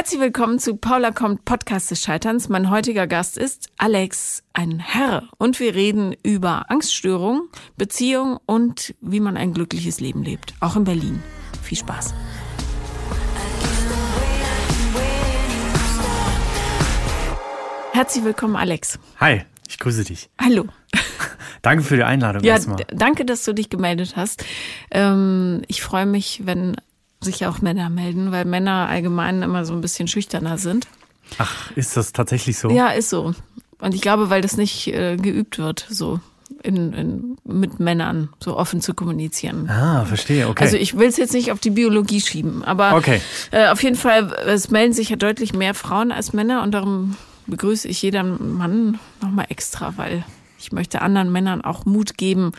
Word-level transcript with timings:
Herzlich 0.00 0.20
willkommen 0.22 0.58
zu 0.58 0.76
Paula 0.76 1.10
kommt 1.10 1.44
Podcast 1.44 1.90
des 1.90 2.00
Scheiterns. 2.00 2.48
Mein 2.48 2.70
heutiger 2.70 3.06
Gast 3.06 3.36
ist 3.36 3.68
Alex, 3.76 4.42
ein 4.54 4.78
Herr. 4.78 5.28
Und 5.36 5.60
wir 5.60 5.74
reden 5.74 6.16
über 6.22 6.70
Angststörungen, 6.70 7.50
Beziehung 7.76 8.38
und 8.46 8.94
wie 9.02 9.20
man 9.20 9.36
ein 9.36 9.52
glückliches 9.52 10.00
Leben 10.00 10.22
lebt. 10.22 10.54
Auch 10.60 10.74
in 10.76 10.84
Berlin. 10.84 11.22
Viel 11.62 11.76
Spaß. 11.76 12.14
Herzlich 17.92 18.24
willkommen, 18.24 18.56
Alex. 18.56 18.98
Hi, 19.20 19.42
ich 19.68 19.78
grüße 19.78 20.04
dich. 20.04 20.30
Hallo. 20.40 20.64
Danke 21.60 21.84
für 21.84 21.96
die 21.96 22.04
Einladung 22.04 22.42
Ja, 22.42 22.54
erstmal. 22.54 22.86
danke, 22.88 23.26
dass 23.26 23.44
du 23.44 23.52
dich 23.52 23.68
gemeldet 23.68 24.14
hast. 24.16 24.46
Ähm, 24.90 25.60
ich 25.68 25.82
freue 25.82 26.06
mich, 26.06 26.40
wenn 26.46 26.76
sich 27.22 27.46
auch 27.46 27.60
Männer 27.60 27.90
melden, 27.90 28.32
weil 28.32 28.44
Männer 28.44 28.88
allgemein 28.88 29.42
immer 29.42 29.64
so 29.64 29.72
ein 29.74 29.80
bisschen 29.80 30.08
schüchterner 30.08 30.58
sind. 30.58 30.86
Ach, 31.38 31.70
ist 31.76 31.96
das 31.96 32.12
tatsächlich 32.12 32.58
so? 32.58 32.70
Ja, 32.70 32.88
ist 32.88 33.10
so. 33.10 33.34
Und 33.78 33.94
ich 33.94 34.00
glaube, 34.00 34.30
weil 34.30 34.42
das 34.42 34.56
nicht 34.56 34.88
äh, 34.88 35.16
geübt 35.16 35.58
wird, 35.58 35.86
so 35.88 36.20
in, 36.62 36.92
in, 36.92 37.36
mit 37.44 37.78
Männern 37.80 38.28
so 38.42 38.56
offen 38.56 38.80
zu 38.80 38.92
kommunizieren. 38.94 39.68
Ah, 39.70 40.04
verstehe, 40.04 40.48
okay. 40.48 40.64
Also 40.64 40.76
ich 40.76 40.96
will 40.98 41.08
es 41.08 41.16
jetzt 41.16 41.32
nicht 41.32 41.52
auf 41.52 41.60
die 41.60 41.70
Biologie 41.70 42.20
schieben, 42.20 42.64
aber 42.64 42.94
Okay. 42.96 43.20
äh, 43.52 43.68
auf 43.68 43.82
jeden 43.82 43.96
Fall, 43.96 44.32
es 44.46 44.70
melden 44.70 44.92
sich 44.92 45.10
ja 45.10 45.16
deutlich 45.16 45.52
mehr 45.54 45.74
Frauen 45.74 46.12
als 46.12 46.32
Männer 46.32 46.62
und 46.62 46.72
darum 46.72 47.16
begrüße 47.46 47.88
ich 47.88 48.02
jeden 48.02 48.56
Mann 48.58 48.98
nochmal 49.22 49.46
extra, 49.48 49.94
weil 49.96 50.24
ich 50.58 50.72
möchte 50.72 51.00
anderen 51.00 51.32
Männern 51.32 51.62
auch 51.62 51.86
Mut 51.86 52.18
geben, 52.18 52.52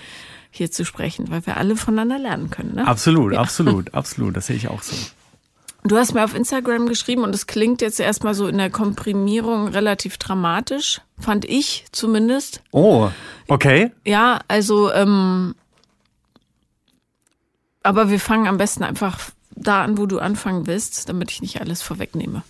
hier 0.51 0.69
zu 0.69 0.85
sprechen, 0.85 1.31
weil 1.31 1.45
wir 1.45 1.57
alle 1.57 1.75
voneinander 1.75 2.19
lernen 2.19 2.49
können. 2.49 2.75
Ne? 2.75 2.87
absolut, 2.87 3.33
absolut, 3.33 3.93
absolut. 3.93 4.35
Das 4.35 4.47
sehe 4.47 4.57
ich 4.57 4.67
auch 4.67 4.83
so. 4.83 4.95
Du 5.83 5.97
hast 5.97 6.13
mir 6.13 6.23
auf 6.23 6.35
Instagram 6.35 6.87
geschrieben 6.87 7.23
und 7.23 7.33
es 7.33 7.47
klingt 7.47 7.81
jetzt 7.81 7.99
erstmal 7.99 8.35
so 8.35 8.47
in 8.47 8.59
der 8.59 8.69
Komprimierung 8.69 9.69
relativ 9.69 10.17
dramatisch, 10.17 11.01
fand 11.17 11.43
ich 11.45 11.85
zumindest. 11.91 12.61
Oh, 12.71 13.09
okay. 13.47 13.91
Ja, 14.05 14.41
also, 14.47 14.91
ähm, 14.93 15.55
aber 17.81 18.11
wir 18.11 18.19
fangen 18.19 18.47
am 18.47 18.57
besten 18.57 18.83
einfach 18.83 19.19
da 19.55 19.83
an, 19.83 19.97
wo 19.97 20.05
du 20.05 20.19
anfangen 20.19 20.67
willst, 20.67 21.09
damit 21.09 21.31
ich 21.31 21.41
nicht 21.41 21.61
alles 21.61 21.81
vorwegnehme. 21.81 22.43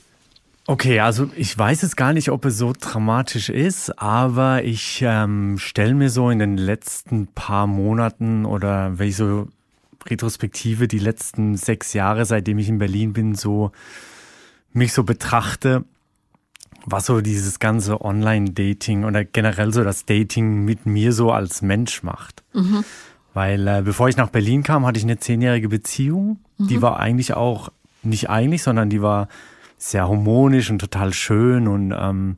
Okay, 0.67 0.99
also 0.99 1.29
ich 1.35 1.57
weiß 1.57 1.81
jetzt 1.81 1.97
gar 1.97 2.13
nicht, 2.13 2.29
ob 2.29 2.45
es 2.45 2.57
so 2.57 2.73
dramatisch 2.79 3.49
ist, 3.49 3.99
aber 3.99 4.63
ich 4.63 5.01
ähm, 5.05 5.57
stelle 5.57 5.95
mir 5.95 6.09
so 6.09 6.29
in 6.29 6.39
den 6.39 6.57
letzten 6.57 7.27
paar 7.27 7.65
Monaten 7.67 8.45
oder 8.45 8.97
wenn 8.99 9.07
ich 9.09 9.15
so 9.15 9.47
Retrospektive 10.05 10.87
die 10.87 10.99
letzten 10.99 11.57
sechs 11.57 11.93
Jahre, 11.93 12.25
seitdem 12.25 12.59
ich 12.59 12.69
in 12.69 12.77
Berlin 12.77 13.13
bin, 13.13 13.35
so 13.35 13.71
mich 14.71 14.93
so 14.93 15.03
betrachte, 15.03 15.83
was 16.85 17.05
so 17.05 17.21
dieses 17.21 17.59
ganze 17.59 18.01
Online-Dating 18.01 19.03
oder 19.03 19.25
generell 19.25 19.73
so 19.73 19.83
das 19.83 20.05
Dating 20.05 20.63
mit 20.63 20.85
mir 20.85 21.13
so 21.13 21.31
als 21.31 21.61
Mensch 21.61 22.03
macht. 22.03 22.43
Weil 23.33 23.67
äh, 23.67 23.81
bevor 23.83 24.09
ich 24.09 24.17
nach 24.17 24.29
Berlin 24.29 24.63
kam, 24.63 24.85
hatte 24.85 24.97
ich 24.97 25.05
eine 25.05 25.19
zehnjährige 25.19 25.69
Beziehung. 25.69 26.39
Die 26.69 26.81
war 26.81 26.99
eigentlich 26.99 27.33
auch, 27.33 27.69
nicht 28.03 28.29
eigentlich, 28.29 28.63
sondern 28.63 28.89
die 28.89 29.01
war 29.01 29.27
sehr 29.83 30.07
harmonisch 30.07 30.69
und 30.69 30.79
total 30.79 31.11
schön 31.13 31.67
und 31.67 31.91
ähm, 31.97 32.37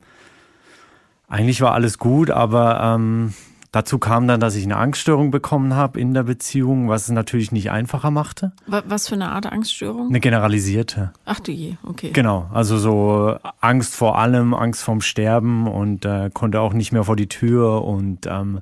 eigentlich 1.28 1.60
war 1.60 1.72
alles 1.72 1.98
gut, 1.98 2.30
aber 2.30 2.80
ähm, 2.80 3.34
dazu 3.72 3.98
kam 3.98 4.26
dann, 4.28 4.40
dass 4.40 4.54
ich 4.54 4.64
eine 4.64 4.76
Angststörung 4.76 5.30
bekommen 5.30 5.74
habe 5.74 6.00
in 6.00 6.14
der 6.14 6.22
Beziehung, 6.22 6.88
was 6.88 7.02
es 7.04 7.08
natürlich 7.10 7.50
nicht 7.52 7.70
einfacher 7.70 8.10
machte. 8.10 8.52
Wa- 8.66 8.82
Was 8.86 9.08
für 9.08 9.14
eine 9.16 9.30
Art 9.32 9.46
Angststörung? 9.46 10.08
Eine 10.08 10.20
generalisierte. 10.20 11.12
Ach 11.26 11.40
du 11.40 11.50
je, 11.52 11.74
okay. 11.82 12.10
Genau, 12.12 12.48
also 12.52 12.78
so 12.78 13.36
Angst 13.60 13.94
vor 13.94 14.16
allem, 14.18 14.54
Angst 14.54 14.82
vorm 14.82 15.00
Sterben 15.00 15.66
und 15.66 16.04
äh, 16.04 16.30
konnte 16.32 16.60
auch 16.60 16.72
nicht 16.72 16.92
mehr 16.92 17.04
vor 17.04 17.16
die 17.16 17.28
Tür 17.28 17.84
und 17.84 18.26
ähm, 18.26 18.60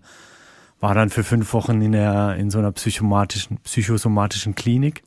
war 0.80 0.94
dann 0.94 1.10
für 1.10 1.22
fünf 1.24 1.52
Wochen 1.52 1.80
in, 1.82 1.92
der, 1.92 2.34
in 2.36 2.50
so 2.50 2.58
einer 2.58 2.72
psychosomatischen 2.72 4.54
Klinik. 4.56 5.04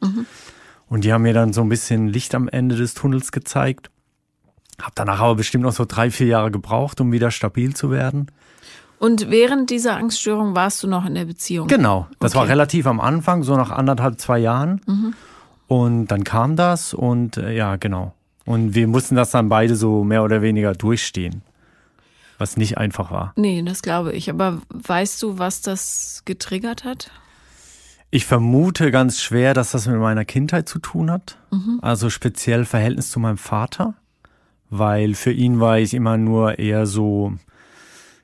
Und 0.88 1.04
die 1.04 1.12
haben 1.14 1.24
mir 1.24 1.34
dann 1.34 1.54
so 1.54 1.62
ein 1.62 1.70
bisschen 1.70 2.08
Licht 2.08 2.36
am 2.36 2.48
Ende 2.48 2.76
des 2.76 2.94
Tunnels 2.94 3.32
gezeigt. 3.32 3.90
Hab 4.82 4.94
danach 4.96 5.20
aber 5.22 5.36
bestimmt 5.36 5.64
noch 5.64 5.72
so 5.72 5.86
drei, 5.86 6.12
vier 6.12 6.28
Jahre 6.28 6.52
gebraucht, 6.52 7.00
um 7.02 7.12
wieder 7.12 7.32
stabil 7.32 7.74
zu 7.76 7.92
werden. 7.92 8.28
Und 9.00 9.30
während 9.30 9.70
dieser 9.70 9.98
Angststörung 9.98 10.56
warst 10.56 10.82
du 10.84 10.88
noch 10.88 11.06
in 11.06 11.16
der 11.16 11.26
Beziehung? 11.26 11.68
Genau, 11.68 12.08
das 12.20 12.34
war 12.36 12.44
Okay. 12.44 12.52
relativ 12.52 12.88
am 12.88 13.00
Anfang, 13.02 13.44
so 13.44 13.56
nach 13.56 13.72
anderthalb, 13.72 14.20
zwei 14.20 14.40
Jahren. 14.40 15.16
Und 15.68 16.08
dann 16.08 16.24
kam 16.24 16.56
das 16.56 16.94
und 16.94 17.38
äh, 17.38 17.54
ja, 17.54 17.76
genau. 17.78 18.14
Und 18.46 18.76
wir 18.76 18.88
mussten 18.88 19.16
das 19.16 19.32
dann 19.32 19.50
beide 19.50 19.76
so 19.76 20.04
mehr 20.04 20.24
oder 20.24 20.42
weniger 20.42 20.74
durchstehen. 20.74 21.42
Was 22.38 22.58
nicht 22.58 22.78
einfach 22.78 23.12
war. 23.12 23.34
Nee, 23.38 23.64
das 23.64 23.82
glaube 23.82 24.12
ich. 24.14 24.30
Aber 24.30 24.62
weißt 24.70 25.22
du, 25.24 25.40
was 25.40 25.62
das 25.62 26.22
getriggert 26.26 26.84
hat? 26.84 27.10
Ich 28.16 28.26
vermute 28.26 28.92
ganz 28.92 29.20
schwer, 29.20 29.54
dass 29.54 29.72
das 29.72 29.88
mit 29.88 30.00
meiner 30.00 30.24
Kindheit 30.24 30.70
zu 30.70 30.80
tun 30.80 31.12
hat. 31.12 31.38
Also 31.82 32.10
speziell 32.10 32.64
Verhältnis 32.64 33.12
zu 33.12 33.20
meinem 33.20 33.38
Vater. 33.38 33.96
Weil 34.70 35.16
für 35.16 35.34
ihn 35.34 35.60
war 35.60 35.80
ich 35.80 35.94
immer 35.94 36.16
nur 36.16 36.58
eher 36.58 36.86
so, 36.86 37.34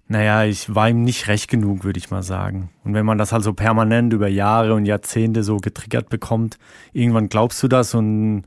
naja, 0.08 0.46
ich 0.46 0.74
war 0.74 0.88
ihm 0.88 1.04
nicht 1.04 1.28
recht 1.28 1.50
genug, 1.50 1.84
würde 1.84 2.00
ich 2.00 2.10
mal 2.10 2.24
sagen. 2.24 2.70
Und 2.86 2.94
wenn 2.94 3.06
man 3.06 3.18
das 3.18 3.34
halt 3.34 3.44
so 3.44 3.52
permanent 3.52 4.14
über 4.14 4.30
Jahre 4.30 4.76
und 4.76 4.86
Jahrzehnte 4.86 5.44
so 5.44 5.58
getriggert 5.58 6.08
bekommt, 6.08 6.58
irgendwann 6.94 7.28
glaubst 7.28 7.62
du 7.62 7.68
das 7.68 7.94
und 7.94 8.44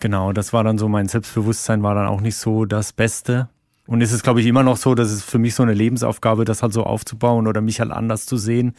genau, 0.00 0.32
das 0.32 0.52
war 0.52 0.64
dann 0.64 0.76
so, 0.76 0.88
mein 0.88 1.06
Selbstbewusstsein 1.06 1.84
war 1.84 1.94
dann 1.94 2.08
auch 2.08 2.20
nicht 2.20 2.36
so 2.36 2.64
das 2.64 2.92
Beste. 2.92 3.48
Und 3.86 4.00
es 4.00 4.10
ist, 4.10 4.24
glaube 4.24 4.40
ich, 4.40 4.46
immer 4.48 4.64
noch 4.64 4.76
so, 4.76 4.96
dass 4.96 5.12
es 5.12 5.22
für 5.22 5.38
mich 5.38 5.54
so 5.54 5.62
eine 5.62 5.72
Lebensaufgabe, 5.72 6.44
das 6.44 6.64
halt 6.64 6.72
so 6.72 6.82
aufzubauen 6.82 7.46
oder 7.46 7.60
mich 7.60 7.78
halt 7.78 7.92
anders 7.92 8.26
zu 8.26 8.36
sehen. 8.36 8.74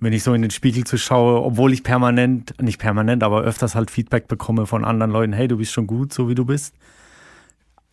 Wenn 0.00 0.14
ich 0.14 0.22
so 0.22 0.32
in 0.32 0.42
den 0.42 0.50
Spiegel 0.50 0.84
zu 0.84 0.96
schaue, 0.96 1.42
obwohl 1.42 1.72
ich 1.72 1.82
permanent, 1.82 2.54
nicht 2.60 2.78
permanent, 2.78 3.22
aber 3.22 3.42
öfters 3.42 3.74
halt 3.74 3.90
Feedback 3.90 4.28
bekomme 4.28 4.66
von 4.66 4.84
anderen 4.84 5.10
Leuten, 5.10 5.34
hey, 5.34 5.46
du 5.46 5.58
bist 5.58 5.72
schon 5.72 5.86
gut, 5.86 6.12
so 6.12 6.28
wie 6.28 6.34
du 6.34 6.46
bist. 6.46 6.74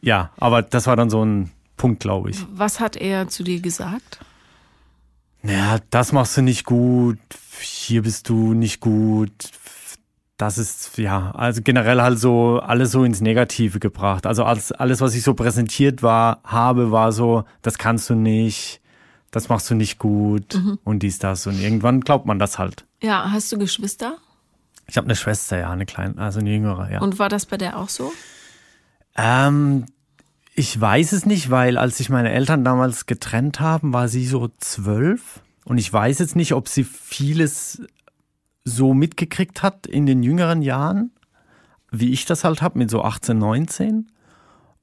Ja, 0.02 0.32
aber 0.38 0.62
das 0.62 0.88
war 0.88 0.96
dann 0.96 1.10
so 1.10 1.24
ein 1.24 1.52
Punkt, 1.76 2.00
glaube 2.00 2.30
ich. 2.30 2.46
Was 2.52 2.80
hat 2.80 2.96
er 2.96 3.28
zu 3.28 3.44
dir 3.44 3.60
gesagt? 3.60 4.20
Ja, 5.44 5.80
das 5.90 6.12
machst 6.12 6.38
du 6.38 6.42
nicht 6.42 6.66
gut, 6.66 7.20
hier 7.60 8.04
bist 8.04 8.30
du 8.30 8.54
nicht 8.54 8.80
gut. 8.80 9.32
Das 10.38 10.58
ist, 10.58 10.98
ja, 10.98 11.32
also 11.32 11.62
generell 11.64 12.02
halt 12.02 12.20
so 12.20 12.60
alles 12.60 12.92
so 12.92 13.04
ins 13.04 13.22
Negative 13.22 13.80
gebracht. 13.80 14.26
Also 14.26 14.44
alles, 14.44 14.72
alles, 14.72 15.02
was 15.02 15.16
ich 15.16 15.24
so 15.24 15.34
präsentiert 15.34 16.04
war, 16.04 16.42
habe, 16.44 16.92
war 16.92 17.12
so, 17.12 17.44
das 17.64 17.78
kannst 17.78 18.10
du 18.10 18.16
nicht, 18.16 18.80
das 19.38 19.50
machst 19.50 19.70
du 19.70 19.76
nicht 19.76 20.00
gut 20.00 20.60
und 20.84 21.04
dies, 21.04 21.20
das. 21.20 21.46
Und 21.46 21.62
irgendwann 21.62 22.02
glaubt 22.02 22.26
man 22.26 22.40
das 22.40 22.58
halt. 22.58 22.86
Ja, 23.04 23.30
hast 23.32 23.52
du 23.52 23.60
Geschwister? 23.60 24.18
Ich 24.88 24.98
habe 24.98 25.06
eine 25.06 25.16
Schwester, 25.16 25.60
ja, 25.60 25.70
eine 25.70 25.86
kleine, 25.86 26.18
also 26.18 26.40
eine 26.40 26.50
jüngere, 26.50 26.92
ja. 26.92 27.02
Und 27.02 27.20
war 27.20 27.30
das 27.30 27.46
bei 27.46 27.56
der 27.56 27.78
auch 27.78 27.90
so? 27.90 28.12
Ähm, 29.16 29.86
ich 30.56 30.80
weiß 30.82 31.12
es 31.12 31.28
nicht, 31.28 31.52
weil 31.52 31.78
als 31.78 31.98
sich 31.98 32.10
meine 32.10 32.32
Eltern 32.32 32.64
damals 32.64 33.06
getrennt 33.06 33.60
haben, 33.60 33.94
war 33.94 34.08
sie 34.08 34.26
so 34.26 34.50
zwölf. 34.58 35.42
Und 35.66 35.78
ich 35.78 35.94
weiß 35.94 36.18
jetzt 36.18 36.36
nicht, 36.36 36.54
ob 36.54 36.68
sie 36.68 36.84
vieles 36.84 37.84
so 38.64 38.96
mitgekriegt 38.96 39.62
hat 39.62 39.86
in 39.86 40.08
den 40.08 40.24
jüngeren 40.24 40.64
Jahren, 40.64 41.12
wie 41.92 42.12
ich 42.12 42.26
das 42.26 42.44
halt 42.44 42.64
habe, 42.64 42.80
mit 42.80 42.90
so 42.90 43.04
18, 43.04 43.38
19. 43.38 44.08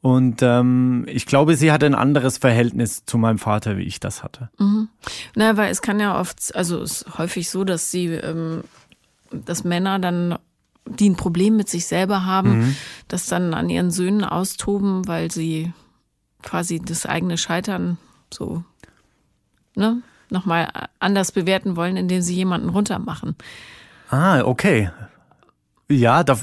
Und 0.05 0.43
ähm, 0.43 1.07
ich 1.09 1.25
glaube, 1.25 1.57
sie 1.57 1.73
hatte 1.73 1.87
ein 1.87 1.95
anderes 1.95 2.37
Verhältnis 2.37 3.07
zu 3.07 3.17
meinem 3.17 3.39
Vater, 3.39 3.79
wie 3.79 3.85
ich 3.85 4.01
das 4.01 4.23
hatte. 4.23 4.51
Na, 5.35 5.57
weil 5.57 5.71
es 5.71 5.81
kann 5.81 5.99
ja 5.99 6.21
oft, 6.21 6.55
also 6.55 6.83
es 6.83 7.01
ist 7.01 7.17
häufig 7.17 7.49
so, 7.49 7.65
dass 7.65 7.91
sie, 7.91 8.09
ähm, 8.09 8.65
dass 9.33 9.65
Männer 9.65 9.99
dann, 9.99 10.37
die 10.85 11.09
ein 11.09 11.17
Problem 11.17 11.57
mit 11.57 11.71
sich 11.71 11.87
selber 11.87 12.27
haben, 12.27 12.77
das 13.09 13.25
dann 13.25 13.55
an 13.55 13.71
ihren 13.71 13.91
Söhnen 13.91 14.25
austoben, 14.25 15.09
weil 15.09 15.31
sie 15.31 15.73
quasi 16.43 16.81
das 16.81 17.07
eigene 17.07 17.39
Scheitern 17.39 17.97
so, 18.31 18.63
ne, 19.75 20.03
nochmal 20.29 20.69
anders 20.99 21.33
bewerten 21.33 21.77
wollen, 21.77 21.97
indem 21.97 22.21
sie 22.21 22.35
jemanden 22.35 22.69
runtermachen. 22.69 23.37
Ah, 24.11 24.43
okay. 24.45 24.91
Ja, 25.91 26.25
da, 26.25 26.39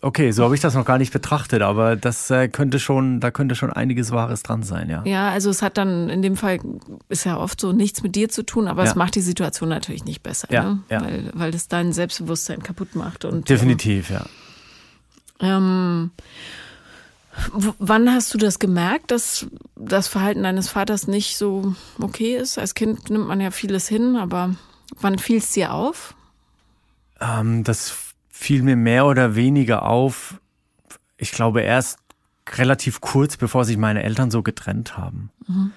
okay, 0.00 0.30
so 0.30 0.44
habe 0.44 0.54
ich 0.54 0.60
das 0.60 0.74
noch 0.74 0.84
gar 0.84 0.98
nicht 0.98 1.12
betrachtet, 1.12 1.60
aber 1.60 1.96
das 1.96 2.30
äh, 2.30 2.46
könnte 2.46 2.78
schon, 2.78 3.18
da 3.18 3.32
könnte 3.32 3.56
schon 3.56 3.72
einiges 3.72 4.12
Wahres 4.12 4.44
dran 4.44 4.62
sein, 4.62 4.88
ja. 4.88 5.02
Ja, 5.04 5.28
also 5.30 5.50
es 5.50 5.60
hat 5.60 5.76
dann 5.76 6.08
in 6.08 6.22
dem 6.22 6.36
Fall 6.36 6.60
ist 7.08 7.24
ja 7.24 7.36
oft 7.36 7.60
so 7.60 7.72
nichts 7.72 8.04
mit 8.04 8.14
dir 8.14 8.28
zu 8.28 8.44
tun, 8.44 8.68
aber 8.68 8.84
es 8.84 8.90
Ja. 8.90 8.94
macht 8.96 9.16
die 9.16 9.22
Situation 9.22 9.68
natürlich 9.68 10.04
nicht 10.04 10.22
besser, 10.22 10.46
Ja, 10.52 10.62
ne? 10.62 10.78
ja. 10.88 11.00
Weil, 11.02 11.30
weil 11.34 11.50
das 11.50 11.66
dein 11.66 11.92
Selbstbewusstsein 11.92 12.62
kaputt 12.62 12.94
macht. 12.94 13.24
Und, 13.24 13.48
Definitiv, 13.48 14.08
ja. 14.08 14.24
Ähm, 15.40 16.12
wann 17.78 18.10
hast 18.12 18.32
du 18.32 18.38
das 18.38 18.58
gemerkt, 18.60 19.10
dass 19.10 19.46
das 19.74 20.08
Verhalten 20.08 20.44
deines 20.44 20.68
Vaters 20.68 21.06
nicht 21.08 21.36
so 21.36 21.74
okay 22.00 22.36
ist? 22.36 22.56
Als 22.56 22.74
Kind 22.74 23.10
nimmt 23.10 23.26
man 23.26 23.40
ja 23.40 23.50
vieles 23.50 23.88
hin, 23.88 24.16
aber 24.16 24.54
wann 25.00 25.18
fiel 25.18 25.38
es 25.38 25.50
dir 25.50 25.72
auf? 25.74 26.14
Ähm, 27.20 27.64
das 27.64 27.90
fiel 28.36 28.62
mir 28.62 28.76
mehr 28.76 29.06
oder 29.06 29.34
weniger 29.34 29.82
auf. 29.82 30.40
ich 31.16 31.32
glaube, 31.32 31.62
erst 31.62 31.98
relativ 32.56 33.00
kurz, 33.00 33.38
bevor 33.38 33.64
sich 33.64 33.78
meine 33.78 34.02
Eltern 34.02 34.30
so 34.30 34.42
getrennt 34.42 34.98
haben. 34.98 35.30
Mhm. 35.48 35.72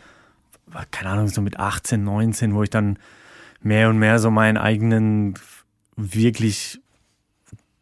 Keine 0.92 1.10
Ahnung, 1.12 1.30
so 1.30 1.42
mit 1.42 1.58
18, 1.58 2.04
19, 2.04 2.54
wo 2.54 2.62
ich 2.62 2.70
dann 2.70 3.00
mehr 3.62 3.90
und 3.90 3.98
mehr 3.98 4.20
so 4.20 4.30
meinen 4.30 4.58
eigenen, 4.58 5.36
wirklich 5.96 6.82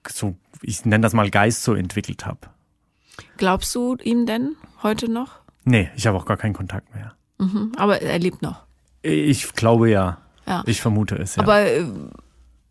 so, 0.08 0.36
ich 0.62 0.86
nenne 0.86 1.02
das 1.02 1.14
mal 1.14 1.30
Geist 1.32 1.64
so 1.64 1.74
entwickelt 1.74 2.26
habe. 2.26 2.40
Glaubst 3.38 3.74
du 3.76 3.98
ihm 4.04 4.26
denn 4.26 4.56
heute 4.84 5.12
noch? 5.12 5.40
Nee, 5.66 5.90
ich 5.96 6.08
habe 6.08 6.18
auch 6.18 6.26
gar 6.26 6.38
keinen 6.38 6.54
Kontakt 6.54 6.94
mehr. 6.94 7.16
Mhm, 7.40 7.74
aber 7.76 8.02
er 8.02 8.20
lebt 8.20 8.42
noch. 8.44 8.64
Ich 9.02 9.54
glaube 9.54 9.90
ja. 9.90 10.20
ja. 10.46 10.64
Ich 10.66 10.82
vermute 10.82 11.16
es, 11.16 11.36
ja. 11.36 11.44
Aber 11.44 11.66
äh, 11.66 11.84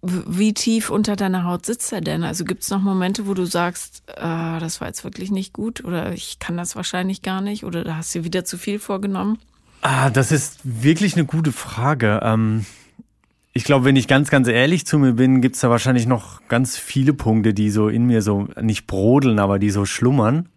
wie 0.03 0.55
tief 0.55 0.91
unter 0.91 1.17
deiner 1.17 1.45
Haut 1.45 1.67
sitzt 1.67 1.93
er 1.93 2.01
denn? 2.01 2.23
Also 2.23 2.45
gibt 2.45 2.63
es 2.63 2.71
noch 2.71 2.81
Momente, 2.81 3.27
wo 3.27 3.35
du 3.35 3.45
sagst, 3.45 4.03
äh, 4.17 4.59
das 4.61 4.81
war 4.81 4.89
jetzt 4.89 5.05
wirklich 5.05 5.31
nicht 5.31 5.53
gut 5.53 5.85
oder 5.85 6.13
ich 6.13 6.39
kann 6.39 6.57
das 6.57 6.77
wahrscheinlich 6.77 7.23
gar 7.23 7.41
nicht 7.41 7.65
oder 7.65 7.83
da 7.83 7.97
hast 7.97 8.15
du 8.15 8.25
wieder 8.25 8.45
zu 8.45 8.59
viel 8.59 8.79
vorgenommen? 8.79 9.39
Ah, 9.83 10.11
das 10.11 10.33
ist 10.33 10.61
wirklich 10.63 11.15
eine 11.15 11.25
gute 11.25 11.53
Frage. 11.53 12.21
Ähm, 12.23 12.67
ich 13.53 13.65
glaube, 13.65 13.85
wenn 13.85 13.97
ich 13.97 14.07
ganz, 14.07 14.31
ganz 14.31 14.49
ehrlich 14.49 14.87
zu 14.87 14.99
mir 14.99 15.15
bin, 15.15 15.41
gibt 15.41 15.55
es 15.55 15.63
da 15.63 15.71
wahrscheinlich 15.71 16.07
noch 16.07 16.47
ganz 16.49 16.77
viele 16.77 17.15
Punkte, 17.15 17.55
die 17.55 17.71
so 17.71 17.89
in 17.89 18.05
mir 18.05 18.21
so 18.21 18.49
nicht 18.61 18.87
brodeln, 18.87 19.39
aber 19.39 19.59
die 19.59 19.71
so 19.71 19.85
schlummern. 19.85 20.49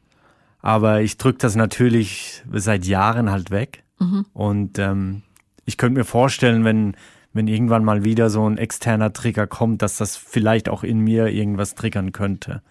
Aber 0.61 1.01
ich 1.01 1.17
drücke 1.17 1.37
das 1.37 1.55
natürlich 1.55 2.43
seit 2.51 2.85
Jahren 2.85 3.31
halt 3.31 3.51
weg. 3.51 3.83
Mhm. 3.99 4.25
Und 4.33 4.79
ähm, 4.79 5.21
ich 5.65 5.77
könnte 5.77 5.99
mir 5.99 6.05
vorstellen, 6.05 6.65
wenn 6.65 6.95
wenn 7.39 7.47
irgendwann 7.47 7.85
mal 7.85 8.03
wieder 8.03 8.29
so 8.29 8.45
ein 8.49 8.57
externer 8.57 9.13
Trigger 9.13 9.47
kommt, 9.47 9.81
dass 9.81 9.95
das 9.95 10.17
vielleicht 10.17 10.67
auch 10.67 10.83
in 10.83 10.99
mir 10.99 11.27
irgendwas 11.27 11.73
triggern 11.73 12.11
könnte. 12.11 12.61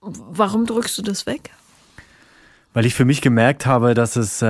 Warum 0.00 0.64
drückst 0.64 0.96
du 0.98 1.02
das 1.02 1.26
weg? 1.26 1.50
Weil 2.72 2.86
ich 2.86 2.94
für 2.94 3.04
mich 3.04 3.20
gemerkt 3.20 3.66
habe, 3.66 3.94
dass 3.94 4.14
es, 4.14 4.42
äh, 4.42 4.46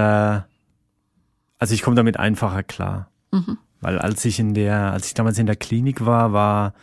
also 1.58 1.73
ich 1.73 1.81
komme 1.81 1.96
damit 1.96 2.19
einfacher 2.19 2.62
klar. 2.62 3.08
Mhm. 3.32 3.56
Weil 3.81 3.99
als 3.99 4.23
ich 4.26 4.38
in 4.38 4.52
der, 4.52 4.93
als 4.93 5.06
ich 5.06 5.14
damals 5.14 5.38
in 5.38 5.46
der 5.46 5.56
Klinik 5.56 6.05
war, 6.05 6.35
war, 6.35 6.75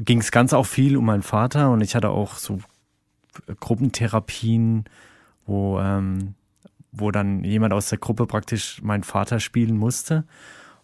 ging 0.00 0.18
es 0.18 0.32
ganz 0.32 0.52
auch 0.52 0.66
viel 0.66 0.96
um 0.96 1.04
meinen 1.04 1.22
Vater 1.22 1.70
und 1.70 1.82
ich 1.82 1.94
hatte 1.94 2.10
auch 2.10 2.34
so 2.34 2.58
Gruppentherapien, 3.60 4.86
wo 5.46 5.78
ähm, 5.78 6.34
wo 6.98 7.10
dann 7.10 7.44
jemand 7.44 7.72
aus 7.72 7.88
der 7.88 7.98
Gruppe 7.98 8.26
praktisch 8.26 8.82
meinen 8.82 9.02
Vater 9.02 9.40
spielen 9.40 9.76
musste 9.76 10.24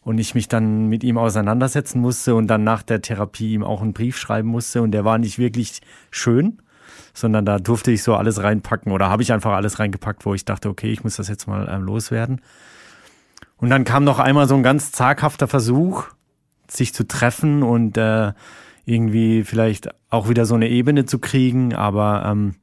und 0.02 0.19
ich 0.19 0.34
mich 0.34 0.49
dann 0.49 0.88
mit 0.88 1.02
ihm 1.02 1.19
auseinandersetzen 1.19 2.00
musste 2.00 2.34
und 2.34 2.46
dann 2.46 2.62
nach 2.64 2.82
der 2.82 3.02
Therapie 3.02 3.55
ihm 3.55 3.64
auch 3.64 3.82
einen 3.82 3.94
Brief 3.94 4.19
schreiben 4.19 4.49
musste 4.49 4.82
und 4.82 4.93
der 4.93 5.05
war 5.05 5.19
nicht 5.19 5.38
wirklich 5.38 5.81
schön, 6.11 6.58
sondern 7.14 7.46
da 7.46 7.58
durfte 7.58 7.90
ich 7.90 8.02
so 8.02 8.14
alles 8.14 8.43
reinpacken 8.43 8.93
oder 8.93 9.08
habe 9.08 9.22
ich 9.22 9.32
einfach 9.32 9.52
alles 9.52 9.78
reingepackt, 9.78 10.26
wo 10.26 10.34
ich 10.34 10.44
dachte, 10.44 10.69
okay, 10.69 10.90
ich 10.90 11.05
muss 11.05 11.16
das 11.16 11.28
jetzt 11.28 11.46
mal 11.46 11.69
ähm, 11.70 11.82
loswerden. 11.82 12.40
Und 13.56 13.70
dann 13.70 13.84
kam 13.84 14.05
noch 14.05 14.19
einmal 14.19 14.46
so 14.46 14.55
ein 14.56 14.62
ganz 14.62 14.93
zaghafter 14.93 15.49
Versuch, 15.49 16.08
sich 16.69 16.93
zu 16.93 17.06
treffen 17.06 17.62
und 17.62 17.96
äh, 17.96 18.32
irgendwie 18.84 19.44
vielleicht 19.44 19.88
auch 20.10 20.28
wieder 20.28 20.44
so 20.44 20.55
eine 20.55 20.69
Ebene 20.69 21.06
zu 21.06 21.19
kriegen, 21.19 21.75
aber 21.75 22.25
ähm, 22.26 22.56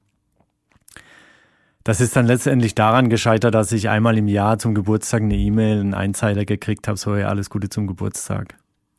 das 1.84 2.02
ist 2.02 2.16
dann 2.16 2.26
letztendlich 2.26 2.76
daran 2.76 3.10
gescheitert, 3.10 3.56
dass 3.56 3.72
ich 3.72 3.90
einmal 3.90 4.18
im 4.18 4.28
Jahr 4.28 4.60
zum 4.60 4.76
Geburtstag 4.76 5.22
eine 5.22 5.36
E-Mail, 5.36 5.80
einen 5.80 5.94
Einzeiler 5.94 6.46
gekriegt 6.46 6.88
habe, 6.88 6.98
so, 6.98 7.16
hey, 7.16 7.24
alles 7.24 7.50
Gute 7.50 7.70
zum 7.70 7.88
Geburtstag. 7.88 8.56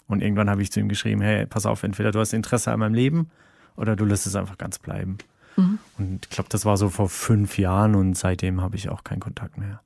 Und 0.08 0.20
irgendwann 0.22 0.50
habe 0.50 0.62
ich 0.62 0.72
zu 0.72 0.80
ihm 0.80 0.88
geschrieben, 0.88 1.20
hey, 1.20 1.46
pass 1.46 1.64
auf, 1.64 1.82
entweder 1.84 2.10
du 2.10 2.18
hast 2.18 2.32
Interesse 2.32 2.72
an 2.72 2.80
meinem 2.80 2.94
Leben 2.94 3.30
oder 3.76 3.96
du 3.96 4.04
lässt 4.04 4.26
es 4.26 4.36
einfach 4.36 4.58
ganz 4.58 4.78
bleiben. 4.78 5.18
Mhm. 5.56 5.78
Und 5.98 6.26
ich 6.26 6.30
glaube, 6.30 6.48
das 6.50 6.64
war 6.64 6.76
so 6.76 6.88
vor 6.88 7.08
fünf 7.08 7.58
Jahren 7.58 7.94
und 7.94 8.16
seitdem 8.16 8.60
habe 8.60 8.76
ich 8.76 8.88
auch 8.88 9.04
keinen 9.04 9.20
Kontakt 9.20 9.58
mehr. 9.58 9.80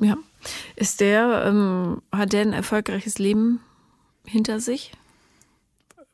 Ja. 0.00 0.16
Ist 0.76 1.00
der, 1.00 1.44
ähm, 1.46 2.02
hat 2.12 2.32
der 2.32 2.42
ein 2.42 2.52
erfolgreiches 2.52 3.18
Leben 3.18 3.60
hinter 4.26 4.60
sich? 4.60 4.92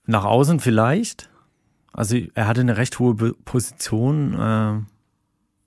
Nach 0.07 0.25
außen 0.25 0.61
vielleicht. 0.61 1.29
Also 1.93 2.17
er 2.35 2.47
hatte 2.47 2.61
eine 2.61 2.77
recht 2.77 2.99
hohe 2.99 3.35
Position. 3.45 4.35
Äh, 4.35 5.00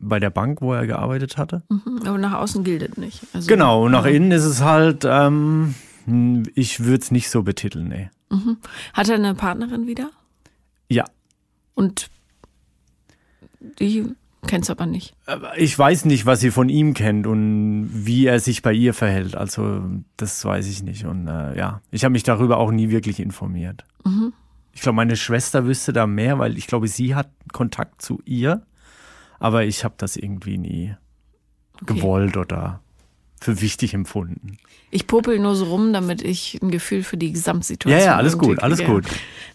bei 0.08 0.20
der 0.20 0.30
Bank, 0.30 0.62
wo 0.62 0.74
er 0.74 0.86
gearbeitet 0.86 1.38
hatte. 1.38 1.64
Mhm, 1.70 2.02
aber 2.06 2.18
nach 2.18 2.34
außen 2.34 2.64
gilt 2.64 2.84
es 2.84 2.98
nicht. 2.98 3.22
Also, 3.34 3.48
genau, 3.48 3.90
nach 3.90 4.06
ja. 4.06 4.12
innen 4.12 4.32
ist 4.32 4.46
es 4.46 4.62
halt, 4.62 5.06
ähm, 5.06 5.76
ich 6.56 6.82
würde 6.82 7.04
es 7.04 7.12
nicht 7.12 7.30
so 7.30 7.44
betiteln, 7.44 7.88
nee. 7.88 8.10
Mhm. 8.30 8.58
Hat 8.94 9.10
er 9.10 9.16
eine 9.16 9.36
Partnerin 9.36 9.88
wieder? 9.88 10.10
Ja. 10.90 11.06
Und 11.76 12.10
die 13.80 14.06
kennst 14.48 14.70
du 14.70 14.74
aber 14.74 14.86
nicht. 14.86 15.16
Ich 15.56 15.78
weiß 15.78 16.06
nicht, 16.06 16.26
was 16.26 16.40
sie 16.40 16.52
von 16.52 16.70
ihm 16.70 16.94
kennt 16.94 17.28
und 17.28 17.90
wie 17.94 18.26
er 18.26 18.40
sich 18.40 18.62
bei 18.62 18.74
ihr 18.74 18.94
verhält. 18.94 19.36
Also 19.36 19.82
das 20.18 20.44
weiß 20.44 20.68
ich 20.68 20.84
nicht. 20.84 21.06
Und 21.06 21.28
äh, 21.28 21.58
ja, 21.58 21.82
ich 21.92 22.04
habe 22.04 22.12
mich 22.12 22.24
darüber 22.24 22.58
auch 22.58 22.72
nie 22.72 22.90
wirklich 22.90 23.20
informiert. 23.20 23.86
Mhm. 24.04 24.34
Ich 24.74 24.82
glaube, 24.82 24.96
meine 24.96 25.16
Schwester 25.16 25.66
wüsste 25.66 25.94
da 25.94 26.08
mehr, 26.08 26.40
weil 26.40 26.58
ich 26.58 26.68
glaube, 26.68 26.88
sie 26.88 27.16
hat 27.16 27.30
Kontakt 27.52 28.02
zu 28.02 28.22
ihr. 28.26 28.66
Aber 29.44 29.66
ich 29.66 29.84
habe 29.84 29.96
das 29.98 30.16
irgendwie 30.16 30.58
nie 30.58 30.96
okay. 31.82 31.96
gewollt 31.96 32.38
oder 32.38 32.80
für 33.42 33.60
wichtig 33.60 33.94
empfunden. 33.94 34.58
Ich 34.90 35.06
popel 35.06 35.38
nur 35.38 35.54
so 35.58 35.66
rum, 35.66 35.92
damit 35.92 36.22
ich 36.22 36.60
ein 36.62 36.72
Gefühl 36.72 37.04
für 37.04 37.18
die 37.18 37.34
Gesamtsituation 37.34 38.00
habe. 38.00 38.06
Ja, 38.06 38.12
ja, 38.14 38.18
alles 38.18 38.38
gut, 38.38 38.64
alles 38.64 38.82
gut. 38.86 39.06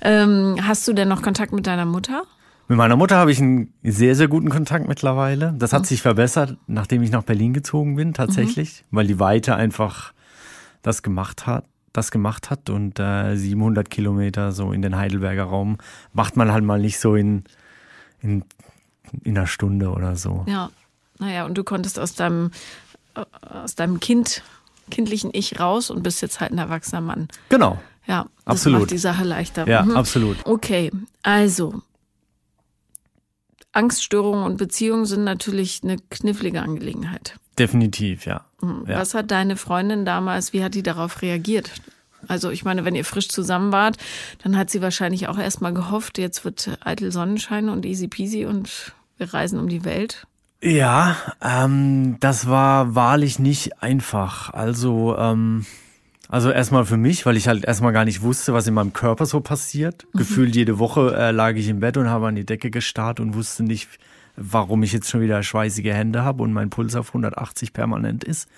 Ähm, 0.02 0.56
hast 0.60 0.86
du 0.86 0.92
denn 0.92 1.08
noch 1.08 1.22
Kontakt 1.22 1.54
mit 1.54 1.66
deiner 1.66 1.86
Mutter? 1.86 2.24
Mit 2.68 2.76
meiner 2.76 2.96
Mutter 2.96 3.16
habe 3.16 3.32
ich 3.32 3.40
einen 3.40 3.72
sehr, 3.82 4.14
sehr 4.14 4.28
guten 4.28 4.50
Kontakt 4.50 4.86
mittlerweile. 4.86 5.54
Das 5.56 5.72
hat 5.72 5.80
mhm. 5.80 5.86
sich 5.86 6.02
verbessert, 6.02 6.58
nachdem 6.66 7.02
ich 7.02 7.10
nach 7.10 7.22
Berlin 7.22 7.54
gezogen 7.54 7.96
bin, 7.96 8.12
tatsächlich, 8.12 8.84
mhm. 8.90 8.96
weil 8.96 9.06
die 9.06 9.18
Weite 9.18 9.56
einfach 9.56 10.12
das 10.82 11.02
gemacht 11.02 11.46
hat. 11.46 11.64
Das 11.94 12.10
gemacht 12.10 12.50
hat 12.50 12.68
und 12.68 13.00
äh, 13.00 13.34
700 13.36 13.88
Kilometer 13.88 14.52
so 14.52 14.70
in 14.72 14.82
den 14.82 14.98
Heidelberger 14.98 15.44
Raum 15.44 15.78
macht 16.12 16.36
man 16.36 16.52
halt 16.52 16.62
mal 16.62 16.78
nicht 16.78 17.00
so 17.00 17.14
in, 17.14 17.44
in 18.20 18.44
in 19.24 19.36
einer 19.36 19.46
Stunde 19.46 19.90
oder 19.90 20.16
so. 20.16 20.44
Ja, 20.46 20.70
naja, 21.18 21.44
und 21.46 21.56
du 21.56 21.64
konntest 21.64 21.98
aus 21.98 22.14
deinem, 22.14 22.50
äh, 23.14 23.24
aus 23.48 23.74
deinem 23.74 24.00
Kind, 24.00 24.42
kindlichen 24.90 25.30
Ich 25.32 25.60
raus 25.60 25.90
und 25.90 26.02
bist 26.02 26.22
jetzt 26.22 26.40
halt 26.40 26.52
ein 26.52 26.58
erwachsener 26.58 27.00
Mann. 27.00 27.28
Genau. 27.48 27.78
Ja, 28.06 28.26
das 28.44 28.54
absolut. 28.54 28.80
macht 28.80 28.90
die 28.90 28.98
Sache 28.98 29.24
leichter. 29.24 29.68
Ja, 29.68 29.82
mhm. 29.82 29.96
absolut. 29.96 30.38
Okay, 30.44 30.90
also 31.22 31.82
Angststörungen 33.72 34.44
und 34.44 34.56
Beziehungen 34.56 35.04
sind 35.04 35.24
natürlich 35.24 35.80
eine 35.82 35.98
knifflige 36.10 36.62
Angelegenheit. 36.62 37.36
Definitiv, 37.58 38.24
ja. 38.24 38.44
Mhm. 38.62 38.84
Was 38.86 39.14
hat 39.14 39.30
deine 39.30 39.56
Freundin 39.56 40.04
damals, 40.04 40.52
wie 40.52 40.64
hat 40.64 40.74
die 40.74 40.82
darauf 40.82 41.22
reagiert? 41.22 41.70
Also 42.26 42.50
ich 42.50 42.64
meine, 42.64 42.84
wenn 42.84 42.94
ihr 42.94 43.04
frisch 43.04 43.28
zusammen 43.28 43.70
wart, 43.70 43.96
dann 44.42 44.56
hat 44.56 44.70
sie 44.70 44.82
wahrscheinlich 44.82 45.28
auch 45.28 45.38
erstmal 45.38 45.72
gehofft, 45.72 46.18
jetzt 46.18 46.44
wird 46.44 46.78
eitel 46.80 47.12
Sonnenschein 47.12 47.68
und 47.68 47.86
easy 47.86 48.08
peasy 48.08 48.44
und 48.44 48.94
wir 49.18 49.34
reisen 49.34 49.58
um 49.58 49.68
die 49.68 49.84
Welt. 49.84 50.26
Ja, 50.60 51.16
ähm, 51.40 52.16
das 52.20 52.48
war 52.48 52.94
wahrlich 52.94 53.38
nicht 53.38 53.80
einfach. 53.82 54.52
Also, 54.52 55.16
ähm, 55.16 55.66
also 56.28 56.50
erstmal 56.50 56.84
für 56.84 56.96
mich, 56.96 57.26
weil 57.26 57.36
ich 57.36 57.46
halt 57.46 57.64
erstmal 57.64 57.92
gar 57.92 58.04
nicht 58.04 58.22
wusste, 58.22 58.52
was 58.52 58.66
in 58.66 58.74
meinem 58.74 58.92
Körper 58.92 59.26
so 59.26 59.40
passiert. 59.40 60.06
Mhm. 60.12 60.18
Gefühlt 60.18 60.56
jede 60.56 60.78
Woche 60.78 61.14
äh, 61.16 61.30
lag 61.30 61.54
ich 61.54 61.68
im 61.68 61.80
Bett 61.80 61.96
und 61.96 62.08
habe 62.08 62.26
an 62.26 62.34
die 62.34 62.46
Decke 62.46 62.70
gestarrt 62.70 63.20
und 63.20 63.34
wusste 63.34 63.62
nicht, 63.62 63.88
warum 64.36 64.82
ich 64.82 64.92
jetzt 64.92 65.08
schon 65.08 65.20
wieder 65.20 65.42
schweißige 65.42 65.92
Hände 65.92 66.24
habe 66.24 66.42
und 66.42 66.52
mein 66.52 66.70
Puls 66.70 66.96
auf 66.96 67.08
180 67.08 67.72
permanent 67.72 68.24
ist. 68.24 68.48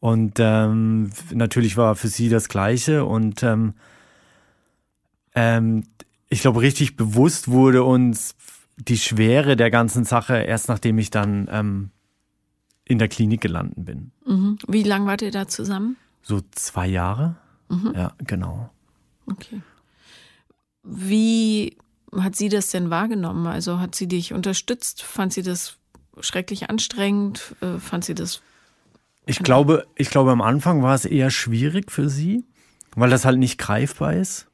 Und 0.00 0.34
ähm, 0.38 1.10
natürlich 1.32 1.76
war 1.76 1.94
für 1.94 2.08
sie 2.08 2.28
das 2.28 2.48
Gleiche. 2.48 3.04
Und 3.04 3.42
ähm, 3.42 3.74
ähm, 5.34 5.84
ich 6.28 6.42
glaube, 6.42 6.60
richtig 6.60 6.96
bewusst 6.96 7.48
wurde 7.48 7.84
uns 7.84 8.34
die 8.76 8.98
Schwere 8.98 9.56
der 9.56 9.70
ganzen 9.70 10.04
Sache 10.04 10.36
erst 10.36 10.68
nachdem 10.68 10.98
ich 10.98 11.10
dann 11.10 11.48
ähm, 11.50 11.90
in 12.84 12.98
der 12.98 13.08
Klinik 13.08 13.40
gelandet 13.40 13.84
bin. 13.84 14.10
Mhm. 14.26 14.58
Wie 14.66 14.82
lange 14.82 15.06
wart 15.06 15.22
ihr 15.22 15.30
da 15.30 15.48
zusammen? 15.48 15.96
So 16.22 16.40
zwei 16.52 16.86
Jahre. 16.86 17.36
Mhm. 17.68 17.92
Ja, 17.94 18.12
genau. 18.18 18.70
Okay. 19.26 19.62
Wie 20.82 21.76
hat 22.14 22.36
sie 22.36 22.48
das 22.48 22.70
denn 22.70 22.90
wahrgenommen? 22.90 23.46
Also 23.46 23.80
hat 23.80 23.94
sie 23.94 24.06
dich 24.06 24.32
unterstützt? 24.32 25.02
Fand 25.02 25.32
sie 25.32 25.42
das 25.42 25.78
schrecklich 26.20 26.68
anstrengend? 26.68 27.56
Äh, 27.60 27.78
fand 27.78 28.04
sie 28.04 28.14
das 28.14 28.42
ich 29.26 29.38
glaube, 29.38 29.86
ich 29.96 30.10
glaube, 30.10 30.32
am 30.32 30.42
Anfang 30.42 30.82
war 30.82 30.94
es 30.94 31.04
eher 31.04 31.30
schwierig 31.30 31.90
für 31.90 32.08
sie, 32.08 32.44
weil 32.94 33.10
das 33.10 33.24
halt 33.24 33.38
nicht 33.38 33.58
greifbar 33.58 34.14
ist. 34.14 34.48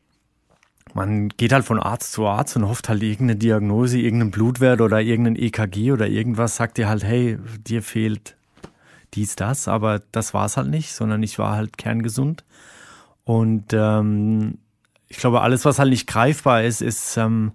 Man 0.94 1.28
geht 1.28 1.52
halt 1.52 1.64
von 1.64 1.78
Arzt 1.78 2.12
zu 2.12 2.26
Arzt 2.26 2.56
und 2.56 2.68
hofft 2.68 2.88
halt 2.88 3.02
irgendeine 3.02 3.36
Diagnose, 3.36 3.98
irgendeinen 3.98 4.30
Blutwert 4.30 4.80
oder 4.80 5.00
irgendein 5.00 5.36
EKG 5.36 5.92
oder 5.92 6.08
irgendwas 6.08 6.56
sagt 6.56 6.78
dir 6.78 6.88
halt, 6.88 7.04
hey, 7.04 7.38
dir 7.66 7.82
fehlt 7.82 8.36
dies, 9.14 9.36
das, 9.36 9.68
aber 9.68 10.02
das 10.12 10.34
war 10.34 10.46
es 10.46 10.56
halt 10.56 10.68
nicht, 10.68 10.92
sondern 10.92 11.22
ich 11.22 11.38
war 11.38 11.56
halt 11.56 11.78
kerngesund. 11.78 12.44
Und 13.24 13.72
ähm, 13.72 14.58
ich 15.08 15.18
glaube, 15.18 15.40
alles, 15.40 15.64
was 15.64 15.78
halt 15.78 15.90
nicht 15.90 16.06
greifbar 16.06 16.62
ist, 16.62 16.80
ist, 16.80 17.16
ähm, 17.16 17.52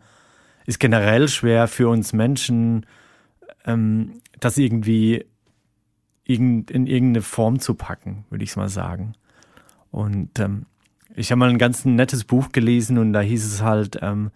ist 0.65 0.79
generell 0.79 1.27
schwer 1.27 1.67
für 1.67 1.89
uns 1.89 2.13
Menschen, 2.13 2.85
ähm, 3.65 4.21
das 4.39 4.57
irgendwie 4.57 5.25
in 6.23 6.65
irgendeine 6.67 7.21
Form 7.21 7.59
zu 7.59 7.75
packen, 7.75 8.25
würde 8.29 8.43
ich 8.43 8.55
mal 8.55 8.69
sagen. 8.69 9.13
Und 9.91 10.39
ähm, 10.39 10.65
ich 11.15 11.31
habe 11.31 11.39
mal 11.39 11.49
ein 11.49 11.57
ganz 11.57 11.85
nettes 11.85 12.23
Buch 12.23 12.51
gelesen 12.51 12.97
und 12.97 13.13
da 13.13 13.21
hieß 13.21 13.45
es 13.45 13.61
halt, 13.61 13.99
ähm, 14.01 14.31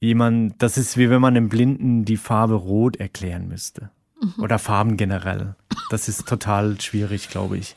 jemand, 0.00 0.62
das 0.62 0.78
ist 0.78 0.96
wie 0.96 1.10
wenn 1.10 1.20
man 1.20 1.36
einem 1.36 1.48
Blinden 1.48 2.04
die 2.04 2.16
Farbe 2.16 2.54
Rot 2.54 2.96
erklären 2.96 3.48
müsste. 3.48 3.90
Mhm. 4.20 4.42
Oder 4.42 4.58
Farben 4.58 4.96
generell. 4.96 5.54
Das 5.90 6.08
ist 6.08 6.26
total 6.26 6.80
schwierig, 6.80 7.28
glaube 7.28 7.58
ich. 7.58 7.76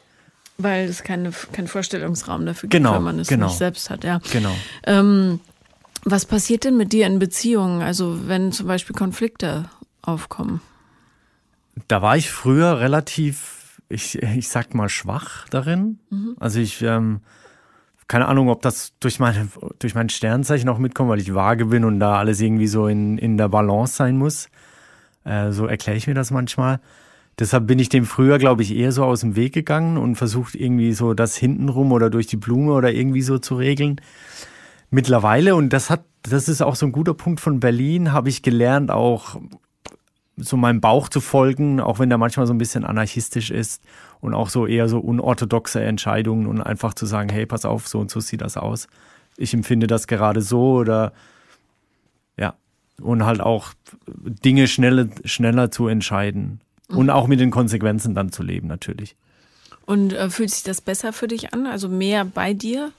Weil 0.58 0.88
es 0.88 1.04
keine, 1.04 1.32
keinen 1.52 1.68
Vorstellungsraum 1.68 2.46
dafür 2.46 2.70
genau, 2.70 2.92
gibt, 2.92 2.98
wenn 2.98 3.04
man 3.04 3.20
es 3.20 3.28
genau. 3.28 3.48
nicht 3.48 3.58
selbst 3.58 3.90
hat, 3.90 4.04
ja. 4.04 4.20
Genau. 4.32 4.54
Ähm, 4.86 5.40
was 6.04 6.26
passiert 6.26 6.64
denn 6.64 6.78
mit 6.78 6.94
dir 6.94 7.08
in 7.08 7.20
Beziehungen? 7.20 7.82
Also 7.82 8.28
wenn 8.28 8.52
zum 8.52 8.68
Beispiel 8.68 8.96
Konflikte 8.96 9.70
aufkommen? 10.02 10.62
Da 11.88 12.02
war 12.02 12.18
ich 12.18 12.30
früher 12.30 12.80
relativ, 12.80 13.82
ich, 13.90 14.22
ich 14.22 14.50
sag 14.50 14.74
mal, 14.74 14.90
schwach 14.90 15.48
darin. 15.50 16.00
Mhm. 16.10 16.36
Also 16.40 16.60
ich, 16.60 16.82
ähm, 16.82 17.22
keine 18.10 18.28
Ahnung, 18.28 18.50
ob 18.50 18.64
das 18.64 18.94
durch, 19.00 19.20
meine, 19.20 19.48
durch 19.78 19.94
mein 19.94 20.10
Sternzeichen 20.10 20.68
auch 20.68 20.80
mitkommt, 20.80 21.12
weil 21.12 21.22
ich 21.22 21.36
vage 21.36 21.68
bin 21.68 21.86
und 21.86 22.00
da 22.00 22.18
alles 22.18 22.42
irgendwie 22.42 22.68
so 22.68 22.88
in, 22.88 23.20
in 23.20 23.38
der 23.38 23.50
Balance 23.50 23.96
sein 23.96 24.18
muss. 24.18 24.50
Äh, 25.26 25.52
so 25.52 25.68
erkläre 25.68 25.96
ich 25.96 26.08
mir 26.08 26.16
das 26.16 26.32
manchmal. 26.32 26.80
Deshalb 27.38 27.68
bin 27.68 27.78
ich 27.78 27.88
dem 27.88 28.06
früher, 28.06 28.40
glaube 28.40 28.64
ich, 28.64 28.76
eher 28.76 28.92
so 28.92 29.04
aus 29.06 29.22
dem 29.22 29.36
Weg 29.36 29.54
gegangen 29.54 29.98
und 29.98 30.16
versucht 30.16 30.56
irgendwie 30.56 30.92
so 30.94 31.14
das 31.14 31.38
hintenrum 31.38 31.92
oder 31.92 32.10
durch 32.10 32.26
die 32.26 32.36
Blume 32.36 32.74
oder 32.74 32.92
irgendwie 32.92 33.22
so 33.22 33.38
zu 33.38 33.56
regeln. 33.56 34.02
Mittlerweile, 34.90 35.56
und 35.56 35.70
das 35.70 35.92
hat, 35.92 36.04
das 36.24 36.50
ist 36.50 36.64
auch 36.64 36.76
so 36.76 36.88
ein 36.88 36.92
guter 36.92 37.14
Punkt 37.14 37.40
von 37.40 37.60
Berlin, 37.60 38.12
habe 38.12 38.30
ich 38.30 38.42
gelernt, 38.42 38.90
auch 38.90 39.40
so 40.40 40.58
meinem 40.58 40.82
Bauch 40.82 41.10
zu 41.10 41.22
folgen, 41.22 41.80
auch 41.80 42.00
wenn 42.00 42.10
der 42.10 42.18
manchmal 42.18 42.48
so 42.48 42.54
ein 42.54 42.58
bisschen 42.58 42.86
anarchistisch 42.86 43.52
ist 43.52 43.84
und 44.22 44.34
auch 44.34 44.50
so 44.50 44.66
eher 44.68 44.90
so 44.90 45.00
unorthodoxe 45.00 45.82
Entscheidungen 45.82 46.48
und 46.48 46.62
einfach 46.62 46.94
zu 46.94 47.06
sagen, 47.06 47.30
hey, 47.30 47.46
pass 47.46 47.66
auf, 47.66 47.88
so 47.88 48.00
und 48.00 48.12
so 48.12 48.20
sieht 48.20 48.42
das 48.42 48.58
aus. 48.58 48.88
Ich 49.38 49.54
empfinde 49.54 49.88
das 49.88 50.08
gerade 50.08 50.42
so 50.42 50.74
oder 50.78 51.14
ja. 52.38 52.56
Und 53.02 53.26
halt 53.26 53.42
auch 53.42 53.74
Dinge 54.08 54.68
schneller, 54.68 55.08
schneller 55.24 55.72
zu 55.72 55.88
entscheiden. 55.88 56.62
Mhm. 56.90 56.98
Und 56.98 57.10
auch 57.10 57.28
mit 57.28 57.40
den 57.40 57.52
Konsequenzen 57.52 58.14
dann 58.16 58.32
zu 58.32 58.44
leben, 58.44 58.68
natürlich. 58.68 59.16
Und 59.86 60.14
äh, 60.14 60.30
fühlt 60.30 60.52
sich 60.52 60.64
das 60.64 60.82
besser 60.82 61.14
für 61.14 61.28
dich 61.28 61.54
an? 61.54 61.66
Also 61.66 61.90
mehr 61.90 62.26
bei 62.26 62.54
dir? 62.54 62.92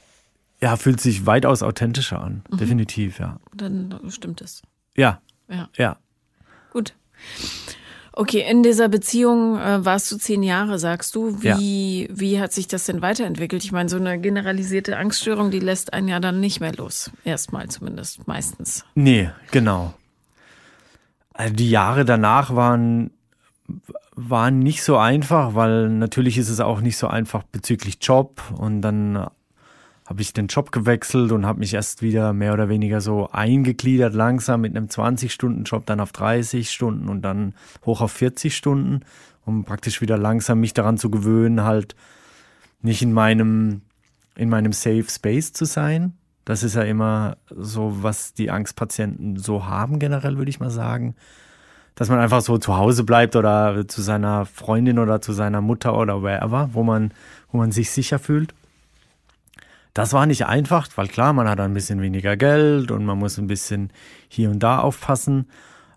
Ja, 0.61 0.77
fühlt 0.77 1.01
sich 1.01 1.27
weitaus 1.27 1.63
authentischer 1.63 2.21
an. 2.21 2.43
Mhm. 2.51 2.57
Definitiv, 2.57 3.19
ja. 3.19 3.39
Dann 3.55 3.99
stimmt 4.09 4.41
es. 4.41 4.63
Ja. 4.97 5.21
Ja. 5.49 5.69
Ja. 5.77 5.97
Okay, 8.13 8.45
in 8.49 8.63
dieser 8.63 8.89
Beziehung 8.89 9.57
äh, 9.59 9.85
warst 9.85 10.11
du 10.11 10.17
zehn 10.19 10.43
Jahre, 10.43 10.79
sagst 10.79 11.15
du. 11.15 11.43
Wie, 11.43 12.07
ja. 12.07 12.09
wie 12.11 12.41
hat 12.41 12.53
sich 12.53 12.67
das 12.67 12.85
denn 12.85 13.03
weiterentwickelt? 13.03 13.65
Ich 13.65 13.73
meine, 13.73 13.89
so 13.89 13.97
eine 13.97 14.19
generalisierte 14.19 14.97
Angststörung, 14.97 15.51
die 15.51 15.61
lässt 15.61 15.93
einen 15.93 16.09
ja 16.09 16.21
dann 16.21 16.41
nicht 16.41 16.61
mehr 16.61 16.75
los. 16.75 17.11
Erstmal 17.25 17.69
zumindest, 17.69 18.27
meistens. 18.27 18.85
Nee, 18.95 19.31
genau. 19.53 19.95
Also 21.33 21.55
die 21.55 21.71
Jahre 21.71 22.05
danach 22.05 22.55
waren, 22.55 23.13
waren 24.17 24.59
nicht 24.59 24.83
so 24.83 24.97
einfach, 24.99 25.55
weil 25.55 25.89
natürlich 25.89 26.37
ist 26.37 26.51
es 26.51 26.61
auch 26.61 26.81
nicht 26.81 26.99
so 26.99 27.07
einfach 27.07 27.45
bezüglich 27.45 27.99
Job 28.03 28.43
und 28.59 28.83
dann 28.83 29.29
habe 30.11 30.23
ich 30.23 30.33
den 30.33 30.49
Job 30.49 30.73
gewechselt 30.73 31.31
und 31.31 31.47
habe 31.47 31.61
mich 31.61 31.73
erst 31.73 32.03
wieder 32.03 32.33
mehr 32.33 32.53
oder 32.53 32.69
weniger 32.69 33.01
so 33.01 33.29
eingegliedert, 33.31 34.13
langsam 34.13 34.61
mit 34.61 34.77
einem 34.77 34.87
20-Stunden-Job, 34.87 35.87
dann 35.87 36.01
auf 36.01 36.11
30 36.11 36.69
Stunden 36.69 37.09
und 37.09 37.23
dann 37.23 37.55
hoch 37.87 38.01
auf 38.01 38.11
40 38.11 38.57
Stunden, 38.57 39.03
um 39.47 39.63
praktisch 39.63 40.01
wieder 40.01 40.19
langsam 40.19 40.59
mich 40.59 40.75
daran 40.75 40.99
zu 40.99 41.11
gewöhnen, 41.11 41.63
halt 41.63 41.95
nicht 42.83 43.03
in 43.03 43.13
meinem, 43.13 43.83
in 44.35 44.49
meinem 44.49 44.73
Safe 44.73 45.07
Space 45.09 45.53
zu 45.53 45.65
sein. 45.65 46.15
Das 46.45 46.65
ist 46.65 46.75
ja 46.75 46.83
immer 46.83 47.37
so, 47.49 48.03
was 48.03 48.35
die 48.35 48.51
Angstpatienten 48.51 49.37
so 49.37 49.67
haben, 49.67 50.01
generell, 50.01 50.39
würde 50.39 50.51
ich 50.51 50.59
mal 50.59 50.71
sagen. 50.71 51.15
Dass 51.95 52.09
man 52.09 52.19
einfach 52.19 52.41
so 52.41 52.59
zu 52.59 52.77
Hause 52.77 53.05
bleibt 53.05 53.37
oder 53.37 53.87
zu 53.87 54.03
seiner 54.03 54.45
Freundin 54.45 54.99
oder 54.99 55.21
zu 55.21 55.33
seiner 55.33 55.61
Mutter 55.61 55.97
oder 55.97 56.21
wherever, 56.21 56.71
wo 56.73 56.83
man, 56.83 57.13
wo 57.53 57.59
man 57.59 57.71
sich 57.71 57.93
sicher 57.93 58.19
fühlt. 58.19 58.55
Das 59.95 60.13
war 60.13 60.27
nicht 60.27 60.47
einfach, 60.47 60.89
weil 60.97 61.09
klar, 61.09 61.33
man 61.33 61.49
hat 61.49 61.61
ein 61.61 61.75
bisschen 61.75 62.01
weniger 62.01 62.37
Geld 62.37 62.91
und 62.91 63.05
man 63.05 63.19
muss 63.19 63.39
ein 63.39 63.47
bisschen 63.47 63.93
hier 64.29 64.51
und 64.51 64.61
da 64.63 64.79
aufpassen. 64.79 65.47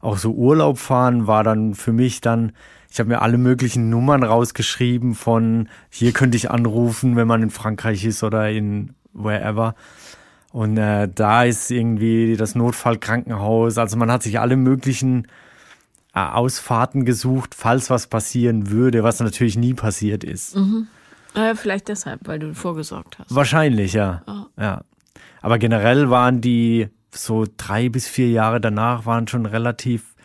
Auch 0.01 0.17
so 0.17 0.33
Urlaub 0.33 0.79
fahren 0.79 1.27
war 1.27 1.43
dann 1.43 1.75
für 1.75 1.93
mich 1.93 2.19
dann, 2.19 2.53
ich 2.91 3.00
habe 3.00 3.09
mir 3.09 3.21
alle 3.21 3.38
möglichen 3.38 3.89
Nummern 3.89 4.23
rausgeschrieben 4.23 5.15
von 5.15 5.69
hier 5.89 6.12
könnte 6.12 6.38
ich 6.38 6.51
anrufen, 6.51 7.15
wenn 7.15 7.27
man 7.27 7.43
in 7.43 7.50
Frankreich 7.50 8.03
ist 8.03 8.23
oder 8.23 8.50
in 8.50 8.95
wherever. 9.13 9.75
Und 10.51 10.77
äh, 10.77 11.09
da 11.13 11.43
ist 11.43 11.71
irgendwie 11.71 12.35
das 12.38 12.53
Notfallkrankenhaus. 12.53 13.77
Also 13.77 13.97
man 13.97 14.12
hat 14.12 14.21
sich 14.23 14.39
alle 14.39 14.55
möglichen 14.55 15.27
äh, 16.13 16.19
Ausfahrten 16.19 17.05
gesucht, 17.05 17.55
falls 17.55 17.89
was 17.89 18.07
passieren 18.07 18.69
würde, 18.69 19.03
was 19.03 19.19
natürlich 19.19 19.57
nie 19.57 19.73
passiert 19.73 20.23
ist. 20.23 20.55
Mhm. 20.55 20.88
Äh, 21.35 21.55
vielleicht 21.55 21.87
deshalb, 21.87 22.27
weil 22.27 22.39
du 22.39 22.53
vorgesorgt 22.53 23.19
hast. 23.19 23.33
Wahrscheinlich, 23.33 23.93
ja. 23.93 24.21
Oh. 24.27 24.61
ja. 24.61 24.83
Aber 25.41 25.57
generell 25.57 26.09
waren 26.09 26.41
die 26.41 26.89
so 27.11 27.45
drei 27.57 27.89
bis 27.89 28.07
vier 28.07 28.29
Jahre 28.29 28.61
danach 28.61 29.05
waren 29.05 29.27
schon 29.27 29.45
relativ 29.45 30.15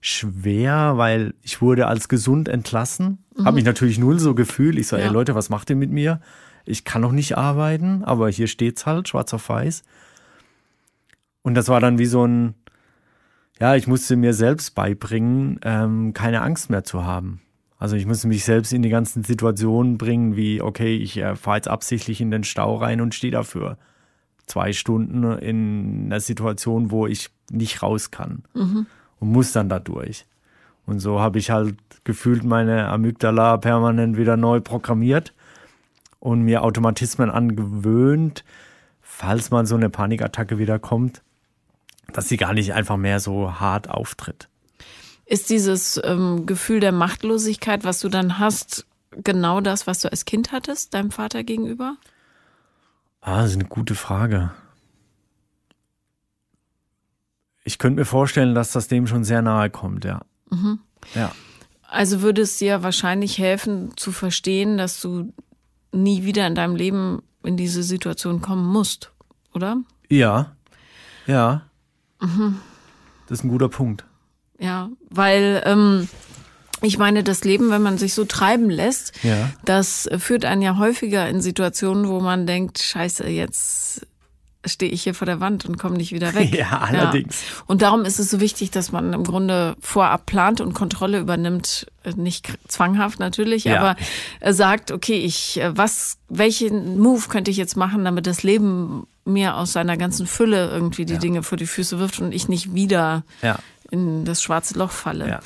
schwer, 0.00 0.94
weil 0.96 1.34
ich 1.42 1.60
wurde 1.60 1.86
als 1.86 2.08
gesund 2.08 2.48
entlassen. 2.48 3.24
Mhm. 3.36 3.44
Habe 3.44 3.54
mich 3.56 3.64
natürlich 3.64 3.98
null 3.98 4.18
so 4.18 4.34
gefühlt. 4.34 4.78
Ich 4.78 4.86
so, 4.86 4.96
ja. 4.96 5.04
ey 5.04 5.08
Leute, 5.10 5.34
was 5.34 5.48
macht 5.48 5.70
ihr 5.70 5.76
mit 5.76 5.90
mir? 5.90 6.20
Ich 6.64 6.84
kann 6.84 7.02
noch 7.02 7.12
nicht 7.12 7.36
arbeiten, 7.36 8.04
aber 8.04 8.28
hier 8.28 8.46
steht's 8.46 8.86
halt, 8.86 9.08
schwarz 9.08 9.32
auf 9.32 9.48
weiß. 9.48 9.82
Und 11.42 11.54
das 11.54 11.68
war 11.68 11.80
dann 11.80 11.98
wie 11.98 12.06
so 12.06 12.26
ein, 12.26 12.54
ja, 13.58 13.74
ich 13.74 13.86
musste 13.86 14.16
mir 14.16 14.34
selbst 14.34 14.74
beibringen, 14.74 15.58
ähm, 15.62 16.12
keine 16.12 16.42
Angst 16.42 16.70
mehr 16.70 16.84
zu 16.84 17.04
haben. 17.04 17.40
Also 17.78 17.94
ich 17.94 18.06
muss 18.06 18.24
mich 18.24 18.44
selbst 18.44 18.72
in 18.72 18.82
die 18.82 18.88
ganzen 18.88 19.22
Situationen 19.22 19.98
bringen, 19.98 20.36
wie, 20.36 20.60
okay, 20.60 20.96
ich 20.96 21.16
äh, 21.16 21.36
fahre 21.36 21.58
jetzt 21.58 21.68
absichtlich 21.68 22.20
in 22.20 22.30
den 22.30 22.44
Stau 22.44 22.76
rein 22.76 23.00
und 23.00 23.14
stehe 23.14 23.30
dafür 23.30 23.78
zwei 24.46 24.72
Stunden 24.72 25.24
in 25.38 26.06
einer 26.06 26.20
Situation, 26.20 26.90
wo 26.90 27.06
ich 27.06 27.30
nicht 27.50 27.82
raus 27.82 28.10
kann 28.10 28.42
mhm. 28.54 28.86
und 29.20 29.28
muss 29.30 29.52
dann 29.52 29.68
da 29.68 29.78
durch. 29.78 30.26
Und 30.86 31.00
so 31.00 31.20
habe 31.20 31.38
ich 31.38 31.50
halt 31.50 31.76
gefühlt 32.04 32.44
meine 32.44 32.88
Amygdala 32.88 33.58
permanent 33.58 34.16
wieder 34.16 34.36
neu 34.36 34.60
programmiert 34.60 35.34
und 36.18 36.42
mir 36.42 36.64
Automatismen 36.64 37.30
angewöhnt, 37.30 38.42
falls 39.02 39.50
mal 39.50 39.66
so 39.66 39.76
eine 39.76 39.90
Panikattacke 39.90 40.58
wieder 40.58 40.78
kommt, 40.78 41.22
dass 42.12 42.28
sie 42.28 42.38
gar 42.38 42.54
nicht 42.54 42.72
einfach 42.72 42.96
mehr 42.96 43.20
so 43.20 43.60
hart 43.60 43.90
auftritt. 43.90 44.48
Ist 45.28 45.50
dieses 45.50 46.00
ähm, 46.04 46.46
Gefühl 46.46 46.80
der 46.80 46.90
Machtlosigkeit, 46.90 47.84
was 47.84 48.00
du 48.00 48.08
dann 48.08 48.38
hast, 48.38 48.86
genau 49.10 49.60
das, 49.60 49.86
was 49.86 50.00
du 50.00 50.10
als 50.10 50.24
Kind 50.24 50.52
hattest, 50.52 50.94
deinem 50.94 51.10
Vater 51.10 51.44
gegenüber? 51.44 51.98
Ah, 53.20 53.42
das 53.42 53.50
ist 53.50 53.56
eine 53.56 53.66
gute 53.66 53.94
Frage. 53.94 54.52
Ich 57.62 57.78
könnte 57.78 58.00
mir 58.00 58.06
vorstellen, 58.06 58.54
dass 58.54 58.72
das 58.72 58.88
dem 58.88 59.06
schon 59.06 59.22
sehr 59.22 59.42
nahe 59.42 59.68
kommt, 59.68 60.06
ja. 60.06 60.22
Mhm. 60.48 60.78
Ja. 61.14 61.30
Also 61.82 62.22
würde 62.22 62.40
es 62.40 62.56
dir 62.56 62.82
wahrscheinlich 62.82 63.36
helfen 63.36 63.94
zu 63.98 64.12
verstehen, 64.12 64.78
dass 64.78 64.98
du 65.02 65.34
nie 65.92 66.24
wieder 66.24 66.46
in 66.46 66.54
deinem 66.54 66.74
Leben 66.74 67.22
in 67.42 67.58
diese 67.58 67.82
Situation 67.82 68.40
kommen 68.40 68.66
musst, 68.66 69.12
oder? 69.52 69.76
Ja. 70.08 70.56
Ja. 71.26 71.62
Mhm. 72.18 72.56
Das 73.26 73.40
ist 73.40 73.44
ein 73.44 73.50
guter 73.50 73.68
Punkt. 73.68 74.07
Ja, 74.58 74.90
weil 75.08 75.62
ähm, 75.64 76.08
ich 76.82 76.98
meine, 76.98 77.24
das 77.24 77.44
Leben, 77.44 77.70
wenn 77.70 77.82
man 77.82 77.98
sich 77.98 78.14
so 78.14 78.24
treiben 78.24 78.70
lässt, 78.70 79.12
ja. 79.22 79.50
das 79.64 80.08
führt 80.18 80.44
einen 80.44 80.62
ja 80.62 80.78
häufiger 80.78 81.28
in 81.28 81.40
Situationen, 81.40 82.08
wo 82.08 82.20
man 82.20 82.46
denkt, 82.46 82.80
scheiße, 82.80 83.26
jetzt 83.28 84.06
stehe 84.64 84.90
ich 84.90 85.02
hier 85.02 85.14
vor 85.14 85.26
der 85.26 85.40
Wand 85.40 85.64
und 85.64 85.78
komme 85.78 85.96
nicht 85.96 86.12
wieder 86.12 86.34
weg. 86.34 86.52
Ja, 86.58 86.78
allerdings. 86.78 87.42
Ja. 87.42 87.64
Und 87.66 87.82
darum 87.82 88.04
ist 88.04 88.18
es 88.18 88.30
so 88.30 88.40
wichtig, 88.40 88.70
dass 88.70 88.90
man 88.90 89.12
im 89.12 89.24
Grunde 89.24 89.76
vorab 89.80 90.26
plant 90.26 90.60
und 90.60 90.74
Kontrolle 90.74 91.20
übernimmt, 91.20 91.86
nicht 92.16 92.48
zwanghaft 92.66 93.20
natürlich, 93.20 93.64
ja. 93.64 93.80
aber 93.80 93.96
sagt, 94.52 94.90
okay, 94.90 95.18
ich 95.18 95.60
was 95.68 96.18
welchen 96.28 96.98
Move 96.98 97.28
könnte 97.28 97.50
ich 97.50 97.56
jetzt 97.56 97.76
machen, 97.76 98.04
damit 98.04 98.26
das 98.26 98.42
Leben 98.42 99.06
mir 99.24 99.56
aus 99.56 99.72
seiner 99.72 99.96
ganzen 99.96 100.26
Fülle 100.26 100.68
irgendwie 100.70 101.04
die 101.04 101.14
ja. 101.14 101.18
Dinge 101.18 101.42
vor 101.42 101.58
die 101.58 101.66
Füße 101.66 101.98
wirft 101.98 102.20
und 102.20 102.32
ich 102.32 102.48
nicht 102.48 102.74
wieder 102.74 103.24
in 103.90 104.24
das 104.24 104.42
schwarze 104.42 104.78
Loch 104.78 104.90
falle. 104.90 105.28
Ja. 105.28 105.40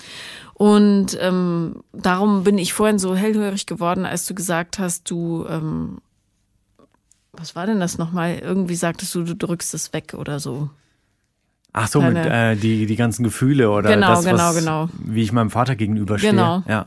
Und 0.55 1.19
ähm, 1.21 1.83
darum 1.93 2.45
bin 2.45 2.59
ich 2.59 2.73
vorhin 2.73 2.99
so 2.99 3.17
hellhörig 3.17 3.67
geworden, 3.67 4.05
als 4.05 4.27
du 4.27 4.35
gesagt 4.35 4.79
hast, 4.79 5.11
du, 5.11 5.47
ähm, 5.49 5.99
was 7.33 7.57
war 7.57 7.67
denn 7.67 7.81
das 7.81 7.99
nochmal? 7.99 8.39
Irgendwie 8.39 8.77
sagtest 8.77 9.15
du, 9.15 9.25
du 9.25 9.35
drückst 9.35 9.75
es 9.75 9.93
weg 9.93 10.15
oder 10.17 10.39
so. 10.39 10.71
Ach 11.75 11.89
so, 11.89 12.03
mit 12.03 12.17
äh, 12.17 12.55
die, 12.55 12.85
die 12.85 12.97
ganzen 12.97 13.25
Gefühle 13.25 13.71
oder 13.71 13.95
genau, 13.95 14.11
das, 14.11 14.25
genau, 14.27 14.37
was, 14.37 14.57
genau. 14.59 14.89
wie 14.99 15.23
ich 15.23 15.33
meinem 15.33 15.51
Vater 15.51 15.75
gegenüberstehe. 15.75 16.31
Genau. 16.31 16.63
Ja. 16.69 16.87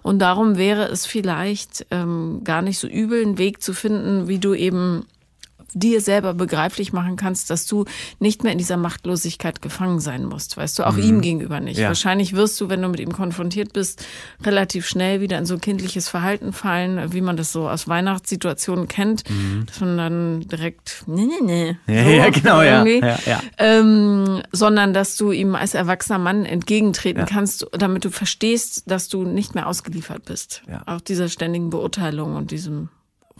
Und 0.00 0.20
darum 0.20 0.56
wäre 0.56 0.84
es 0.84 1.04
vielleicht 1.04 1.86
ähm, 1.90 2.40
gar 2.42 2.62
nicht 2.62 2.78
so 2.78 2.88
übel, 2.88 3.22
einen 3.22 3.36
Weg 3.36 3.62
zu 3.62 3.74
finden, 3.74 4.28
wie 4.28 4.38
du 4.38 4.54
eben 4.54 5.04
dir 5.74 6.00
selber 6.00 6.34
begreiflich 6.34 6.92
machen 6.92 7.16
kannst, 7.16 7.50
dass 7.50 7.66
du 7.66 7.84
nicht 8.18 8.42
mehr 8.42 8.52
in 8.52 8.58
dieser 8.58 8.76
Machtlosigkeit 8.76 9.62
gefangen 9.62 10.00
sein 10.00 10.24
musst, 10.24 10.56
weißt 10.56 10.78
du, 10.78 10.86
auch 10.86 10.94
mhm. 10.94 11.02
ihm 11.02 11.20
gegenüber 11.20 11.60
nicht. 11.60 11.78
Ja. 11.78 11.88
Wahrscheinlich 11.88 12.34
wirst 12.34 12.60
du, 12.60 12.68
wenn 12.68 12.82
du 12.82 12.88
mit 12.88 13.00
ihm 13.00 13.12
konfrontiert 13.12 13.72
bist, 13.72 14.04
relativ 14.44 14.86
schnell 14.86 15.20
wieder 15.20 15.38
in 15.38 15.46
so 15.46 15.58
kindliches 15.58 16.08
Verhalten 16.08 16.52
fallen, 16.52 17.12
wie 17.12 17.20
man 17.20 17.36
das 17.36 17.52
so 17.52 17.68
aus 17.68 17.88
Weihnachtssituationen 17.88 18.88
kennt, 18.88 19.28
mhm. 19.28 19.64
dass 19.66 19.80
man 19.80 19.96
dann 19.96 20.40
direkt, 20.40 21.04
nee, 21.06 21.26
nee, 21.26 21.76
nee. 21.86 21.94
Ja, 21.94 22.04
so, 22.04 22.10
ja 22.10 22.30
genau, 22.30 22.62
ja. 22.62 22.84
ja, 22.84 23.18
ja. 23.26 23.40
Ähm, 23.58 24.42
sondern 24.52 24.94
dass 24.94 25.16
du 25.16 25.32
ihm 25.32 25.54
als 25.54 25.74
erwachsener 25.74 26.18
Mann 26.18 26.44
entgegentreten 26.44 27.26
kannst, 27.26 27.66
damit 27.72 28.04
du 28.04 28.10
verstehst, 28.10 28.90
dass 28.90 29.08
du 29.08 29.24
nicht 29.24 29.54
mehr 29.54 29.66
ausgeliefert 29.66 30.24
bist. 30.24 30.62
Auch 30.86 31.00
dieser 31.00 31.28
ständigen 31.28 31.70
Beurteilung 31.70 32.36
und 32.36 32.50
diesem 32.50 32.88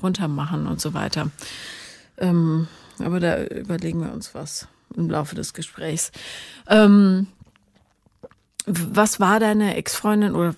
Runtermachen 0.03 0.67
und 0.67 0.81
so 0.81 0.95
weiter. 0.95 1.31
Ähm, 2.23 2.69
aber 2.99 3.21
da 3.21 3.45
überlegen 3.45 4.01
wir 4.01 4.13
uns 4.13 4.35
was 4.35 4.69
im 4.97 5.11
Laufe 5.11 5.35
des 5.35 5.53
Gesprächs. 5.53 6.13
Ähm, 6.69 7.27
was 8.67 9.19
war 9.19 9.41
deine 9.41 9.75
Ex-Freundin 9.77 10.35
oder 10.35 10.55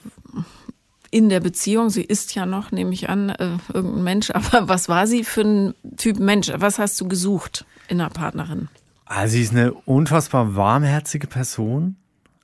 in 1.10 1.30
der 1.30 1.40
Beziehung? 1.40 1.90
Sie 1.90 2.02
ist 2.02 2.34
ja 2.34 2.44
noch, 2.44 2.70
nehme 2.70 2.92
ich 2.92 3.08
an, 3.08 3.30
äh, 3.30 3.56
irgendein 3.72 4.04
Mensch, 4.04 4.30
aber 4.34 4.68
was 4.68 4.88
war 4.88 5.06
sie 5.06 5.24
für 5.24 5.42
ein 5.42 5.74
Typ 5.96 6.18
Mensch? 6.18 6.52
Was 6.54 6.78
hast 6.78 7.00
du 7.00 7.08
gesucht 7.08 7.64
in 7.88 8.00
einer 8.00 8.10
Partnerin? 8.10 8.68
Also 9.06 9.32
sie 9.32 9.42
ist 9.42 9.52
eine 9.52 9.72
unfassbar 9.72 10.56
warmherzige 10.56 11.26
Person. 11.26 11.96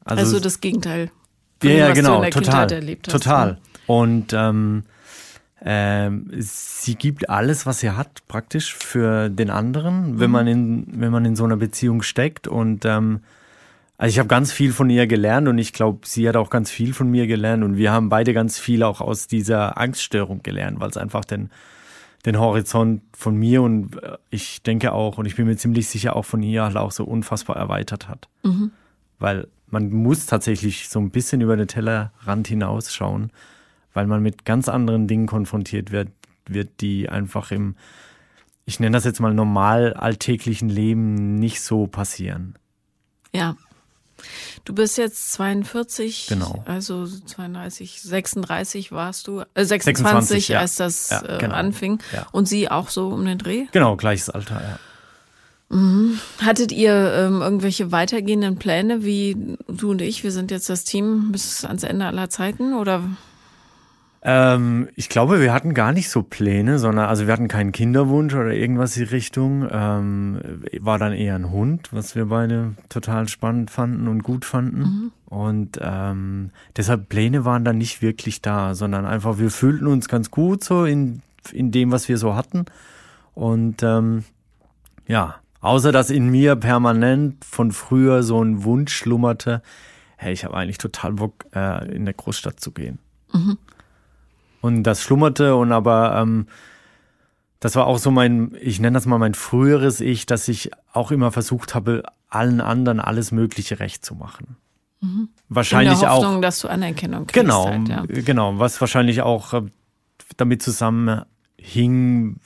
Also, 0.04 0.20
also 0.22 0.40
das 0.40 0.60
Gegenteil. 0.60 1.10
Von 1.60 1.70
ja, 1.70 1.88
was 1.88 1.94
genau, 1.94 2.24
total. 2.30 2.96
Total. 3.02 3.52
Ne? 3.52 3.58
Und 3.86 4.32
ähm, 4.32 4.84
ähm, 5.62 6.26
sie 6.38 6.94
gibt 6.94 7.28
alles, 7.28 7.66
was 7.66 7.80
sie 7.80 7.90
hat, 7.90 8.26
praktisch 8.28 8.74
für 8.74 9.28
den 9.28 9.50
anderen, 9.50 10.18
wenn 10.18 10.30
mhm. 10.30 10.32
man 10.32 10.46
in 10.46 10.86
wenn 10.92 11.12
man 11.12 11.24
in 11.24 11.36
so 11.36 11.44
einer 11.44 11.56
Beziehung 11.56 12.02
steckt. 12.02 12.48
Und 12.48 12.84
ähm, 12.84 13.20
also 13.98 14.12
ich 14.12 14.18
habe 14.18 14.28
ganz 14.28 14.52
viel 14.52 14.72
von 14.72 14.88
ihr 14.88 15.06
gelernt 15.06 15.48
und 15.48 15.58
ich 15.58 15.74
glaube, 15.74 16.00
sie 16.04 16.26
hat 16.26 16.36
auch 16.36 16.48
ganz 16.48 16.70
viel 16.70 16.94
von 16.94 17.10
mir 17.10 17.26
gelernt 17.26 17.62
und 17.62 17.76
wir 17.76 17.92
haben 17.92 18.08
beide 18.08 18.32
ganz 18.32 18.58
viel 18.58 18.82
auch 18.82 19.02
aus 19.02 19.26
dieser 19.26 19.76
Angststörung 19.76 20.42
gelernt, 20.42 20.80
weil 20.80 20.90
es 20.90 20.96
einfach 20.96 21.24
den 21.24 21.50
den 22.26 22.38
Horizont 22.38 23.00
von 23.16 23.34
mir 23.34 23.62
und 23.62 24.02
äh, 24.02 24.16
ich 24.30 24.62
denke 24.62 24.92
auch 24.92 25.18
und 25.18 25.26
ich 25.26 25.36
bin 25.36 25.46
mir 25.46 25.56
ziemlich 25.56 25.88
sicher 25.88 26.16
auch 26.16 26.24
von 26.24 26.42
ihr 26.42 26.64
halt 26.64 26.76
auch 26.76 26.92
so 26.92 27.04
unfassbar 27.04 27.56
erweitert 27.56 28.08
hat, 28.08 28.28
mhm. 28.42 28.72
weil 29.18 29.48
man 29.68 29.90
muss 29.90 30.26
tatsächlich 30.26 30.88
so 30.88 30.98
ein 31.00 31.10
bisschen 31.10 31.40
über 31.40 31.56
den 31.56 31.68
Tellerrand 31.68 32.48
hinausschauen 32.48 33.30
weil 33.92 34.06
man 34.06 34.22
mit 34.22 34.44
ganz 34.44 34.68
anderen 34.68 35.06
Dingen 35.06 35.26
konfrontiert 35.26 35.90
wird, 35.90 36.08
wird 36.46 36.80
die 36.80 37.08
einfach 37.08 37.50
im, 37.50 37.76
ich 38.64 38.80
nenne 38.80 38.96
das 38.96 39.04
jetzt 39.04 39.20
mal 39.20 39.34
normal 39.34 39.94
alltäglichen 39.94 40.68
Leben 40.68 41.36
nicht 41.36 41.60
so 41.60 41.86
passieren. 41.86 42.54
Ja. 43.32 43.56
Du 44.64 44.74
bist 44.74 44.98
jetzt 44.98 45.32
42, 45.32 46.26
genau. 46.28 46.62
also 46.66 47.06
32, 47.06 48.02
36 48.02 48.92
warst 48.92 49.26
du, 49.26 49.40
äh 49.54 49.64
26, 49.64 50.04
26 50.04 50.48
ja. 50.48 50.60
als 50.60 50.76
das 50.76 51.10
ja, 51.10 51.22
äh, 51.22 51.38
genau. 51.38 51.54
anfing. 51.54 51.98
Ja. 52.12 52.26
Und 52.32 52.46
sie 52.46 52.70
auch 52.70 52.90
so 52.90 53.08
um 53.08 53.24
den 53.24 53.38
Dreh? 53.38 53.66
Genau, 53.72 53.96
gleiches 53.96 54.28
Alter, 54.28 54.60
ja. 54.60 54.78
Mhm. 55.70 56.18
Hattet 56.42 56.72
ihr 56.72 56.92
ähm, 56.92 57.40
irgendwelche 57.42 57.92
weitergehenden 57.92 58.56
Pläne, 58.56 59.04
wie 59.04 59.56
du 59.68 59.92
und 59.92 60.02
ich, 60.02 60.24
wir 60.24 60.32
sind 60.32 60.50
jetzt 60.50 60.68
das 60.68 60.84
Team 60.84 61.30
bis 61.32 61.64
ans 61.64 61.84
Ende 61.84 62.06
aller 62.06 62.28
Zeiten 62.28 62.74
oder 62.74 63.04
ähm, 64.22 64.88
ich 64.96 65.08
glaube, 65.08 65.40
wir 65.40 65.52
hatten 65.52 65.72
gar 65.72 65.92
nicht 65.92 66.10
so 66.10 66.22
Pläne, 66.22 66.78
sondern 66.78 67.06
also 67.06 67.26
wir 67.26 67.32
hatten 67.32 67.48
keinen 67.48 67.72
Kinderwunsch 67.72 68.34
oder 68.34 68.52
irgendwas 68.52 68.96
in 68.96 69.04
die 69.04 69.10
Richtung. 69.10 69.66
Ähm, 69.70 70.62
war 70.80 70.98
dann 70.98 71.14
eher 71.14 71.34
ein 71.34 71.50
Hund, 71.50 71.88
was 71.92 72.14
wir 72.14 72.26
beide 72.26 72.74
total 72.90 73.28
spannend 73.28 73.70
fanden 73.70 74.08
und 74.08 74.22
gut 74.22 74.44
fanden. 74.44 74.80
Mhm. 74.80 75.12
Und 75.24 75.78
ähm, 75.80 76.50
deshalb 76.76 77.08
Pläne 77.08 77.46
waren 77.46 77.64
dann 77.64 77.78
nicht 77.78 78.02
wirklich 78.02 78.42
da, 78.42 78.74
sondern 78.74 79.06
einfach 79.06 79.38
wir 79.38 79.50
fühlten 79.50 79.86
uns 79.86 80.08
ganz 80.08 80.30
gut 80.30 80.64
so 80.64 80.84
in, 80.84 81.22
in 81.52 81.70
dem, 81.70 81.90
was 81.90 82.08
wir 82.08 82.18
so 82.18 82.34
hatten. 82.34 82.66
Und 83.34 83.82
ähm, 83.82 84.24
ja, 85.06 85.36
außer 85.62 85.92
dass 85.92 86.10
in 86.10 86.28
mir 86.28 86.56
permanent 86.56 87.42
von 87.44 87.72
früher 87.72 88.22
so 88.22 88.42
ein 88.42 88.64
Wunsch 88.64 88.92
schlummerte, 88.92 89.62
hey, 90.18 90.34
ich 90.34 90.44
habe 90.44 90.56
eigentlich 90.56 90.78
total 90.78 91.14
Bock, 91.14 91.46
äh, 91.54 91.90
in 91.90 92.04
der 92.04 92.12
Großstadt 92.12 92.60
zu 92.60 92.72
gehen. 92.72 92.98
Mhm. 93.32 93.56
Und 94.60 94.82
das 94.82 95.02
schlummerte 95.02 95.56
und 95.56 95.72
aber 95.72 96.16
ähm, 96.16 96.46
das 97.60 97.76
war 97.76 97.86
auch 97.86 97.98
so 97.98 98.10
mein, 98.10 98.56
ich 98.60 98.80
nenne 98.80 98.94
das 98.94 99.06
mal 99.06 99.18
mein 99.18 99.34
früheres 99.34 100.00
Ich, 100.00 100.26
dass 100.26 100.48
ich 100.48 100.70
auch 100.92 101.10
immer 101.10 101.30
versucht 101.30 101.74
habe, 101.74 102.02
allen 102.28 102.60
anderen 102.60 103.00
alles 103.00 103.32
Mögliche 103.32 103.80
recht 103.80 104.04
zu 104.04 104.14
machen. 104.14 104.56
Mhm. 105.00 105.28
Wahrscheinlich 105.48 105.94
In 105.94 106.00
der 106.00 106.12
Hoffnung, 106.12 106.36
auch. 106.36 106.40
dass 106.40 106.60
du 106.60 106.68
Anerkennung 106.68 107.26
kriegst. 107.26 107.34
Genau, 107.34 107.66
halt, 107.66 107.88
ja. 107.88 108.04
genau. 108.06 108.58
Was 108.58 108.80
wahrscheinlich 108.80 109.22
auch 109.22 109.52
äh, 109.52 109.62
damit 110.36 110.62
zusammenhing 110.62 112.36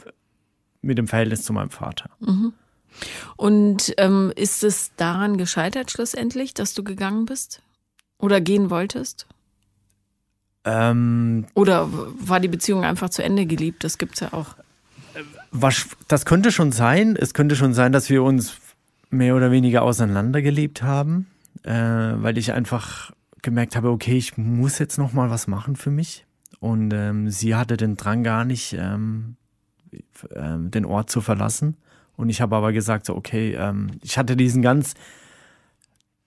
mit 0.83 0.99
dem 0.99 1.07
Verhältnis 1.07 1.43
zu 1.43 1.53
meinem 1.53 1.71
Vater. 1.71 2.11
Mhm. 2.21 2.53
Und 3.37 3.95
ähm, 3.99 4.33
ist 4.37 4.63
es 4.63 4.93
daran 4.97 5.37
gescheitert 5.37 5.91
schlussendlich, 5.91 6.55
dass 6.55 6.75
du 6.75 6.85
gegangen 6.85 7.27
bist? 7.27 7.61
Oder 8.19 8.41
gehen 8.41 8.71
wolltest? 8.71 9.27
Ähm, 10.65 11.47
Oder 11.55 11.89
war 11.91 12.41
die 12.41 12.49
Beziehung 12.49 12.85
einfach 12.85 13.11
zu 13.11 13.23
Ende 13.23 13.47
geliebt? 13.47 13.85
Das 13.85 13.99
gibt's 13.99 14.21
ja 14.21 14.33
auch. 14.33 14.57
Was, 15.51 15.89
das 16.09 16.25
könnte 16.25 16.51
schon 16.51 16.73
sein. 16.73 17.17
Es 17.17 17.35
könnte 17.35 17.55
schon 17.55 17.75
sein, 17.75 17.93
dass 17.93 18.11
wir 18.11 18.23
uns 18.23 18.57
mehr 19.11 19.37
oder 19.37 19.51
weniger 19.51 19.83
auseinandergelebt 19.83 20.83
haben, 20.83 21.27
äh, 21.63 21.73
weil 21.73 22.39
ich 22.39 22.53
einfach 22.53 23.13
gemerkt 23.43 23.77
habe, 23.77 23.91
okay, 23.91 24.17
ich 24.17 24.37
muss 24.37 24.79
jetzt 24.79 24.99
noch 24.99 25.13
mal 25.13 25.31
was 25.31 25.47
machen 25.47 25.77
für 25.77 25.91
mich. 25.91 26.27
Und 26.61 26.93
ähm, 26.95 27.31
sie 27.31 27.55
hatte 27.55 27.77
den 27.77 27.97
Drang 27.97 28.25
gar 28.25 28.45
nicht, 28.45 28.73
ähm, 28.73 29.37
äh, 29.93 30.59
den 30.59 30.87
Ort 30.87 31.11
zu 31.11 31.21
verlassen. 31.21 31.77
Und 32.17 32.31
ich 32.31 32.41
habe 32.41 32.57
aber 32.57 32.73
gesagt, 32.73 33.07
so, 33.07 33.15
okay, 33.15 33.55
ähm, 33.55 33.89
ich 34.03 34.19
hatte 34.19 34.37
diesen 34.37 34.63
ganz 34.63 34.95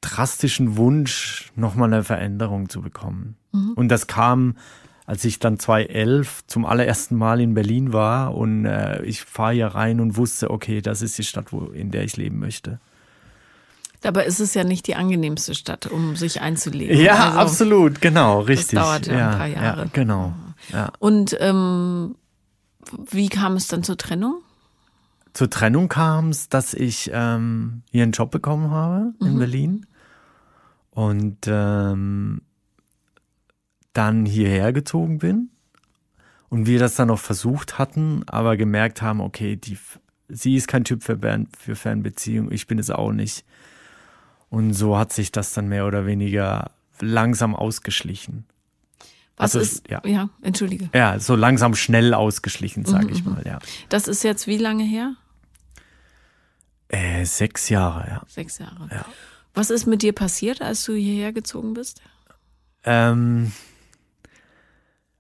drastischen 0.10 0.78
Wunsch, 0.78 1.52
nochmal 1.56 1.94
eine 1.94 2.04
Veränderung 2.04 2.70
zu 2.70 2.82
bekommen. 2.82 3.36
Mhm. 3.52 3.74
Und 3.74 3.90
das 3.90 4.08
kam, 4.08 4.56
als 5.06 5.24
ich 5.26 5.40
dann 5.40 5.60
2011 5.60 6.46
zum 6.48 6.66
allerersten 6.66 7.16
Mal 7.16 7.42
in 7.42 7.54
Berlin 7.54 7.94
war 7.94 8.36
und 8.36 8.66
äh, 8.66 9.04
ich 9.04 9.22
fahre 9.22 9.54
hier 9.54 9.68
rein 9.68 10.00
und 10.00 10.18
wusste, 10.18 10.50
okay, 10.50 10.82
das 10.82 11.02
ist 11.02 11.18
die 11.18 11.24
Stadt, 11.24 11.52
wo, 11.52 11.66
in 11.66 11.92
der 11.92 12.04
ich 12.04 12.18
leben 12.18 12.40
möchte. 12.40 12.80
Dabei 14.02 14.26
ist 14.26 14.40
es 14.40 14.54
ja 14.54 14.64
nicht 14.64 14.86
die 14.88 14.96
angenehmste 14.96 15.56
Stadt, 15.56 15.88
um 15.88 16.16
sich 16.16 16.40
einzuleben. 16.42 17.00
Ja, 17.00 17.30
also, 17.30 17.40
absolut, 17.40 18.00
genau, 18.00 18.42
richtig. 18.42 18.80
Das 18.80 18.86
dauert 18.86 19.08
ja, 19.08 19.14
ja 19.14 19.30
ein 19.30 19.38
paar 19.38 19.48
Jahre. 19.48 19.82
Ja, 19.82 19.88
genau. 19.92 20.34
Ja. 20.72 20.92
Und 21.00 21.36
ähm, 21.40 22.16
wie 23.10 23.30
kam 23.30 23.56
es 23.56 23.68
dann 23.68 23.84
zur 23.84 23.98
Trennung? 23.98 24.42
Zur 25.34 25.50
Trennung 25.50 25.90
kam 25.90 26.30
es, 26.30 26.50
dass 26.50 26.74
ich 26.74 27.10
ähm, 27.14 27.82
hier 27.92 28.04
einen 28.04 28.12
Job 28.12 28.32
bekommen 28.32 28.72
habe 28.72 29.14
in 29.20 29.34
mhm. 29.34 29.40
Berlin 29.40 29.86
und 30.98 31.46
ähm, 31.46 32.42
dann 33.94 34.26
hierher 34.26 34.74
gezogen 34.74 35.20
bin 35.20 35.52
und 36.50 36.66
wir 36.66 36.80
das 36.80 36.96
dann 36.96 37.10
noch 37.10 37.20
versucht 37.20 37.78
hatten, 37.78 38.24
aber 38.28 38.58
gemerkt 38.58 39.04
haben, 39.04 39.22
okay, 39.22 39.58
die, 39.58 39.78
sie 40.28 40.56
ist 40.56 40.68
kein 40.68 40.86
Typ 40.86 41.04
für, 41.04 41.20
für 41.56 41.76
Fernbeziehung, 41.76 42.52
ich 42.52 42.66
bin 42.66 42.80
es 42.80 42.90
auch 42.90 43.12
nicht. 43.12 43.46
Und 44.50 44.74
so 44.74 44.98
hat 44.98 45.14
sich 45.14 45.32
das 45.32 45.54
dann 45.54 45.68
mehr 45.68 45.86
oder 45.86 46.08
weniger 46.08 46.72
langsam 47.00 47.56
ausgeschlichen. 47.56 48.48
Was 49.36 49.56
also, 49.56 49.60
ist, 49.60 49.88
ja. 49.92 50.02
ja, 50.04 50.30
entschuldige. 50.42 50.90
Ja, 50.96 51.20
so 51.20 51.36
langsam 51.36 51.76
schnell 51.76 52.16
ausgeschlichen, 52.16 52.86
sage 52.86 53.06
mhm, 53.06 53.14
ich 53.14 53.24
mhm. 53.24 53.34
mal, 53.34 53.44
ja. 53.46 53.60
Das 53.90 54.08
ist 54.08 54.24
jetzt 54.24 54.48
wie 54.48 54.58
lange 54.58 54.84
her? 54.84 55.14
Äh, 56.88 57.24
sechs 57.26 57.70
Jahre, 57.70 58.10
ja. 58.10 58.24
Sechs 58.28 58.58
Jahre. 58.58 58.90
Ja. 58.92 59.06
Was 59.58 59.72
ist 59.72 59.88
mit 59.88 60.04
dir 60.04 60.14
passiert, 60.14 60.62
als 60.62 60.84
du 60.84 60.94
hierher 60.94 61.34
gezogen 61.34 61.74
bist? 61.74 62.00
Ähm, 62.84 63.52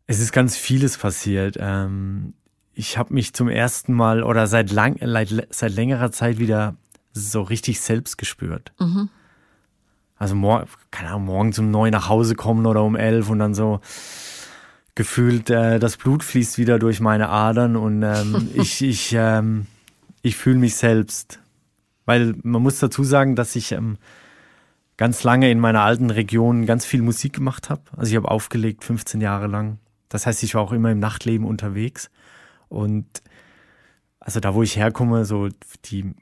es 0.05 0.19
ist 0.19 0.31
ganz 0.31 0.55
vieles 0.55 0.99
passiert. 0.99 1.57
Ähm, 1.59 2.35
ich 2.71 2.99
habe 2.99 3.15
mich 3.15 3.33
zum 3.33 3.49
ersten 3.49 3.93
Mal 3.93 4.21
oder 4.21 4.45
seit, 4.45 4.71
lang, 4.71 4.99
seit 5.49 5.71
längerer 5.71 6.11
Zeit 6.11 6.37
wieder 6.37 6.75
so 7.13 7.41
richtig 7.41 7.81
selbst 7.81 8.19
gespürt. 8.19 8.73
Mhm. 8.79 9.09
Also 10.17 10.35
mor 10.35 10.67
keine 10.91 11.09
Ahnung, 11.09 11.25
morgens 11.25 11.57
um 11.57 11.71
neun 11.71 11.91
nach 11.91 12.07
Hause 12.07 12.35
kommen 12.35 12.67
oder 12.67 12.83
um 12.83 12.95
elf 12.95 13.31
und 13.31 13.39
dann 13.39 13.55
so 13.55 13.79
gefühlt, 14.93 15.49
äh, 15.49 15.79
das 15.79 15.97
Blut 15.97 16.23
fließt 16.23 16.59
wieder 16.59 16.77
durch 16.77 16.99
meine 16.99 17.29
Adern 17.29 17.75
und 17.75 18.03
ähm, 18.03 18.51
ich, 18.53 18.83
ich, 18.83 19.13
ähm, 19.13 19.65
ich 20.21 20.35
fühle 20.35 20.59
mich 20.59 20.75
selbst 20.75 21.39
Weil 22.05 22.35
man 22.43 22.61
muss 22.61 22.77
dazu 22.77 23.03
sagen, 23.03 23.35
dass 23.35 23.55
ich 23.55 23.71
ähm, 23.71 23.97
ganz 24.97 25.23
lange 25.23 25.49
in 25.49 25.59
meiner 25.59 25.83
alten 25.83 26.09
Region 26.09 26.65
ganz 26.65 26.85
viel 26.85 27.01
Musik 27.01 27.33
gemacht 27.33 27.69
habe. 27.69 27.81
Also 27.95 28.09
ich 28.09 28.15
habe 28.15 28.29
aufgelegt 28.29 28.83
15 28.83 29.21
Jahre 29.21 29.47
lang. 29.47 29.77
Das 30.09 30.25
heißt, 30.25 30.43
ich 30.43 30.55
war 30.55 30.61
auch 30.61 30.71
immer 30.71 30.91
im 30.91 30.99
Nachtleben 30.99 31.45
unterwegs. 31.45 32.09
Und 32.67 33.05
also 34.19 34.39
da, 34.39 34.55
wo 34.55 34.63
ich 34.63 34.75
herkomme, 34.75 35.23
so 35.25 35.49
die, 35.85 36.13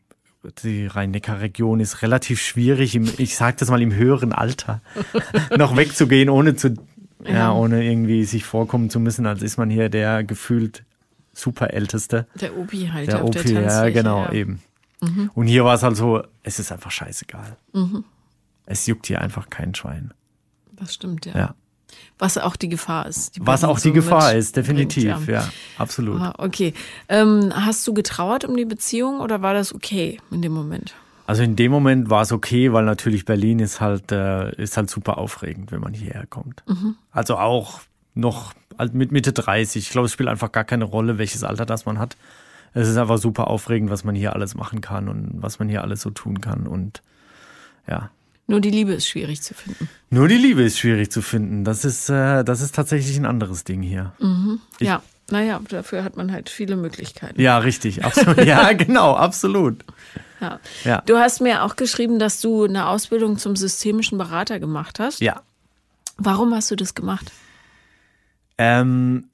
die 0.64 0.88
Rhein-Neckar-Region 0.88 1.80
ist 1.80 2.02
relativ 2.02 2.42
schwierig, 2.42 2.96
im, 2.96 3.10
ich 3.18 3.36
sage 3.36 3.58
das 3.60 3.70
mal 3.70 3.82
im 3.82 3.94
höheren 3.94 4.34
Alter, 4.34 4.82
noch 5.58 5.76
wegzugehen, 5.78 6.30
ohne 6.30 6.56
zu, 6.56 6.76
ja. 7.24 7.34
ja. 7.34 7.54
ohne 7.54 7.84
irgendwie 7.84 8.26
sich 8.26 8.44
vorkommen 8.44 8.90
zu 8.90 9.00
müssen, 9.00 9.26
als 9.26 9.42
ist 9.42 9.58
man 9.58 9.70
hier 9.70 9.90
der 9.90 10.24
gefühlt 10.24 10.84
super 11.32 11.74
Älteste. 11.74 12.28
Der 12.36 12.58
Opi 12.58 12.90
halt. 12.92 13.08
Der 13.08 13.24
Opi, 13.24 13.54
der 13.54 13.62
ja, 13.64 13.90
genau, 13.90 14.26
ja. 14.26 14.32
eben. 14.34 14.62
Mhm. 15.02 15.32
Und 15.34 15.48
hier 15.48 15.66
war 15.66 15.76
es 15.76 15.84
halt 15.84 15.96
so, 15.96 16.24
es 16.44 16.60
ist 16.60 16.72
einfach 16.72 16.92
scheißegal. 16.92 17.58
Mhm. 17.74 18.04
Es 18.66 18.86
juckt 18.88 19.08
hier 19.08 19.22
einfach 19.22 19.50
kein 19.50 19.76
Schwein. 19.76 20.14
Das 20.74 20.94
stimmt, 20.94 21.26
ja. 21.26 21.38
ja. 21.38 21.56
Was 22.18 22.38
auch 22.38 22.56
die 22.56 22.70
Gefahr 22.70 23.08
ist. 23.08 23.36
Die 23.36 23.46
Was 23.46 23.64
auch 23.64 23.80
die 23.80 23.92
Gefahr 23.92 24.34
ist, 24.34 24.56
definitiv, 24.56 25.14
bringt, 25.14 25.28
ja. 25.28 25.42
ja. 25.42 25.50
absolut. 25.78 26.20
Ah, 26.20 26.34
okay. 26.38 26.74
Ähm, 27.10 27.52
hast 27.54 27.86
du 27.88 27.94
getrauert 27.94 28.46
um 28.46 28.56
die 28.56 28.66
Beziehung 28.66 29.20
oder 29.20 29.42
war 29.42 29.54
das 29.54 29.74
okay 29.74 30.20
in 30.32 30.42
dem 30.42 30.54
Moment? 30.54 30.96
Also 31.28 31.44
in 31.44 31.56
dem 31.56 31.72
Moment 31.72 32.10
war 32.10 32.22
es 32.22 32.32
okay, 32.32 32.72
weil 32.72 32.86
natürlich 32.86 33.26
Berlin 33.26 33.60
ist 33.60 33.82
halt, 33.82 34.12
äh, 34.12 34.56
ist 34.62 34.78
halt 34.78 34.90
super 34.90 35.18
aufregend, 35.18 35.72
wenn 35.72 35.82
man 35.82 35.94
hierher 35.94 36.26
kommt. 36.28 36.64
Mhm. 36.68 36.96
Also 37.12 37.38
auch 37.38 37.82
noch 38.14 38.54
mit 38.94 39.12
Mitte 39.12 39.34
30. 39.34 39.84
Ich 39.84 39.90
glaube, 39.90 40.06
es 40.06 40.14
spielt 40.14 40.30
einfach 40.30 40.52
gar 40.52 40.64
keine 40.64 40.86
Rolle, 40.86 41.18
welches 41.18 41.44
Alter 41.44 41.66
das 41.66 41.86
man 41.86 41.98
hat. 41.98 42.16
Es 42.74 42.88
ist 42.88 42.98
einfach 42.98 43.18
super 43.18 43.48
aufregend, 43.48 43.90
was 43.90 44.04
man 44.04 44.16
hier 44.16 44.34
alles 44.34 44.54
machen 44.54 44.82
kann 44.82 45.08
und 45.08 45.42
was 45.42 45.60
man 45.60 45.70
hier 45.70 45.82
alles 45.82 46.02
so 46.02 46.12
tun 46.12 46.42
kann. 46.42 46.68
Und 46.68 47.02
ja. 47.88 48.12
Nur 48.48 48.62
die 48.62 48.70
Liebe 48.70 48.94
ist 48.94 49.08
schwierig 49.08 49.42
zu 49.42 49.54
finden. 49.54 49.90
Nur 50.10 50.28
die 50.28 50.38
Liebe 50.38 50.64
ist 50.64 50.78
schwierig 50.78 51.12
zu 51.12 51.22
finden. 51.22 51.64
Das 51.64 51.84
ist, 51.84 52.10
äh, 52.10 52.44
das 52.44 52.62
ist 52.62 52.76
tatsächlich 52.76 53.18
ein 53.18 53.26
anderes 53.26 53.64
Ding 53.64 53.82
hier. 53.82 54.14
Mhm. 54.20 54.60
ja, 54.80 55.02
naja, 55.32 55.60
dafür 55.68 56.04
hat 56.04 56.18
man 56.18 56.32
halt 56.32 56.50
viele 56.50 56.76
Möglichkeiten. 56.76 57.42
Ja, 57.42 57.58
richtig. 57.58 58.06
Absolut. 58.06 58.44
ja, 58.46 58.74
genau, 58.74 59.16
absolut. 59.16 59.84
Ja. 60.40 60.60
ja. 60.84 61.02
Du 61.06 61.18
hast 61.18 61.42
mir 61.42 61.64
auch 61.64 61.76
geschrieben, 61.76 62.20
dass 62.20 62.42
du 62.42 62.66
eine 62.66 62.88
Ausbildung 62.88 63.38
zum 63.38 63.56
systemischen 63.56 64.18
Berater 64.18 64.60
gemacht 64.60 65.00
hast. 65.00 65.22
Ja. 65.22 65.42
Warum 66.18 66.54
hast 66.54 66.70
du 66.70 66.76
das 66.76 66.94
gemacht? 66.94 67.32
Ähm, 68.58 69.26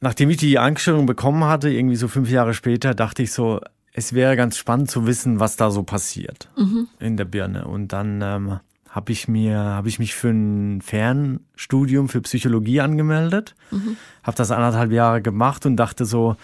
nachdem 0.00 0.30
ich 0.30 0.38
die 0.38 0.58
Anstellung 0.58 1.06
bekommen 1.06 1.44
hatte, 1.44 1.68
irgendwie 1.68 1.96
so 1.96 2.08
fünf 2.08 2.30
Jahre 2.30 2.54
später, 2.54 2.94
dachte 2.94 3.22
ich 3.22 3.32
so, 3.32 3.60
es 3.96 4.12
wäre 4.12 4.36
ganz 4.36 4.58
spannend 4.58 4.90
zu 4.90 5.06
wissen, 5.06 5.38
was 5.38 5.56
da 5.56 5.70
so 5.70 5.84
passiert 5.84 6.50
mhm. 6.56 6.88
in 6.98 7.16
der 7.16 7.24
Birne. 7.24 7.66
Und 7.66 7.92
dann 7.92 8.20
ähm, 8.22 8.58
habe 8.90 9.12
ich 9.12 9.28
mir, 9.28 9.56
habe 9.56 9.88
ich 9.88 10.00
mich 10.00 10.16
für 10.16 10.30
ein 10.30 10.82
Fernstudium 10.82 12.08
für 12.08 12.20
Psychologie 12.20 12.80
angemeldet, 12.80 13.54
mhm. 13.70 13.96
habe 14.24 14.36
das 14.36 14.50
anderthalb 14.50 14.90
Jahre 14.90 15.22
gemacht 15.22 15.64
und 15.64 15.76
dachte 15.76 16.06
so, 16.06 16.36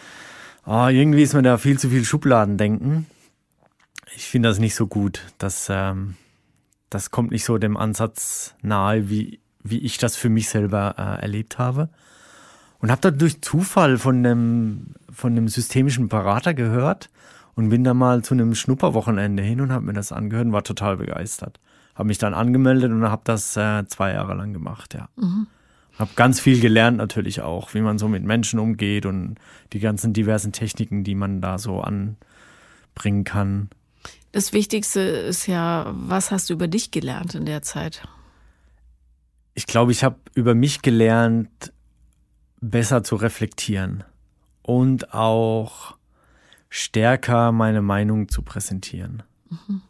oh, 0.64 0.86
irgendwie 0.86 1.22
ist 1.22 1.34
mir 1.34 1.42
da 1.42 1.58
viel 1.58 1.76
zu 1.76 1.90
viel 1.90 2.04
Schubladendenken. 2.04 3.06
Ich 4.14 4.26
finde 4.26 4.48
das 4.48 4.60
nicht 4.60 4.76
so 4.76 4.86
gut. 4.86 5.22
Das, 5.38 5.66
ähm, 5.70 6.14
das 6.88 7.10
kommt 7.10 7.32
nicht 7.32 7.44
so 7.44 7.58
dem 7.58 7.76
Ansatz 7.76 8.54
nahe, 8.62 9.10
wie, 9.10 9.40
wie 9.64 9.78
ich 9.78 9.98
das 9.98 10.14
für 10.14 10.28
mich 10.28 10.48
selber 10.48 10.94
äh, 10.98 11.22
erlebt 11.22 11.58
habe. 11.58 11.88
Und 12.78 12.92
habe 12.92 13.00
da 13.00 13.10
durch 13.10 13.42
Zufall 13.42 13.98
von 13.98 14.22
dem, 14.22 14.94
von 15.12 15.34
dem 15.34 15.48
systemischen 15.48 16.08
Berater 16.08 16.54
gehört 16.54 17.10
und 17.54 17.68
bin 17.68 17.84
da 17.84 17.94
mal 17.94 18.22
zu 18.22 18.34
einem 18.34 18.54
Schnupperwochenende 18.54 19.42
hin 19.42 19.60
und 19.60 19.72
habe 19.72 19.84
mir 19.84 19.92
das 19.92 20.12
angehört 20.12 20.46
und 20.46 20.52
war 20.52 20.64
total 20.64 20.96
begeistert. 20.96 21.60
Habe 21.94 22.08
mich 22.08 22.18
dann 22.18 22.34
angemeldet 22.34 22.90
und 22.90 23.04
habe 23.04 23.22
das 23.24 23.56
äh, 23.56 23.84
zwei 23.86 24.12
Jahre 24.12 24.34
lang 24.34 24.52
gemacht, 24.52 24.94
ja. 24.94 25.08
Mhm. 25.16 25.46
Habe 25.98 26.12
ganz 26.16 26.40
viel 26.40 26.60
gelernt 26.60 26.96
natürlich 26.96 27.42
auch, 27.42 27.74
wie 27.74 27.82
man 27.82 27.98
so 27.98 28.08
mit 28.08 28.24
Menschen 28.24 28.58
umgeht 28.58 29.04
und 29.04 29.36
die 29.74 29.80
ganzen 29.80 30.14
diversen 30.14 30.52
Techniken, 30.52 31.04
die 31.04 31.14
man 31.14 31.42
da 31.42 31.58
so 31.58 31.82
anbringen 31.82 33.24
kann. 33.24 33.68
Das 34.32 34.52
Wichtigste 34.52 35.00
ist 35.00 35.46
ja, 35.46 35.92
was 35.92 36.30
hast 36.30 36.48
du 36.48 36.54
über 36.54 36.68
dich 36.68 36.90
gelernt 36.90 37.34
in 37.34 37.44
der 37.44 37.60
Zeit? 37.62 38.02
Ich 39.54 39.66
glaube, 39.66 39.92
ich 39.92 40.04
habe 40.04 40.16
über 40.34 40.54
mich 40.54 40.80
gelernt, 40.80 41.72
besser 42.60 43.02
zu 43.02 43.16
reflektieren 43.16 44.04
und 44.62 45.12
auch 45.12 45.96
stärker 46.70 47.52
meine 47.52 47.82
Meinung 47.82 48.28
zu 48.28 48.42
präsentieren. 48.42 49.22
Mhm. 49.50 49.82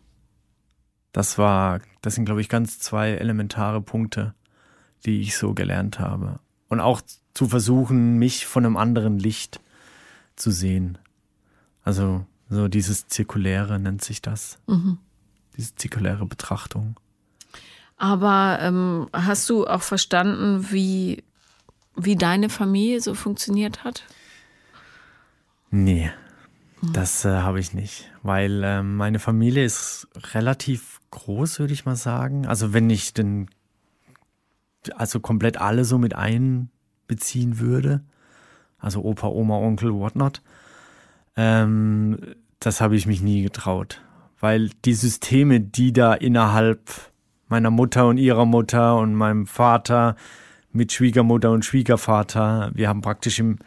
Das 1.13 1.39
war, 1.39 1.81
das 2.03 2.15
sind, 2.15 2.25
glaube 2.25 2.41
ich, 2.41 2.49
ganz 2.49 2.79
zwei 2.79 3.11
elementare 3.11 3.81
Punkte, 3.81 4.35
die 5.05 5.21
ich 5.21 5.37
so 5.37 5.55
gelernt 5.55 6.01
habe. 6.01 6.41
Und 6.69 6.81
auch 6.81 7.01
zu 7.35 7.49
versuchen, 7.49 8.19
mich 8.19 8.47
von 8.47 8.65
einem 8.65 8.77
anderen 8.77 9.19
Licht 9.19 9.61
zu 10.37 10.51
sehen. 10.51 10.99
Also 11.83 12.27
so 12.49 12.69
dieses 12.69 13.09
Zirkuläre 13.09 13.79
nennt 13.79 14.03
sich 14.03 14.23
das. 14.23 14.59
Mhm. 14.67 14.99
Diese 15.57 15.75
zirkuläre 15.75 16.27
Betrachtung. 16.27 16.99
Aber 17.97 18.59
ähm, 18.61 19.09
hast 19.13 19.49
du 19.51 19.67
auch 19.67 19.83
verstanden, 19.83 20.71
wie 20.71 21.23
wie 21.97 22.17
deine 22.17 22.49
Familie 22.49 23.01
so 23.01 23.15
funktioniert 23.15 23.85
hat? 23.85 24.05
Nee. 25.71 26.11
Das 26.83 27.25
äh, 27.25 27.29
habe 27.29 27.61
ich 27.61 27.75
nicht, 27.75 28.11
weil 28.23 28.63
äh, 28.65 28.83
meine 28.83 29.19
Familie 29.19 29.65
ist 29.65 30.09
relativ 30.35 31.01
groß, 31.11 31.59
würde 31.59 31.73
ich 31.73 31.85
mal 31.85 31.97
sagen. 31.97 32.47
Also 32.47 32.73
wenn 32.73 32.89
ich 32.89 33.13
den, 33.13 33.49
also 34.97 35.21
komplett 35.21 35.61
alle 35.61 35.85
so 35.85 35.99
mit 35.99 36.15
einbeziehen 36.15 37.59
würde, 37.59 38.03
also 38.79 39.03
Opa, 39.03 39.29
Oma, 39.29 39.57
Onkel, 39.57 39.95
whatnot, 39.95 40.43
ähm, 41.37 42.19
das 42.61 42.81
habe 42.81 42.97
ich 42.97 43.07
mich 43.07 43.21
nie 43.21 43.43
getraut, 43.43 44.01
weil 44.41 44.71
die 44.85 44.95
Systeme, 44.95 45.61
die 45.61 45.93
da 45.93 46.15
innerhalb 46.15 46.81
meiner 47.49 47.71
Mutter 47.71 48.07
und 48.07 48.17
ihrer 48.17 48.47
Mutter 48.47 48.97
und 48.97 49.15
meinem 49.15 49.47
Vater 49.47 50.17
mit 50.73 50.93
Schwiegermutter 50.93 51.51
und 51.51 51.65
Schwiegervater. 51.65 52.71
Wir 52.75 52.89
haben 52.89 53.03
praktisch 53.03 53.39
im, 53.39 53.59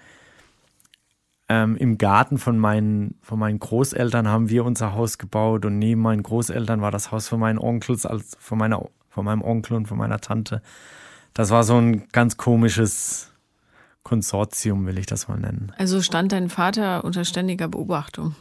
ähm, 1.53 1.77
im 1.77 1.99
Garten 1.99 2.39
von 2.39 2.57
meinen, 2.57 3.15
von 3.21 3.37
meinen 3.37 3.59
Großeltern 3.59 4.27
haben 4.27 4.49
wir 4.49 4.65
unser 4.65 4.93
Haus 4.93 5.19
gebaut 5.19 5.65
und 5.65 5.77
neben 5.77 6.01
meinen 6.01 6.23
Großeltern 6.23 6.81
war 6.81 6.89
das 6.89 7.11
Haus 7.11 7.27
von 7.27 7.39
meinen 7.39 7.59
Onkels, 7.59 8.07
also 8.07 8.23
von, 8.39 8.57
meiner, 8.57 8.83
von 9.09 9.23
meinem 9.23 9.43
Onkel 9.43 9.77
und 9.77 9.87
von 9.87 9.97
meiner 9.97 10.19
Tante. 10.19 10.63
Das 11.35 11.51
war 11.51 11.63
so 11.63 11.77
ein 11.77 12.07
ganz 12.11 12.37
komisches 12.37 13.31
Konsortium, 14.01 14.87
will 14.87 14.97
ich 14.97 15.05
das 15.05 15.27
mal 15.27 15.39
nennen. 15.39 15.71
Also 15.77 16.01
stand 16.01 16.31
dein 16.31 16.49
Vater 16.49 17.03
unter 17.03 17.23
ständiger 17.23 17.67
Beobachtung? 17.67 18.35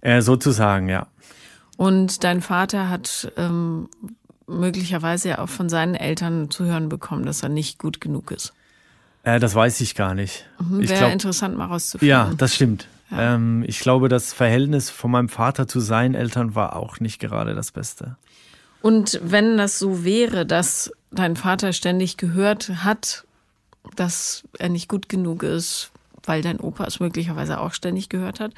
Äh, 0.00 0.22
sozusagen, 0.22 0.88
ja. 0.88 1.08
Und 1.76 2.22
dein 2.22 2.40
Vater 2.40 2.88
hat 2.88 3.32
ähm, 3.36 3.88
möglicherweise 4.46 5.30
ja 5.30 5.38
auch 5.40 5.48
von 5.48 5.68
seinen 5.68 5.96
Eltern 5.96 6.50
zu 6.50 6.64
hören 6.64 6.88
bekommen, 6.88 7.26
dass 7.26 7.42
er 7.42 7.48
nicht 7.48 7.80
gut 7.80 8.00
genug 8.00 8.30
ist. 8.30 8.52
Äh, 9.24 9.40
das 9.40 9.54
weiß 9.54 9.80
ich 9.80 9.94
gar 9.94 10.14
nicht. 10.14 10.46
Mhm, 10.60 10.88
Wäre 10.88 11.10
interessant 11.10 11.56
mal 11.56 11.66
rauszufinden. 11.66 12.08
Ja, 12.08 12.32
das 12.36 12.54
stimmt. 12.54 12.86
Ja. 13.10 13.34
Ähm, 13.34 13.64
ich 13.66 13.80
glaube, 13.80 14.08
das 14.08 14.32
Verhältnis 14.32 14.90
von 14.90 15.10
meinem 15.10 15.28
Vater 15.28 15.66
zu 15.66 15.80
seinen 15.80 16.14
Eltern 16.14 16.54
war 16.54 16.76
auch 16.76 17.00
nicht 17.00 17.18
gerade 17.18 17.54
das 17.54 17.72
Beste. 17.72 18.16
Und 18.82 19.18
wenn 19.22 19.56
das 19.56 19.78
so 19.78 20.04
wäre, 20.04 20.44
dass 20.44 20.92
dein 21.10 21.36
Vater 21.36 21.72
ständig 21.72 22.18
gehört 22.18 22.84
hat, 22.84 23.24
dass 23.96 24.44
er 24.58 24.68
nicht 24.68 24.88
gut 24.88 25.08
genug 25.08 25.42
ist, 25.42 25.90
weil 26.24 26.42
dein 26.42 26.60
Opa 26.60 26.84
es 26.84 27.00
möglicherweise 27.00 27.60
auch 27.60 27.72
ständig 27.72 28.08
gehört 28.08 28.40
hat, 28.40 28.52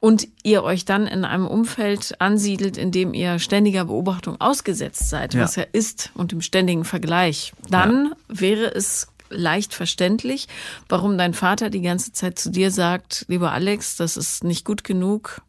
und 0.00 0.28
ihr 0.42 0.64
euch 0.64 0.86
dann 0.86 1.06
in 1.06 1.26
einem 1.26 1.46
Umfeld 1.46 2.18
ansiedelt, 2.22 2.78
in 2.78 2.90
dem 2.90 3.12
ihr 3.12 3.38
ständiger 3.38 3.84
Beobachtung 3.84 4.40
ausgesetzt 4.40 5.10
seid, 5.10 5.34
ja. 5.34 5.42
was 5.42 5.56
ja 5.56 5.64
ist 5.72 6.10
und 6.14 6.32
im 6.32 6.40
ständigen 6.40 6.84
Vergleich, 6.84 7.52
dann 7.68 8.06
ja. 8.06 8.40
wäre 8.40 8.74
es 8.74 9.08
leicht 9.30 9.74
verständlich, 9.74 10.48
warum 10.88 11.16
dein 11.16 11.34
Vater 11.34 11.70
die 11.70 11.82
ganze 11.82 12.12
Zeit 12.12 12.38
zu 12.38 12.50
dir 12.50 12.70
sagt, 12.70 13.24
lieber 13.28 13.52
Alex, 13.52 13.96
das 13.96 14.16
ist 14.16 14.44
nicht 14.44 14.64
gut 14.64 14.84
genug, 14.84 15.42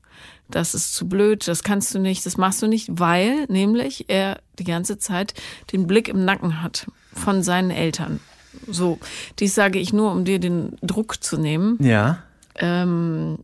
das 0.49 0.73
ist 0.73 0.93
zu 0.93 1.07
blöd, 1.07 1.47
das 1.47 1.63
kannst 1.63 1.93
du 1.93 1.99
nicht, 1.99 2.25
das 2.25 2.37
machst 2.37 2.61
du 2.61 2.67
nicht, 2.67 2.87
weil 2.91 3.45
nämlich 3.47 4.05
er 4.09 4.39
die 4.59 4.63
ganze 4.63 4.97
Zeit 4.97 5.33
den 5.71 5.87
Blick 5.87 6.07
im 6.07 6.25
Nacken 6.25 6.61
hat 6.61 6.87
von 7.13 7.43
seinen 7.43 7.71
Eltern. 7.71 8.19
So, 8.67 8.99
dies 9.39 9.55
sage 9.55 9.79
ich 9.79 9.93
nur, 9.93 10.11
um 10.11 10.25
dir 10.25 10.39
den 10.39 10.77
Druck 10.81 11.23
zu 11.23 11.37
nehmen. 11.37 11.77
Ja. 11.81 12.23
Ähm, 12.55 13.39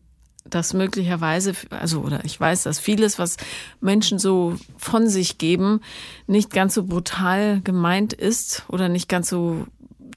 dass 0.50 0.73
möglicherweise, 0.73 1.54
also 1.69 2.02
oder 2.02 2.23
ich 2.23 2.39
weiß, 2.39 2.63
dass 2.63 2.80
vieles, 2.80 3.19
was 3.19 3.38
Menschen 3.82 4.19
so 4.19 4.56
von 4.78 5.10
sich 5.10 5.38
geben, 5.38 5.82
nicht 6.26 6.52
ganz 6.52 6.73
so 6.73 6.84
brutal 6.84 7.62
gemeint 7.62 8.13
ist 8.13 8.63
oder 8.69 8.89
nicht 8.89 9.10
ganz 9.10 9.30
so 9.30 9.65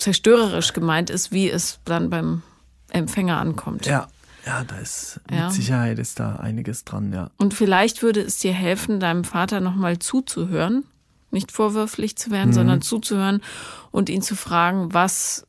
zerstörerisch 0.00 0.72
gemeint 0.72 1.10
ist, 1.10 1.32
wie 1.32 1.50
es 1.50 1.78
dann 1.84 2.10
beim 2.10 2.42
Empfänger 2.88 3.38
ankommt. 3.38 3.86
Ja. 3.86 4.08
Ja, 4.46 4.64
da 4.64 4.78
ist 4.78 5.20
ja. 5.30 5.44
mit 5.44 5.52
Sicherheit 5.52 5.98
ist 5.98 6.18
da 6.18 6.36
einiges 6.36 6.86
dran, 6.86 7.12
ja. 7.12 7.30
Und 7.36 7.52
vielleicht 7.52 8.02
würde 8.02 8.22
es 8.22 8.38
dir 8.38 8.54
helfen, 8.54 8.98
deinem 8.98 9.24
Vater 9.24 9.60
nochmal 9.60 9.98
zuzuhören, 9.98 10.84
nicht 11.30 11.52
vorwürflich 11.52 12.16
zu 12.16 12.30
werden, 12.30 12.48
mhm. 12.48 12.54
sondern 12.54 12.82
zuzuhören 12.82 13.42
und 13.90 14.08
ihn 14.08 14.22
zu 14.22 14.36
fragen, 14.36 14.94
was 14.94 15.46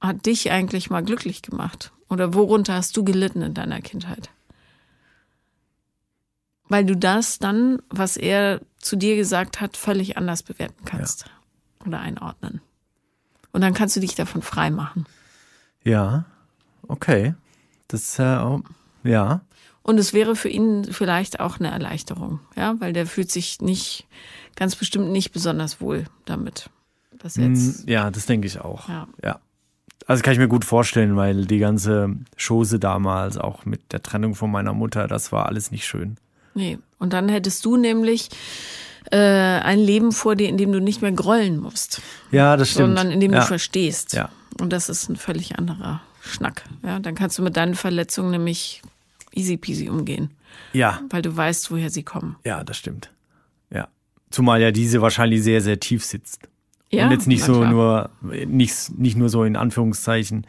hat 0.00 0.24
dich 0.24 0.50
eigentlich 0.50 0.88
mal 0.88 1.02
glücklich 1.02 1.42
gemacht? 1.42 1.92
Oder 2.08 2.32
worunter 2.32 2.74
hast 2.74 2.96
du 2.96 3.04
gelitten 3.04 3.42
in 3.42 3.52
deiner 3.52 3.82
Kindheit? 3.82 4.30
Weil 6.68 6.86
du 6.86 6.96
das 6.96 7.38
dann, 7.38 7.82
was 7.90 8.16
er 8.16 8.60
zu 8.78 8.96
dir 8.96 9.16
gesagt 9.16 9.60
hat, 9.60 9.76
völlig 9.76 10.16
anders 10.16 10.42
bewerten 10.42 10.84
kannst 10.84 11.26
ja. 11.26 11.86
oder 11.86 12.00
einordnen. 12.00 12.62
Und 13.52 13.60
dann 13.60 13.74
kannst 13.74 13.96
du 13.96 14.00
dich 14.00 14.14
davon 14.14 14.42
frei 14.42 14.70
machen. 14.70 15.06
Ja, 15.84 16.24
okay. 16.86 17.34
Das, 17.88 18.18
äh, 18.18 18.36
oh, 18.36 18.62
ja. 19.04 19.40
Und 19.82 19.98
es 19.98 20.12
wäre 20.12 20.36
für 20.36 20.50
ihn 20.50 20.84
vielleicht 20.90 21.40
auch 21.40 21.58
eine 21.58 21.70
Erleichterung, 21.70 22.40
ja, 22.56 22.78
weil 22.78 22.92
der 22.92 23.06
fühlt 23.06 23.30
sich 23.30 23.62
nicht, 23.62 24.06
ganz 24.54 24.76
bestimmt 24.76 25.10
nicht 25.10 25.32
besonders 25.32 25.80
wohl 25.80 26.04
damit. 26.26 26.68
Das 27.18 27.36
jetzt, 27.36 27.86
mm, 27.86 27.88
ja, 27.88 28.10
das 28.10 28.26
denke 28.26 28.46
ich 28.46 28.60
auch. 28.60 28.88
Ja. 28.88 29.08
ja. 29.24 29.40
Also 30.06 30.22
kann 30.22 30.32
ich 30.32 30.38
mir 30.38 30.48
gut 30.48 30.64
vorstellen, 30.64 31.16
weil 31.16 31.46
die 31.46 31.58
ganze 31.58 32.16
Chose 32.36 32.78
damals, 32.78 33.38
auch 33.38 33.64
mit 33.64 33.92
der 33.92 34.02
Trennung 34.02 34.34
von 34.34 34.50
meiner 34.50 34.72
Mutter, 34.72 35.08
das 35.08 35.32
war 35.32 35.46
alles 35.46 35.70
nicht 35.70 35.86
schön. 35.86 36.16
Nee. 36.54 36.78
Und 36.98 37.12
dann 37.12 37.28
hättest 37.28 37.64
du 37.64 37.76
nämlich 37.76 38.28
äh, 39.10 39.16
ein 39.16 39.78
Leben 39.78 40.12
vor 40.12 40.36
dir, 40.36 40.48
in 40.48 40.56
dem 40.56 40.72
du 40.72 40.80
nicht 40.80 41.02
mehr 41.02 41.12
grollen 41.12 41.58
musst. 41.58 42.02
Ja, 42.30 42.56
das 42.56 42.70
stimmt. 42.70 42.96
Sondern 42.96 43.10
in 43.10 43.20
dem 43.20 43.32
ja. 43.32 43.40
du 43.40 43.46
verstehst. 43.46 44.12
Ja. 44.12 44.30
Und 44.60 44.72
das 44.72 44.88
ist 44.88 45.08
ein 45.08 45.16
völlig 45.16 45.58
anderer 45.58 46.02
Schnack. 46.20 46.64
Ja, 46.82 46.98
dann 46.98 47.14
kannst 47.14 47.38
du 47.38 47.42
mit 47.42 47.56
deinen 47.56 47.74
Verletzungen 47.74 48.30
nämlich 48.30 48.82
easy 49.32 49.56
peasy 49.56 49.88
umgehen. 49.88 50.30
Ja. 50.72 51.00
Weil 51.10 51.22
du 51.22 51.34
weißt, 51.34 51.70
woher 51.70 51.90
sie 51.90 52.02
kommen. 52.02 52.36
Ja, 52.44 52.64
das 52.64 52.76
stimmt. 52.76 53.10
Ja. 53.70 53.88
Zumal 54.30 54.60
ja 54.60 54.70
diese 54.70 55.00
wahrscheinlich 55.00 55.42
sehr, 55.42 55.60
sehr 55.60 55.80
tief 55.80 56.04
sitzt. 56.04 56.48
Ja, 56.90 57.04
und 57.04 57.12
jetzt 57.12 57.26
nicht 57.26 57.44
so 57.44 57.64
nur, 57.64 58.10
nicht, 58.22 58.98
nicht 58.98 59.16
nur 59.16 59.28
so 59.28 59.44
in 59.44 59.56
Anführungszeichen 59.56 60.46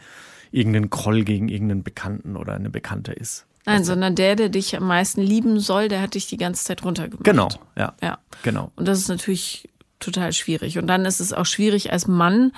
irgendein 0.52 0.90
Kroll 0.90 1.24
gegen 1.24 1.50
irgendeinen 1.50 1.84
Bekannten 1.84 2.36
oder 2.36 2.54
eine 2.54 2.70
Bekannte 2.70 3.12
ist. 3.12 3.46
Nein, 3.70 3.80
also, 3.80 3.92
sondern 3.92 4.16
der, 4.16 4.36
der 4.36 4.50
dich 4.50 4.76
am 4.76 4.88
meisten 4.88 5.22
lieben 5.22 5.60
soll, 5.60 5.90
der 5.90 6.02
hat 6.02 6.16
dich 6.16 6.28
die 6.28 6.38
ganze 6.38 6.66
Zeit 6.66 6.84
runtergemacht. 6.84 7.24
Genau, 7.24 7.50
ja. 7.78 7.94
Ja. 8.02 8.18
Genau. 8.42 8.72
Und 8.76 8.88
das 8.88 8.98
ist 8.98 9.10
natürlich 9.10 9.70
total 10.00 10.34
schwierig. 10.34 10.80
Und 10.80 10.88
dann 10.88 11.06
ist 11.06 11.20
es 11.20 11.34
auch 11.34 11.46
schwierig 11.46 11.92
als 11.92 12.08
Mann, 12.08 12.52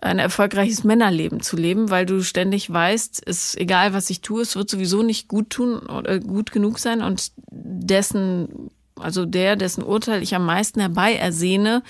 ein 0.00 0.18
erfolgreiches 0.18 0.84
Männerleben 0.84 1.40
zu 1.40 1.56
leben, 1.56 1.90
weil 1.90 2.04
du 2.04 2.22
ständig 2.22 2.70
weißt, 2.70 3.20
ist 3.20 3.56
egal, 3.56 3.94
was 3.94 4.10
ich 4.10 4.20
tue, 4.20 4.42
es 4.42 4.54
wird 4.54 4.68
sowieso 4.70 5.02
nicht 5.02 5.28
gut 5.28 5.50
tun 5.50 5.78
oder 5.78 6.20
gut 6.20 6.52
genug 6.52 6.78
sein 6.78 7.02
und 7.02 7.32
dessen, 7.50 8.70
also 8.96 9.24
der, 9.24 9.56
dessen 9.56 9.82
Urteil 9.82 10.22
ich 10.22 10.36
am 10.36 10.44
meisten 10.44 10.78
herbei 10.78 11.14
ersehne, 11.14 11.82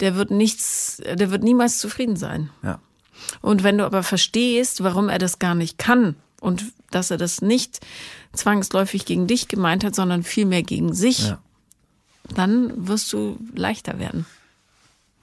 der 0.00 0.16
wird 0.16 0.30
nichts, 0.30 1.00
der 1.14 1.30
wird 1.30 1.44
niemals 1.44 1.78
zufrieden 1.78 2.16
sein. 2.16 2.50
Ja. 2.62 2.80
Und 3.40 3.62
wenn 3.62 3.78
du 3.78 3.84
aber 3.84 4.02
verstehst, 4.02 4.82
warum 4.82 5.08
er 5.08 5.18
das 5.18 5.38
gar 5.38 5.54
nicht 5.54 5.78
kann 5.78 6.16
und 6.40 6.64
dass 6.90 7.10
er 7.10 7.16
das 7.16 7.42
nicht 7.42 7.80
zwangsläufig 8.32 9.04
gegen 9.04 9.26
dich 9.26 9.48
gemeint 9.48 9.84
hat, 9.84 9.94
sondern 9.94 10.22
vielmehr 10.22 10.62
gegen 10.62 10.94
sich, 10.94 11.28
ja. 11.28 11.38
dann 12.34 12.88
wirst 12.88 13.12
du 13.12 13.38
leichter 13.54 13.98
werden. 13.98 14.26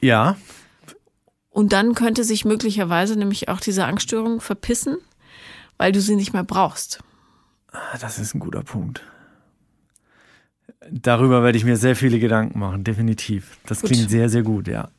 Ja, 0.01 0.35
und 1.53 1.71
dann 1.71 1.93
könnte 1.93 2.23
sich 2.23 2.45
möglicherweise 2.45 3.15
nämlich 3.15 3.47
auch 3.47 3.59
diese 3.59 3.85
Angststörung 3.85 4.41
verpissen, 4.41 4.97
weil 5.77 5.91
du 5.91 6.01
sie 6.01 6.15
nicht 6.15 6.33
mehr 6.33 6.43
brauchst. 6.43 7.03
Ah, 7.71 7.97
das 8.01 8.17
ist 8.17 8.33
ein 8.33 8.39
guter 8.39 8.63
Punkt. 8.63 9.03
Darüber 10.89 11.43
werde 11.43 11.57
ich 11.57 11.63
mir 11.63 11.77
sehr 11.77 11.95
viele 11.95 12.19
Gedanken 12.19 12.57
machen, 12.57 12.83
definitiv. 12.83 13.57
Das 13.67 13.81
gut. 13.81 13.91
klingt 13.91 14.09
sehr, 14.09 14.29
sehr 14.29 14.41
gut, 14.41 14.67
ja. 14.67 14.89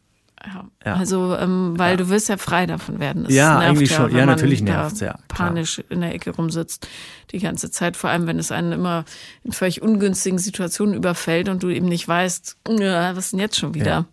Ja. 0.46 0.64
ja. 0.84 0.94
Also, 0.94 1.36
ähm, 1.36 1.74
weil 1.76 1.92
ja. 1.92 1.96
du 1.96 2.08
wirst 2.08 2.28
ja 2.28 2.36
frei 2.36 2.66
davon 2.66 3.00
werden. 3.00 3.24
Das 3.24 3.32
ja, 3.32 3.58
eigentlich 3.58 3.90
ja, 3.90 3.96
schon. 3.96 4.16
Ja, 4.16 4.26
natürlich 4.26 4.62
nervt 4.62 5.00
ja. 5.00 5.18
Panisch 5.28 5.82
in 5.88 6.00
der 6.00 6.14
Ecke 6.14 6.30
rumsitzt 6.30 6.86
die 7.32 7.38
ganze 7.38 7.70
Zeit. 7.70 7.96
Vor 7.96 8.10
allem, 8.10 8.26
wenn 8.26 8.38
es 8.38 8.52
einen 8.52 8.72
immer 8.72 9.04
in 9.42 9.52
völlig 9.52 9.82
ungünstigen 9.82 10.38
Situationen 10.38 10.94
überfällt 10.94 11.48
und 11.48 11.62
du 11.62 11.70
eben 11.70 11.86
nicht 11.86 12.06
weißt, 12.06 12.56
was 12.64 13.30
denn 13.30 13.40
jetzt 13.40 13.56
schon 13.56 13.74
wieder? 13.74 14.06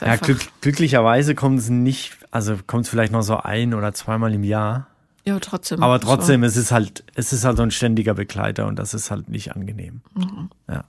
ja, 0.00 0.16
glück, 0.16 0.40
glücklicherweise 0.60 1.34
kommt 1.34 1.58
es 1.58 1.68
nicht, 1.68 2.16
also 2.30 2.56
kommt 2.66 2.84
es 2.84 2.88
vielleicht 2.88 3.12
noch 3.12 3.22
so 3.22 3.36
ein 3.36 3.74
oder 3.74 3.92
zweimal 3.92 4.32
im 4.32 4.44
Jahr. 4.44 4.88
Ja, 5.26 5.38
trotzdem. 5.40 5.82
Aber 5.82 6.00
trotzdem, 6.00 6.42
so. 6.42 6.46
es 6.46 6.56
ist 6.56 6.70
halt, 6.70 7.04
es 7.14 7.32
ist 7.32 7.44
halt 7.44 7.56
so 7.56 7.62
ein 7.62 7.70
ständiger 7.70 8.14
Begleiter 8.14 8.66
und 8.66 8.78
das 8.78 8.94
ist 8.94 9.10
halt 9.10 9.28
nicht 9.28 9.54
angenehm. 9.54 10.02
Mhm. 10.14 10.50
Ja. 10.68 10.84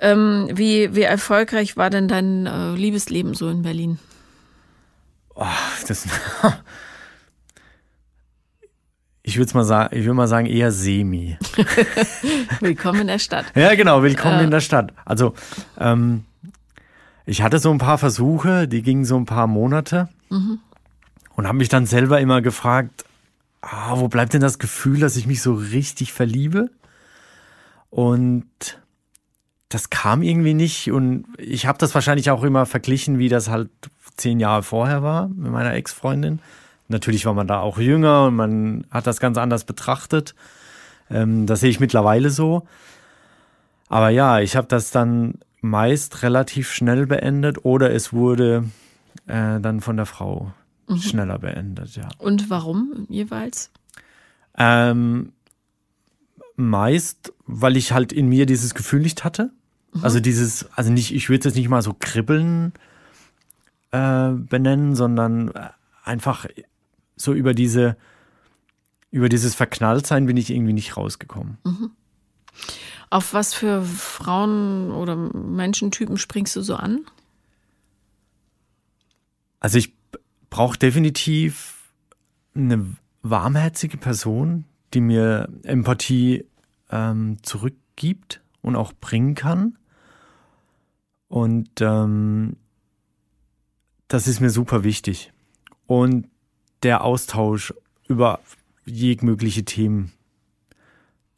Ähm, 0.00 0.48
wie, 0.52 0.94
wie 0.94 1.02
erfolgreich 1.02 1.76
war 1.76 1.90
denn 1.90 2.08
dein 2.08 2.46
äh, 2.46 2.74
Liebesleben 2.74 3.34
so 3.34 3.50
in 3.50 3.60
Berlin? 3.60 3.98
Oh, 5.34 5.44
das, 5.86 6.08
ich 9.22 9.36
würde 9.36 9.54
mal 9.54 9.64
sagen, 9.64 9.94
ich 9.94 10.04
würde 10.04 10.14
mal 10.14 10.26
sagen 10.26 10.46
eher 10.46 10.72
semi. 10.72 11.36
willkommen 12.60 13.02
in 13.02 13.06
der 13.08 13.18
Stadt. 13.18 13.44
Ja, 13.54 13.74
genau, 13.74 14.02
willkommen 14.02 14.40
äh. 14.40 14.44
in 14.44 14.50
der 14.50 14.60
Stadt. 14.60 14.94
Also 15.04 15.34
ähm, 15.78 16.24
ich 17.26 17.42
hatte 17.42 17.58
so 17.58 17.70
ein 17.70 17.78
paar 17.78 17.98
Versuche, 17.98 18.66
die 18.66 18.80
gingen 18.80 19.04
so 19.04 19.18
ein 19.18 19.26
paar 19.26 19.46
Monate 19.46 20.08
mhm. 20.30 20.60
und 21.36 21.46
habe 21.46 21.58
mich 21.58 21.68
dann 21.68 21.84
selber 21.84 22.20
immer 22.20 22.40
gefragt, 22.40 23.04
ah, 23.60 24.00
wo 24.00 24.08
bleibt 24.08 24.32
denn 24.32 24.40
das 24.40 24.58
Gefühl, 24.58 25.00
dass 25.00 25.16
ich 25.16 25.26
mich 25.26 25.42
so 25.42 25.52
richtig 25.52 26.14
verliebe? 26.14 26.70
Und 27.90 28.79
das 29.70 29.88
kam 29.88 30.22
irgendwie 30.22 30.52
nicht 30.52 30.90
und 30.90 31.24
ich 31.38 31.64
habe 31.64 31.78
das 31.78 31.94
wahrscheinlich 31.94 32.30
auch 32.30 32.42
immer 32.42 32.66
verglichen, 32.66 33.18
wie 33.18 33.28
das 33.28 33.48
halt 33.48 33.70
zehn 34.16 34.40
Jahre 34.40 34.64
vorher 34.64 35.02
war 35.02 35.28
mit 35.28 35.50
meiner 35.52 35.74
Ex-Freundin. 35.74 36.40
Natürlich 36.88 37.24
war 37.24 37.34
man 37.34 37.46
da 37.46 37.60
auch 37.60 37.78
jünger 37.78 38.24
und 38.26 38.34
man 38.34 38.84
hat 38.90 39.06
das 39.06 39.20
ganz 39.20 39.38
anders 39.38 39.64
betrachtet. 39.64 40.34
Ähm, 41.08 41.46
das 41.46 41.60
sehe 41.60 41.70
ich 41.70 41.78
mittlerweile 41.78 42.30
so. 42.30 42.66
Aber 43.88 44.10
ja, 44.10 44.40
ich 44.40 44.56
habe 44.56 44.66
das 44.66 44.90
dann 44.90 45.34
meist 45.60 46.24
relativ 46.24 46.72
schnell 46.72 47.06
beendet 47.06 47.64
oder 47.64 47.92
es 47.92 48.12
wurde 48.12 48.64
äh, 49.28 49.60
dann 49.60 49.80
von 49.80 49.96
der 49.96 50.06
Frau 50.06 50.52
mhm. 50.88 50.98
schneller 50.98 51.38
beendet, 51.38 51.94
ja. 51.94 52.08
Und 52.18 52.50
warum 52.50 53.06
jeweils? 53.08 53.70
Ähm, 54.58 55.32
meist, 56.56 57.32
weil 57.46 57.76
ich 57.76 57.92
halt 57.92 58.12
in 58.12 58.28
mir 58.28 58.46
dieses 58.46 58.74
Gefühl 58.74 59.00
nicht 59.00 59.22
hatte. 59.22 59.52
Mhm. 59.92 60.04
Also 60.04 60.20
dieses, 60.20 60.70
also 60.76 60.92
nicht, 60.92 61.14
ich 61.14 61.28
würde 61.28 61.48
es 61.48 61.54
nicht 61.54 61.68
mal 61.68 61.82
so 61.82 61.94
kribbeln 61.98 62.72
äh, 63.90 64.30
benennen, 64.30 64.94
sondern 64.94 65.52
einfach 66.04 66.46
so 67.16 67.32
über 67.32 67.54
diese, 67.54 67.96
über 69.10 69.28
dieses 69.28 69.54
Verknalltsein 69.54 70.26
bin 70.26 70.36
ich 70.36 70.50
irgendwie 70.50 70.72
nicht 70.72 70.96
rausgekommen. 70.96 71.58
Mhm. 71.64 71.90
Auf 73.10 73.34
was 73.34 73.54
für 73.54 73.82
Frauen 73.82 74.92
oder 74.92 75.16
Menschentypen 75.16 76.16
springst 76.16 76.54
du 76.54 76.62
so 76.62 76.76
an? 76.76 77.00
Also 79.58 79.78
ich 79.78 79.94
brauche 80.48 80.78
definitiv 80.78 81.92
eine 82.54 82.96
warmherzige 83.22 83.96
Person, 83.96 84.64
die 84.94 85.00
mir 85.00 85.48
Empathie 85.64 86.44
ähm, 86.90 87.38
zurückgibt 87.42 88.40
und 88.62 88.76
auch 88.76 88.92
bringen 88.92 89.34
kann. 89.34 89.76
Und 91.30 91.80
ähm, 91.80 92.56
das 94.08 94.26
ist 94.26 94.40
mir 94.40 94.50
super 94.50 94.82
wichtig. 94.82 95.32
Und 95.86 96.26
der 96.82 97.04
Austausch 97.04 97.72
über 98.08 98.40
jegliche 98.84 99.64
Themen, 99.64 100.10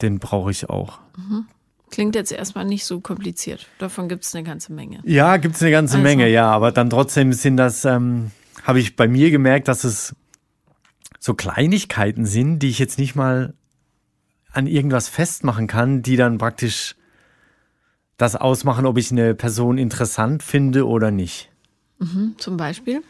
den 0.01 0.17
brauche 0.17 0.49
ich 0.49 0.67
auch. 0.67 0.99
Mhm. 1.15 1.45
Klingt 1.91 2.15
jetzt 2.15 2.31
erstmal 2.31 2.65
nicht 2.65 2.85
so 2.85 3.01
kompliziert. 3.01 3.67
Davon 3.77 4.09
gibt 4.09 4.23
es 4.23 4.33
eine 4.33 4.43
ganze 4.43 4.73
Menge. 4.73 4.99
Ja, 5.05 5.37
gibt 5.37 5.55
es 5.55 5.61
eine 5.61 5.69
ganze 5.69 5.97
also. 5.97 6.03
Menge, 6.03 6.27
ja. 6.27 6.49
Aber 6.49 6.71
dann 6.71 6.89
trotzdem 6.89 7.31
sind 7.31 7.57
das, 7.57 7.85
ähm, 7.85 8.31
habe 8.63 8.79
ich 8.79 8.95
bei 8.95 9.07
mir 9.07 9.29
gemerkt, 9.29 9.67
dass 9.67 9.83
es 9.83 10.15
so 11.19 11.35
Kleinigkeiten 11.35 12.25
sind, 12.25 12.59
die 12.59 12.69
ich 12.69 12.79
jetzt 12.79 12.97
nicht 12.97 13.13
mal 13.13 13.53
an 14.51 14.65
irgendwas 14.65 15.07
festmachen 15.07 15.67
kann, 15.67 16.01
die 16.01 16.15
dann 16.15 16.39
praktisch 16.39 16.95
das 18.17 18.35
ausmachen, 18.35 18.85
ob 18.85 18.97
ich 18.97 19.11
eine 19.11 19.33
Person 19.35 19.77
interessant 19.77 20.43
finde 20.43 20.87
oder 20.87 21.11
nicht. 21.11 21.49
Mhm, 21.99 22.35
zum 22.37 22.57
Beispiel? 22.57 23.01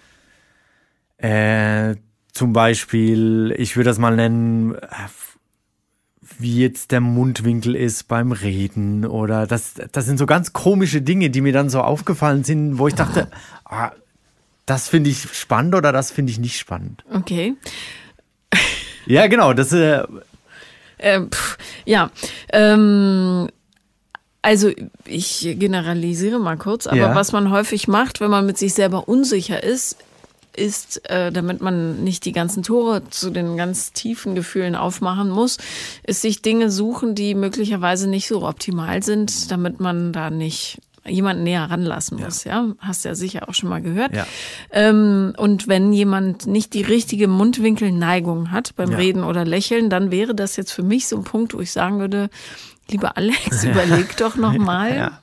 Äh, 1.17 1.95
zum 2.31 2.53
Beispiel, 2.53 3.53
ich 3.57 3.75
würde 3.75 3.89
das 3.89 3.99
mal 3.99 4.15
nennen, 4.15 4.75
äh, 4.75 4.87
wie 6.39 6.59
jetzt 6.59 6.91
der 6.91 7.01
Mundwinkel 7.01 7.75
ist 7.75 8.07
beim 8.07 8.31
Reden 8.31 9.05
oder 9.05 9.45
das, 9.45 9.75
das 9.91 10.05
sind 10.05 10.17
so 10.17 10.25
ganz 10.25 10.53
komische 10.53 11.01
Dinge, 11.01 11.29
die 11.29 11.41
mir 11.41 11.53
dann 11.53 11.69
so 11.69 11.81
aufgefallen 11.81 12.43
sind, 12.43 12.77
wo 12.77 12.87
ich 12.87 12.95
dachte, 12.95 13.29
ah, 13.65 13.91
das 14.65 14.87
finde 14.87 15.09
ich 15.09 15.21
spannend 15.33 15.75
oder 15.75 15.91
das 15.91 16.11
finde 16.11 16.31
ich 16.31 16.39
nicht 16.39 16.57
spannend. 16.57 17.03
Okay. 17.13 17.55
Ja, 19.05 19.27
genau. 19.27 19.53
Das, 19.53 19.73
äh, 19.73 20.03
äh, 20.97 21.21
pff, 21.21 21.57
ja, 21.85 22.09
ähm, 22.51 23.49
also 24.43 24.69
ich 25.05 25.55
generalisiere 25.57 26.37
mal 26.39 26.57
kurz, 26.57 26.85
aber 26.85 26.97
Ja. 26.97 27.15
was 27.15 27.31
man 27.31 27.49
häufig 27.49 27.87
macht, 27.87 28.19
wenn 28.21 28.29
man 28.29 28.45
mit 28.45 28.59
sich 28.59 28.75
selber 28.75 29.07
unsicher 29.07 29.63
ist, 29.63 29.97
ist, 30.55 31.09
äh, 31.09 31.31
damit 31.31 31.61
man 31.61 32.03
nicht 32.03 32.25
die 32.25 32.31
ganzen 32.31 32.61
Tore 32.61 33.01
zu 33.09 33.31
den 33.31 33.57
ganz 33.57 33.91
tiefen 33.91 34.35
Gefühlen 34.35 34.75
aufmachen 34.75 35.31
muss, 35.31 35.57
ist 36.05 36.21
sich 36.21 36.43
Dinge 36.43 36.69
suchen, 36.69 37.15
die 37.15 37.33
möglicherweise 37.33 38.07
nicht 38.07 38.27
so 38.27 38.47
optimal 38.47 39.01
sind, 39.01 39.49
damit 39.49 39.79
man 39.79 40.13
da 40.13 40.29
nicht 40.29 40.77
jemanden 41.05 41.43
näher 41.43 41.63
ranlassen 41.69 42.19
muss. 42.21 42.43
Ja, 42.43 42.67
hast 42.79 43.03
ja 43.03 43.15
sicher 43.15 43.49
auch 43.49 43.53
schon 43.55 43.67
mal 43.69 43.81
gehört. 43.81 44.15
Ja. 44.15 44.25
Ähm, 44.71 45.33
und 45.37 45.67
wenn 45.67 45.91
jemand 45.91 46.45
nicht 46.47 46.73
die 46.75 46.83
richtige 46.83 47.27
Mundwinkelneigung 47.27 48.51
hat 48.51 48.75
beim 48.75 48.91
Ja. 48.91 48.97
Reden 48.97 49.23
oder 49.23 49.45
Lächeln, 49.45 49.89
dann 49.89 50.11
wäre 50.11 50.35
das 50.35 50.55
jetzt 50.55 50.71
für 50.71 50.83
mich 50.83 51.07
so 51.07 51.17
ein 51.17 51.23
Punkt, 51.23 51.53
wo 51.55 51.59
ich 51.61 51.71
sagen 51.71 51.99
würde, 51.99 52.29
lieber 52.89 53.17
Alex, 53.17 53.63
überleg 53.63 54.15
doch 54.17 54.35
nochmal, 54.35 54.95
Ja. 54.95 55.19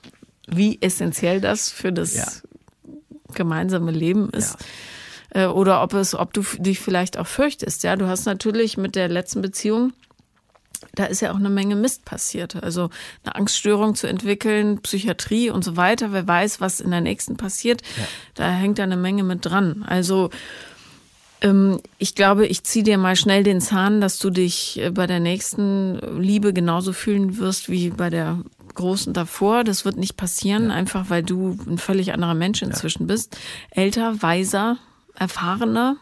wie 0.47 0.79
essentiell 0.81 1.41
das 1.41 1.71
für 1.71 1.93
das 1.93 2.15
Ja. 2.15 2.27
gemeinsame 3.35 3.91
Leben 3.93 4.31
ist. 4.31 4.57
Äh, 5.31 5.47
Oder 5.47 5.83
ob 5.83 5.95
es, 5.95 6.15
ob 6.15 6.33
du 6.33 6.43
dich 6.59 6.81
vielleicht 6.81 7.17
auch 7.17 7.27
fürchtest. 7.27 7.85
Ja, 7.85 7.95
du 7.97 8.09
hast 8.09 8.25
natürlich 8.27 8.77
mit 8.77 8.97
der 8.97 9.09
letzten 9.09 9.43
Beziehung, 9.43 9.93
da 10.95 11.05
ist 11.05 11.21
ja 11.21 11.31
auch 11.31 11.37
eine 11.37 11.51
Menge 11.51 11.77
Mist 11.77 12.05
passiert. 12.05 12.57
Also 12.65 12.91
eine 13.23 13.35
Angststörung 13.37 13.95
zu 13.95 14.07
entwickeln, 14.09 14.81
Psychiatrie 14.81 15.51
und 15.51 15.63
so 15.63 15.77
weiter. 15.77 16.13
Wer 16.13 16.27
weiß, 16.27 16.61
was 16.61 16.81
in 16.81 16.91
der 16.91 17.01
nächsten 17.03 17.37
passiert. 17.37 17.83
Da 18.35 18.51
hängt 18.51 18.79
da 18.79 18.83
eine 18.85 18.97
Menge 18.97 19.23
mit 19.23 19.45
dran. 19.45 19.85
Also 19.87 20.31
ich 21.99 22.15
glaube, 22.15 22.47
ich 22.47 22.65
ziehe 22.65 22.83
dir 22.85 22.99
mal 22.99 23.17
schnell 23.17 23.43
den 23.43 23.61
Zahn, 23.63 24.01
dass 24.03 24.19
du 24.19 24.29
dich 24.31 24.79
äh, 24.79 24.91
bei 24.91 25.07
der 25.07 25.21
nächsten 25.21 25.99
Liebe 26.21 26.53
genauso 26.53 26.93
fühlen 26.93 27.39
wirst 27.39 27.71
wie 27.71 27.89
bei 27.91 28.11
der 28.11 28.39
großen 28.75 29.13
davor. 29.15 29.65
Das 29.65 29.85
wird 29.87 29.97
nicht 29.97 30.17
passieren, 30.19 30.71
einfach 30.71 31.09
weil 31.09 31.23
du 31.23 31.57
ein 31.67 31.79
völlig 31.79 32.13
anderer 32.13 32.35
Mensch 32.35 32.61
inzwischen 32.63 33.07
bist. 33.07 33.37
Älter, 33.71 34.23
weiser, 34.23 34.77
erfahrener. 35.15 35.97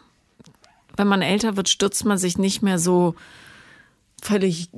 Wenn 0.97 1.07
man 1.07 1.21
älter 1.21 1.55
wird, 1.55 1.69
stürzt 1.69 2.03
man 2.03 2.17
sich 2.17 2.37
nicht 2.37 2.61
mehr 2.61 2.77
so 2.77 3.15
völlig 4.21 4.69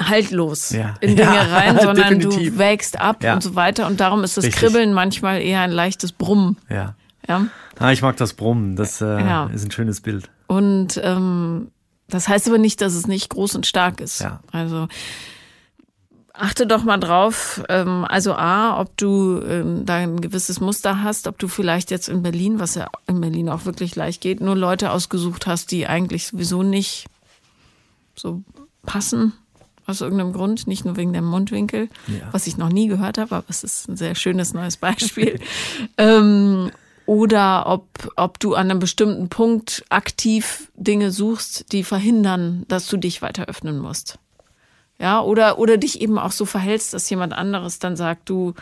haltlos 0.00 0.70
Ja. 0.70 0.96
in 1.00 1.16
Dinge 1.16 1.34
Ja, 1.34 1.42
rein, 1.44 1.78
sondern 1.82 2.18
definitiv. 2.20 2.52
du 2.52 2.58
wägst 2.58 3.00
ab 3.00 3.24
Ja. 3.24 3.32
und 3.34 3.42
so 3.42 3.54
weiter. 3.54 3.86
Und 3.86 4.00
darum 4.00 4.22
ist 4.22 4.36
das 4.36 4.44
Richtig. 4.44 4.60
Kribbeln 4.62 4.92
manchmal 4.92 5.40
eher 5.40 5.60
ein 5.62 5.72
leichtes 5.72 6.12
Brummen. 6.12 6.58
ja. 6.68 6.94
Ja. 7.28 7.46
Ah, 7.78 7.92
ich 7.92 8.02
mag 8.02 8.16
das 8.16 8.32
Brummen. 8.34 8.74
Das 8.76 9.00
äh, 9.00 9.04
Ja. 9.20 9.46
ist 9.46 9.64
ein 9.64 9.70
schönes 9.70 10.00
Bild. 10.00 10.30
Und 10.46 10.98
ähm, 11.02 11.70
das 12.08 12.26
heißt 12.28 12.48
aber 12.48 12.58
nicht, 12.58 12.80
dass 12.80 12.94
es 12.94 13.06
nicht 13.06 13.28
groß 13.30 13.54
und 13.54 13.66
stark 13.66 14.00
ist. 14.00 14.20
Ja. 14.20 14.40
Also 14.50 14.88
achte 16.32 16.66
doch 16.66 16.84
mal 16.84 16.98
drauf, 16.98 17.62
ähm, 17.68 18.04
also 18.08 18.32
A, 18.34 18.80
ob 18.80 18.96
du 18.96 19.40
ähm, 19.42 19.84
da 19.84 19.96
ein 19.96 20.20
gewisses 20.20 20.60
Muster 20.60 21.02
hast, 21.02 21.26
ob 21.26 21.38
du 21.38 21.48
vielleicht 21.48 21.90
jetzt 21.90 22.08
in 22.08 22.22
Berlin, 22.22 22.60
was 22.60 22.76
ja 22.76 22.88
in 23.08 23.20
Berlin 23.20 23.48
auch 23.48 23.64
wirklich 23.64 23.96
leicht 23.96 24.20
geht, 24.20 24.40
nur 24.40 24.54
Leute 24.56 24.92
ausgesucht 24.92 25.46
hast, 25.48 25.72
die 25.72 25.86
eigentlich 25.88 26.28
sowieso 26.28 26.62
nicht 26.62 27.06
so 28.14 28.42
passen 28.84 29.32
aus 29.86 30.00
irgendeinem 30.00 30.32
Grund, 30.32 30.66
nicht 30.68 30.84
nur 30.84 30.96
wegen 30.96 31.12
dem 31.12 31.24
Mundwinkel, 31.24 31.88
Ja. 32.06 32.28
was 32.30 32.46
ich 32.46 32.56
noch 32.56 32.68
nie 32.68 32.86
gehört 32.88 33.18
habe, 33.18 33.34
aber 33.36 33.46
es 33.48 33.64
ist 33.64 33.88
ein 33.88 33.96
sehr 33.96 34.14
schönes 34.14 34.54
neues 34.54 34.76
Beispiel. 34.76 35.40
ähm, 35.98 36.70
oder 37.08 37.64
ob, 37.66 37.88
ob 38.16 38.38
du 38.38 38.54
an 38.54 38.70
einem 38.70 38.80
bestimmten 38.80 39.30
Punkt 39.30 39.82
aktiv 39.88 40.70
Dinge 40.76 41.10
suchst, 41.10 41.72
die 41.72 41.82
verhindern, 41.82 42.66
dass 42.68 42.86
du 42.86 42.98
dich 42.98 43.22
weiter 43.22 43.46
öffnen 43.46 43.78
musst. 43.78 44.18
Ja, 44.98 45.22
oder, 45.22 45.58
oder 45.58 45.78
dich 45.78 46.02
eben 46.02 46.18
auch 46.18 46.32
so 46.32 46.44
verhältst, 46.44 46.92
dass 46.92 47.08
jemand 47.08 47.32
anderes 47.32 47.78
dann 47.78 47.96
sagt, 47.96 48.28
du, 48.28 48.52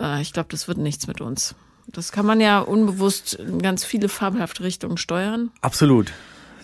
äh, 0.00 0.22
ich 0.22 0.32
glaube, 0.32 0.48
das 0.50 0.66
wird 0.66 0.78
nichts 0.78 1.06
mit 1.08 1.20
uns. 1.20 1.54
Das 1.88 2.10
kann 2.10 2.24
man 2.24 2.40
ja 2.40 2.60
unbewusst 2.60 3.34
in 3.34 3.60
ganz 3.60 3.84
viele 3.84 4.08
fabelhafte 4.08 4.62
Richtungen 4.64 4.96
steuern. 4.96 5.50
Absolut. 5.60 6.10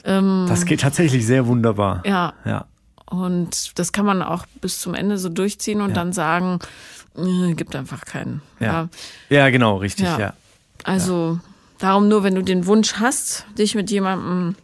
Ähm, 0.05 0.47
Das 0.49 0.65
geht 0.65 0.81
tatsächlich 0.81 1.27
sehr 1.27 1.47
wunderbar. 1.47 2.03
Ja, 2.07 2.33
Ja. 2.47 2.65
und 3.11 3.79
das 3.79 3.93
kann 3.93 4.07
man 4.07 4.23
auch 4.23 4.47
bis 4.63 4.81
zum 4.81 4.95
Ende 4.95 5.19
so 5.19 5.29
durchziehen 5.29 5.83
und 5.83 5.91
Ja. 5.91 5.95
dann 5.97 6.15
sagen, 6.15 6.61
äh, 7.15 7.53
gibt 7.53 7.77
einfach 7.77 8.07
keinen. 8.07 8.41
Ja. 8.59 8.89
Ja, 9.29 9.51
genau, 9.51 9.77
richtig, 9.77 10.07
Ja. 10.07 10.33
Ja. 10.85 10.93
Also 10.93 11.41
darum 11.79 12.09
nur, 12.09 12.23
wenn 12.23 12.35
du 12.35 12.43
den 12.43 12.67
Wunsch 12.67 12.95
hast, 12.95 13.47
dich 13.59 13.75
mit 13.75 13.91
jemandem 13.91 14.55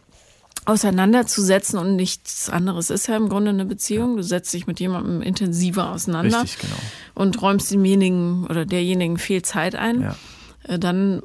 auseinanderzusetzen 0.65 1.79
und 1.79 1.95
nichts 1.95 2.49
anderes 2.49 2.89
ist 2.89 3.07
ja 3.07 3.15
im 3.15 3.29
Grunde 3.29 3.51
eine 3.51 3.65
Beziehung. 3.65 4.17
Du 4.17 4.23
setzt 4.23 4.53
dich 4.53 4.67
mit 4.67 4.81
jemandem 4.81 5.21
intensiver 5.21 5.91
auseinander 5.91 6.43
Richtig, 6.43 6.59
genau. 6.59 6.75
und 7.13 7.41
räumst 7.41 7.71
demjenigen 7.71 8.45
oder 8.47 8.65
derjenigen 8.65 9.17
viel 9.17 9.43
Zeit 9.43 9.75
ein. 9.75 10.01
Ja. 10.01 10.15
Äh, 10.63 10.77
Dann 10.77 11.21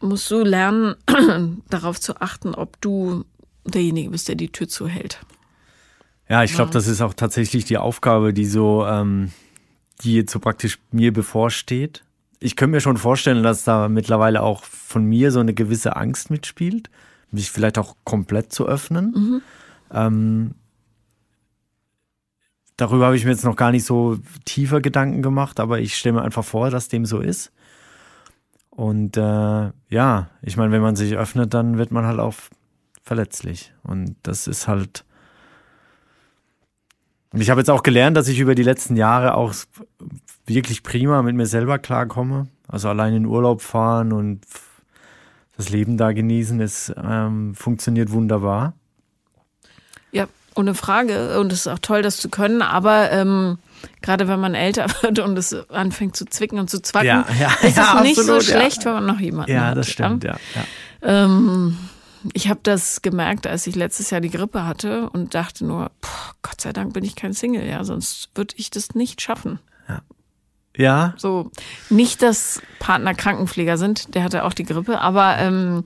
musst 0.00 0.30
du 0.30 0.42
lernen, 0.42 0.94
darauf 1.68 2.00
zu 2.00 2.20
achten, 2.20 2.54
ob 2.54 2.80
du 2.80 3.24
derjenige 3.66 4.10
bist, 4.10 4.28
der 4.28 4.34
die 4.34 4.48
Tür 4.48 4.68
zuhält. 4.68 5.20
Ja, 6.28 6.42
ich 6.42 6.54
glaube, 6.54 6.72
das 6.72 6.86
ist 6.86 7.02
auch 7.02 7.14
tatsächlich 7.14 7.66
die 7.66 7.78
Aufgabe, 7.78 8.32
die 8.32 8.46
so, 8.46 8.84
ähm, 8.86 9.30
die 10.02 10.14
jetzt 10.14 10.32
so 10.32 10.40
praktisch 10.40 10.78
mir 10.90 11.12
bevorsteht. 11.12 12.02
Ich 12.38 12.56
könnte 12.56 12.72
mir 12.72 12.80
schon 12.80 12.96
vorstellen, 12.96 13.42
dass 13.42 13.64
da 13.64 13.88
mittlerweile 13.88 14.42
auch 14.42 14.64
von 14.64 15.04
mir 15.04 15.32
so 15.32 15.40
eine 15.40 15.54
gewisse 15.54 15.96
Angst 15.96 16.30
mitspielt, 16.30 16.90
mich 17.30 17.50
vielleicht 17.50 17.78
auch 17.78 17.96
komplett 18.04 18.52
zu 18.52 18.66
öffnen. 18.66 19.14
Ähm, 19.90 20.54
darüber 22.76 23.06
habe 23.06 23.16
ich 23.16 23.24
mir 23.24 23.30
jetzt 23.30 23.44
noch 23.44 23.56
gar 23.56 23.72
nicht 23.72 23.84
so 23.84 24.18
tiefer 24.44 24.80
Gedanken 24.80 25.22
gemacht, 25.22 25.60
aber 25.60 25.80
ich 25.80 25.96
stelle 25.96 26.16
mir 26.16 26.22
einfach 26.22 26.44
vor, 26.44 26.70
dass 26.70 26.88
dem 26.88 27.06
so 27.06 27.20
ist. 27.20 27.52
Und 28.68 29.16
äh, 29.16 29.70
ja, 29.88 30.28
ich 30.42 30.58
meine, 30.58 30.70
wenn 30.70 30.82
man 30.82 30.96
sich 30.96 31.16
öffnet, 31.16 31.54
dann 31.54 31.78
wird 31.78 31.90
man 31.90 32.04
halt 32.04 32.20
auch 32.20 32.34
verletzlich. 33.02 33.72
Und 33.82 34.16
das 34.22 34.46
ist 34.46 34.68
halt. 34.68 35.05
Und 37.36 37.42
ich 37.42 37.50
habe 37.50 37.60
jetzt 37.60 37.68
auch 37.68 37.82
gelernt, 37.82 38.16
dass 38.16 38.28
ich 38.28 38.38
über 38.38 38.54
die 38.54 38.62
letzten 38.62 38.96
Jahre 38.96 39.34
auch 39.34 39.52
wirklich 40.46 40.82
prima 40.82 41.20
mit 41.20 41.36
mir 41.36 41.44
selber 41.44 41.78
klarkomme. 41.78 42.46
Also 42.66 42.88
allein 42.88 43.12
in 43.12 43.26
Urlaub 43.26 43.60
fahren 43.60 44.14
und 44.14 44.40
das 45.58 45.68
Leben 45.68 45.98
da 45.98 46.12
genießen, 46.12 46.62
es 46.62 46.90
ähm, 46.96 47.54
funktioniert 47.54 48.10
wunderbar. 48.10 48.72
Ja, 50.12 50.28
ohne 50.54 50.72
Frage. 50.74 51.38
Und 51.38 51.52
es 51.52 51.66
ist 51.66 51.66
auch 51.66 51.78
toll, 51.78 52.00
das 52.00 52.16
zu 52.16 52.30
können. 52.30 52.62
Aber 52.62 53.12
ähm, 53.12 53.58
gerade 54.00 54.28
wenn 54.28 54.40
man 54.40 54.54
älter 54.54 54.86
wird 55.02 55.18
und 55.18 55.36
es 55.36 55.52
anfängt 55.68 56.16
zu 56.16 56.24
zwicken 56.24 56.58
und 56.58 56.70
zu 56.70 56.80
zwacken, 56.80 57.06
Ja, 57.06 57.26
ja, 57.38 57.52
ist 57.68 57.76
ja, 57.76 57.96
es 57.96 58.02
nicht 58.02 58.18
absolut, 58.18 58.42
so 58.44 58.50
ja. 58.50 58.58
schlecht, 58.58 58.86
wenn 58.86 58.94
man 58.94 59.04
noch 59.04 59.20
jemanden 59.20 59.52
Ja, 59.52 59.66
hat. 59.66 59.76
das 59.76 59.90
stimmt, 59.90 60.24
ja. 60.24 60.36
ja. 60.54 60.64
Ähm, 61.02 61.76
ich 62.32 62.48
habe 62.48 62.60
das 62.62 63.02
gemerkt, 63.02 63.46
als 63.46 63.66
ich 63.66 63.74
letztes 63.74 64.10
Jahr 64.10 64.20
die 64.20 64.30
Grippe 64.30 64.64
hatte 64.64 65.10
und 65.10 65.34
dachte 65.34 65.64
nur, 65.64 65.90
puh, 66.00 66.32
Gott 66.42 66.60
sei 66.60 66.72
Dank 66.72 66.92
bin 66.92 67.04
ich 67.04 67.16
kein 67.16 67.32
Single, 67.32 67.66
ja, 67.66 67.84
sonst 67.84 68.30
würde 68.34 68.54
ich 68.58 68.70
das 68.70 68.94
nicht 68.94 69.20
schaffen. 69.20 69.58
Ja, 69.88 70.02
So, 71.16 71.50
nicht, 71.88 72.22
dass 72.22 72.60
Partner 72.78 73.14
Krankenpfleger 73.14 73.78
sind, 73.78 74.14
der 74.14 74.22
hatte 74.22 74.44
auch 74.44 74.52
die 74.52 74.64
Grippe, 74.64 75.00
aber 75.00 75.38
ähm, 75.38 75.84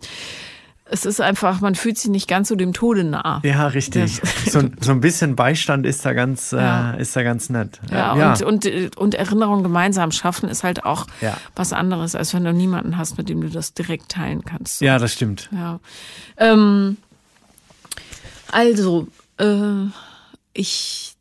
es 0.93 1.05
ist 1.07 1.21
einfach, 1.21 1.61
man 1.61 1.77
fühlt 1.77 1.97
sich 1.99 2.11
nicht 2.11 2.27
ganz 2.29 2.49
so 2.49 2.57
dem 2.57 2.73
Tode 2.73 3.05
nah. 3.05 3.41
ja, 3.45 3.67
richtig. 3.69 4.21
So, 4.51 4.61
so 4.81 4.91
ein 4.91 5.01
bisschen 5.01 5.37
Beistand 5.37 5.87
ist 5.87 6.05
da 6.05 6.13
ganz, 6.13 6.51
Ja. 6.51 6.95
äh, 6.95 7.01
ist 7.03 7.15
da 7.15 7.23
ganz 7.23 7.49
nett. 7.51 7.79
Ja, 7.93 8.13
Und, 8.33 8.43
und, 8.43 8.67
äh, 8.67 8.91
und 8.97 9.15
Erinnerungen 9.15 9.63
gemeinsam 9.63 10.11
schaffen 10.11 10.49
ist 10.49 10.65
halt 10.65 10.85
auch 10.85 11.07
Ja. 11.21 11.37
was 11.55 11.73
anderes, 11.73 12.17
als 12.17 12.35
wenn 12.35 12.43
du 12.45 12.53
niemanden 12.53 12.97
hast, 12.97 13.17
mit 13.19 13.29
dem 13.29 13.41
du 13.41 13.49
das 13.49 13.73
direkt 13.75 14.09
teilen 14.09 14.45
kannst. 14.45 14.81
ja, 14.81 14.99
das 14.99 15.13
stimmt. 15.13 15.49
Ja. 15.53 15.79
Ähm, 16.37 16.97
also, 18.51 19.07
äh, 19.39 19.87
ich, 20.53 21.15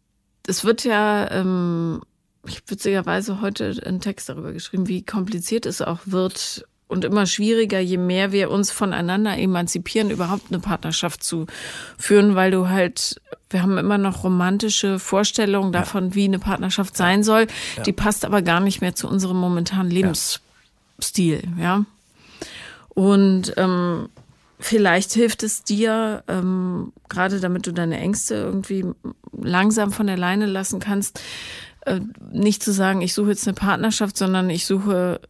es 0.48 0.64
wird 0.64 0.84
ja, 0.84 1.30
ähm, 1.32 2.02
ich 2.48 2.56
habe 2.56 2.64
witzigerweise 2.70 3.42
heute 3.42 3.80
einen 3.86 4.02
Text 4.02 4.30
darüber 4.30 4.52
geschrieben, 4.54 4.88
wie 4.88 5.04
kompliziert 5.06 5.66
es 5.68 5.82
auch 5.82 6.00
wird 6.06 6.66
und 6.90 7.06
immer 7.06 7.28
schwieriger, 7.28 7.80
je 7.80 7.98
mehr 7.98 8.32
wir 8.34 8.50
uns 8.50 8.72
voneinander 8.72 9.38
emanzipieren, 9.38 10.10
überhaupt 10.10 10.46
eine 10.50 10.60
Partnerschaft 10.60 11.24
zu 11.24 11.46
führen, 11.98 12.36
weil 12.36 12.50
du 12.50 12.68
halt, 12.68 13.22
wir 13.52 13.62
haben 13.62 13.78
immer 13.78 14.00
noch 14.00 14.24
romantische 14.24 14.98
Vorstellungen 14.98 15.72
davon, 15.72 16.16
wie 16.16 16.26
eine 16.26 16.40
Partnerschaft 16.40 16.98
sein 16.98 17.24
soll. 17.24 17.46
Die 17.86 17.94
passt 17.94 18.26
aber 18.26 18.42
gar 18.42 18.60
nicht 18.60 18.82
mehr 18.82 18.96
zu 18.96 19.08
unserem 19.08 19.38
momentanen 19.38 19.92
Lebensstil, 19.92 21.44
ja. 21.60 21.86
Und 22.90 23.54
ähm, 23.58 24.10
vielleicht 24.60 25.14
hilft 25.14 25.44
es 25.44 25.64
dir, 25.64 26.24
ähm, 26.28 26.92
gerade 27.08 27.40
damit 27.40 27.68
du 27.68 27.72
deine 27.72 28.00
Ängste 28.00 28.34
irgendwie 28.34 28.84
langsam 29.40 29.92
von 29.92 30.08
der 30.08 30.18
Leine 30.18 30.48
lassen 30.48 30.80
kannst, 30.80 31.22
äh, 31.86 32.00
nicht 32.32 32.64
zu 32.64 32.74
sagen, 32.74 33.02
ich 33.02 33.14
suche 33.14 33.30
jetzt 33.30 33.48
eine 33.48 33.54
Partnerschaft, 33.54 34.18
sondern 34.18 34.50
ich 34.50 34.66
suche 34.66 35.22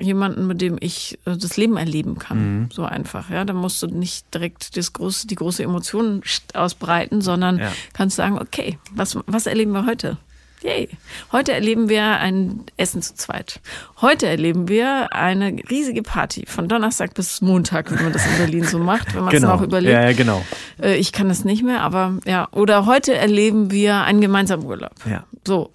jemanden, 0.00 0.46
mit 0.46 0.60
dem 0.60 0.76
ich 0.80 1.18
äh, 1.26 1.36
das 1.36 1.56
Leben 1.56 1.76
erleben 1.76 2.18
kann. 2.18 2.38
Mhm. 2.38 2.68
So 2.72 2.84
einfach. 2.84 3.30
Ja, 3.30 3.44
da 3.44 3.52
musst 3.52 3.82
du 3.82 3.86
nicht 3.86 4.32
direkt 4.34 4.76
das 4.76 4.92
große, 4.92 5.26
die 5.26 5.34
große 5.34 5.62
Emotion 5.62 6.22
ausbreiten, 6.54 7.20
sondern 7.20 7.58
ja. 7.58 7.72
kannst 7.92 8.16
sagen, 8.16 8.38
okay, 8.38 8.78
was, 8.92 9.16
was 9.26 9.46
erleben 9.46 9.72
wir 9.72 9.86
heute? 9.86 10.16
Yay. 10.62 10.90
Heute 11.32 11.52
erleben 11.52 11.88
wir 11.88 12.18
ein 12.18 12.64
Essen 12.76 13.00
zu 13.00 13.14
zweit. 13.14 13.60
Heute 14.02 14.26
erleben 14.26 14.68
wir 14.68 15.14
eine 15.14 15.56
riesige 15.70 16.02
Party 16.02 16.44
von 16.46 16.68
Donnerstag 16.68 17.14
bis 17.14 17.40
Montag, 17.40 17.90
wie 17.90 18.02
man 18.02 18.12
das 18.12 18.26
in 18.26 18.36
Berlin 18.36 18.64
so 18.64 18.78
macht, 18.78 19.14
wenn 19.14 19.24
man 19.24 19.34
es 19.34 19.40
genau. 19.40 19.54
noch 19.54 19.62
überlegt. 19.62 19.94
Ja, 19.94 20.02
ja, 20.02 20.12
genau. 20.12 20.44
Äh, 20.82 20.96
ich 20.96 21.12
kann 21.12 21.30
das 21.30 21.46
nicht 21.46 21.62
mehr, 21.62 21.80
aber 21.80 22.18
ja. 22.26 22.48
Oder 22.52 22.84
heute 22.84 23.14
erleben 23.14 23.70
wir 23.70 24.02
einen 24.02 24.20
gemeinsamen 24.20 24.66
Urlaub. 24.66 24.94
Ja. 25.08 25.24
So. 25.46 25.70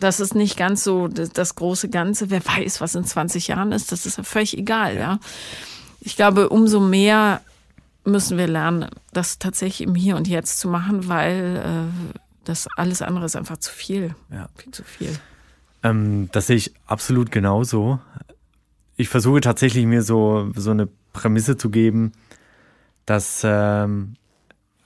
Das 0.00 0.20
ist 0.20 0.34
nicht 0.34 0.56
ganz 0.56 0.84
so 0.84 1.08
das, 1.08 1.54
große 1.54 1.88
Ganze. 1.88 2.30
Wer 2.30 2.44
weiß, 2.44 2.80
was 2.80 2.94
in 2.94 3.04
20 3.04 3.48
Jahren 3.48 3.72
ist, 3.72 3.92
das 3.92 4.06
ist 4.06 4.18
ja 4.18 4.24
völlig 4.24 4.56
egal, 4.58 4.96
ja. 4.96 5.18
Ich 6.00 6.16
glaube, 6.16 6.48
umso 6.48 6.80
mehr 6.80 7.40
müssen 8.04 8.36
wir 8.36 8.46
lernen, 8.46 8.90
das 9.12 9.38
tatsächlich 9.38 9.88
im 9.88 9.94
Hier 9.94 10.16
und 10.16 10.28
Jetzt 10.28 10.58
zu 10.58 10.68
machen, 10.68 11.08
weil 11.08 11.62
äh, 11.64 12.18
das 12.44 12.68
alles 12.76 13.02
andere 13.02 13.24
ist 13.24 13.36
einfach 13.36 13.56
zu 13.56 13.72
viel. 13.72 14.14
Ja. 14.30 14.48
Viel 14.56 14.72
zu 14.72 14.84
viel. 14.84 15.18
Ähm, 15.82 16.28
das 16.32 16.48
sehe 16.48 16.56
ich 16.56 16.74
absolut 16.86 17.30
genauso. 17.30 17.98
Ich 18.96 19.08
versuche 19.08 19.40
tatsächlich 19.40 19.86
mir 19.86 20.02
so, 20.02 20.52
so 20.54 20.70
eine 20.70 20.88
Prämisse 21.12 21.56
zu 21.56 21.70
geben, 21.70 22.12
dass, 23.06 23.42
ähm, 23.44 24.14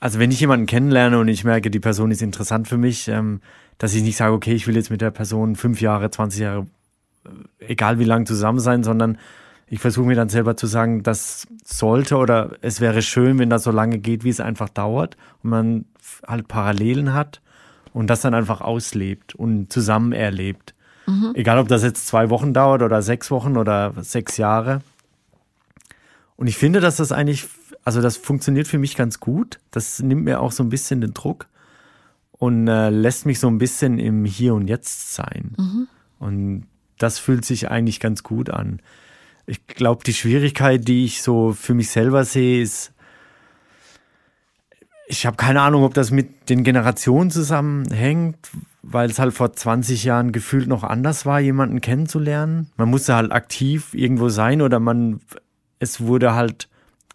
also 0.00 0.18
wenn 0.18 0.30
ich 0.30 0.40
jemanden 0.40 0.66
kennenlerne 0.66 1.18
und 1.18 1.28
ich 1.28 1.44
merke, 1.44 1.70
die 1.70 1.80
Person 1.80 2.10
ist 2.10 2.22
interessant 2.22 2.68
für 2.68 2.78
mich, 2.78 3.08
ähm, 3.08 3.40
dass 3.78 3.94
ich 3.94 4.02
nicht 4.02 4.16
sage, 4.16 4.32
okay, 4.32 4.52
ich 4.52 4.66
will 4.66 4.76
jetzt 4.76 4.90
mit 4.90 5.00
der 5.00 5.10
Person 5.10 5.56
fünf 5.56 5.80
Jahre, 5.80 6.10
20 6.10 6.40
Jahre, 6.40 6.66
äh, 7.24 7.72
egal 7.72 7.98
wie 7.98 8.04
lang 8.04 8.26
zusammen 8.26 8.58
sein, 8.58 8.82
sondern 8.82 9.18
ich 9.70 9.80
versuche 9.80 10.06
mir 10.06 10.16
dann 10.16 10.28
selber 10.28 10.56
zu 10.56 10.66
sagen, 10.66 11.02
das 11.02 11.46
sollte 11.64 12.16
oder 12.16 12.56
es 12.62 12.80
wäre 12.80 13.02
schön, 13.02 13.38
wenn 13.38 13.50
das 13.50 13.64
so 13.64 13.70
lange 13.70 13.98
geht, 13.98 14.24
wie 14.24 14.30
es 14.30 14.40
einfach 14.40 14.68
dauert 14.68 15.16
und 15.42 15.50
man 15.50 15.84
halt 16.26 16.48
Parallelen 16.48 17.12
hat 17.12 17.40
und 17.92 18.08
das 18.08 18.22
dann 18.22 18.34
einfach 18.34 18.60
auslebt 18.60 19.34
und 19.34 19.72
zusammen 19.72 20.12
erlebt. 20.12 20.74
Mhm. 21.06 21.32
Egal, 21.34 21.58
ob 21.58 21.68
das 21.68 21.82
jetzt 21.82 22.06
zwei 22.06 22.30
Wochen 22.30 22.52
dauert 22.54 22.82
oder 22.82 23.02
sechs 23.02 23.30
Wochen 23.30 23.56
oder 23.56 23.92
sechs 24.00 24.36
Jahre. 24.38 24.80
Und 26.36 26.46
ich 26.46 26.56
finde, 26.56 26.80
dass 26.80 26.96
das 26.96 27.12
eigentlich, 27.12 27.46
also 27.84 28.00
das 28.00 28.16
funktioniert 28.16 28.68
für 28.68 28.78
mich 28.78 28.96
ganz 28.96 29.20
gut. 29.20 29.58
Das 29.70 30.00
nimmt 30.00 30.24
mir 30.24 30.40
auch 30.40 30.52
so 30.52 30.62
ein 30.62 30.68
bisschen 30.70 31.00
den 31.00 31.12
Druck 31.12 31.46
und 32.38 32.68
äh, 32.68 32.90
lässt 32.90 33.26
mich 33.26 33.40
so 33.40 33.48
ein 33.48 33.58
bisschen 33.58 33.98
im 33.98 34.24
Hier 34.24 34.54
und 34.54 34.68
Jetzt 34.68 35.14
sein. 35.14 35.54
Mhm. 35.58 35.88
Und 36.18 36.66
das 36.98 37.18
fühlt 37.18 37.44
sich 37.44 37.70
eigentlich 37.70 38.00
ganz 38.00 38.22
gut 38.22 38.50
an. 38.50 38.80
Ich 39.46 39.66
glaube, 39.66 40.04
die 40.04 40.14
Schwierigkeit, 40.14 40.86
die 40.86 41.04
ich 41.04 41.22
so 41.22 41.52
für 41.52 41.74
mich 41.74 41.90
selber 41.90 42.24
sehe, 42.24 42.62
ist, 42.62 42.92
ich 45.06 45.24
habe 45.24 45.36
keine 45.36 45.62
Ahnung, 45.62 45.84
ob 45.84 45.94
das 45.94 46.10
mit 46.10 46.50
den 46.50 46.64
Generationen 46.64 47.30
zusammenhängt, 47.30 48.36
weil 48.82 49.10
es 49.10 49.18
halt 49.18 49.32
vor 49.32 49.52
20 49.52 50.04
Jahren 50.04 50.32
gefühlt 50.32 50.68
noch 50.68 50.84
anders 50.84 51.24
war, 51.24 51.40
jemanden 51.40 51.80
kennenzulernen. 51.80 52.70
Man 52.76 52.90
musste 52.90 53.14
halt 53.14 53.32
aktiv 53.32 53.94
irgendwo 53.94 54.28
sein 54.28 54.60
oder 54.60 54.80
man, 54.80 55.20
es 55.78 56.02
wurde 56.02 56.34
halt, 56.34 56.68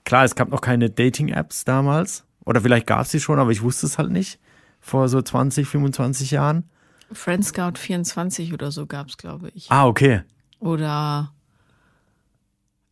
klar, 0.05 0.25
es 0.25 0.35
gab 0.35 0.49
noch 0.49 0.61
keine 0.61 0.89
Dating-Apps 0.89 1.65
damals. 1.65 2.25
Oder 2.45 2.61
vielleicht 2.61 2.87
gab 2.87 3.01
es 3.01 3.11
sie 3.11 3.19
schon, 3.19 3.39
aber 3.39 3.51
ich 3.51 3.61
wusste 3.61 3.85
es 3.85 3.97
halt 3.97 4.11
nicht. 4.11 4.39
Vor 4.85 5.07
so 5.07 5.21
20, 5.21 5.65
25 5.65 6.31
Jahren. 6.31 6.69
Friendscout 7.13 7.77
24 7.77 8.53
oder 8.53 8.69
so 8.69 8.85
gab 8.85 9.07
es, 9.07 9.17
glaube 9.17 9.49
ich. 9.55 9.71
Ah, 9.71 9.87
okay. 9.87 10.23
Oder 10.59 11.31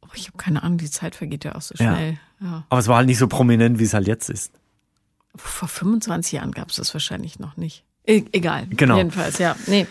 oh, 0.01 0.07
ich 0.13 0.27
habe 0.27 0.37
keine 0.37 0.63
Ahnung, 0.63 0.77
die 0.77 0.89
Zeit 0.89 1.15
vergeht 1.15 1.43
ja 1.43 1.53
auch 1.55 1.61
so 1.61 1.75
schnell. 1.75 2.17
Ja. 2.39 2.47
Ja. 2.47 2.65
Aber 2.69 2.79
es 2.79 2.87
war 2.87 2.95
halt 2.95 3.07
nicht 3.07 3.17
so 3.17 3.27
prominent, 3.27 3.77
wie 3.77 3.83
es 3.83 3.93
halt 3.93 4.07
jetzt 4.07 4.29
ist. 4.29 4.53
Vor 5.35 5.67
25 5.67 6.31
Jahren 6.31 6.53
gab 6.53 6.69
es 6.69 6.77
das 6.77 6.93
wahrscheinlich 6.93 7.39
noch 7.39 7.57
nicht. 7.57 7.83
E 8.05 8.23
egal. 8.31 8.65
Genau. 8.69 8.97
Jedenfalls, 8.97 9.37
ja. 9.37 9.55
Nee. 9.67 9.85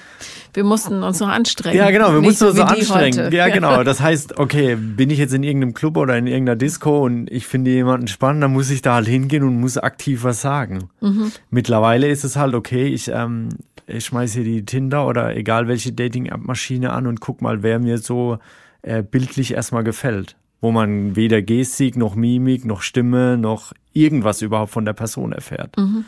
Wir 0.53 0.65
mussten 0.65 1.03
uns 1.05 1.21
noch 1.21 1.29
anstrengen. 1.29 1.77
Ja, 1.77 1.91
genau, 1.93 2.13
wir 2.13 2.21
mussten 2.21 2.47
uns 2.47 2.57
so 2.57 2.63
anstrengen. 2.65 3.33
Ja, 3.33 3.49
genau. 3.49 3.85
Das 3.91 4.01
heißt, 4.01 4.39
okay, 4.39 4.75
bin 4.75 5.11
ich 5.11 5.19
jetzt 5.19 5.33
in 5.33 5.45
irgendeinem 5.45 5.75
Club 5.75 5.97
oder 5.97 6.19
in 6.19 6.27
irgendeiner 6.27 6.57
Disco 6.57 7.05
und 7.05 7.31
ich 7.31 7.47
finde 7.47 7.71
jemanden 7.71 8.09
spannend, 8.09 8.43
dann 8.43 8.53
muss 8.53 8.69
ich 8.71 8.83
da 8.83 8.95
halt 8.95 9.07
hingehen 9.07 9.45
und 9.45 9.61
muss 9.61 9.79
aktiv 9.79 10.25
was 10.25 10.41
sagen. 10.41 10.91
Mhm. 11.01 11.31
Mittlerweile 11.51 12.09
ist 12.09 12.25
es 12.25 12.35
halt, 12.35 12.55
okay, 12.55 12.89
ich, 12.89 13.09
ähm, 13.09 13.51
ich 13.87 14.07
schmeiße 14.07 14.41
hier 14.41 14.45
die 14.45 14.65
Tinder 14.65 15.07
oder 15.07 15.37
egal 15.37 15.69
welche 15.69 15.93
Dating-App-Maschine 15.93 16.93
an 16.93 17.07
und 17.07 17.21
guck 17.21 17.43
mal, 17.43 17.63
wer 17.63 17.79
mir 17.79 17.99
so 17.99 18.39
äh, 18.83 19.03
bildlich 19.03 19.55
erstmal 19.55 19.85
gefällt 19.85 20.37
wo 20.63 20.71
man 20.73 21.17
weder 21.17 21.41
Gestik 21.43 21.97
noch 21.97 22.15
Mimik 22.15 22.65
noch 22.65 22.83
Stimme 22.83 23.39
noch 23.39 23.73
irgendwas 23.93 24.43
überhaupt 24.43 24.71
von 24.71 24.85
der 24.85 24.93
Person 24.93 25.33
erfährt. 25.33 25.77
Mhm. 25.77 26.05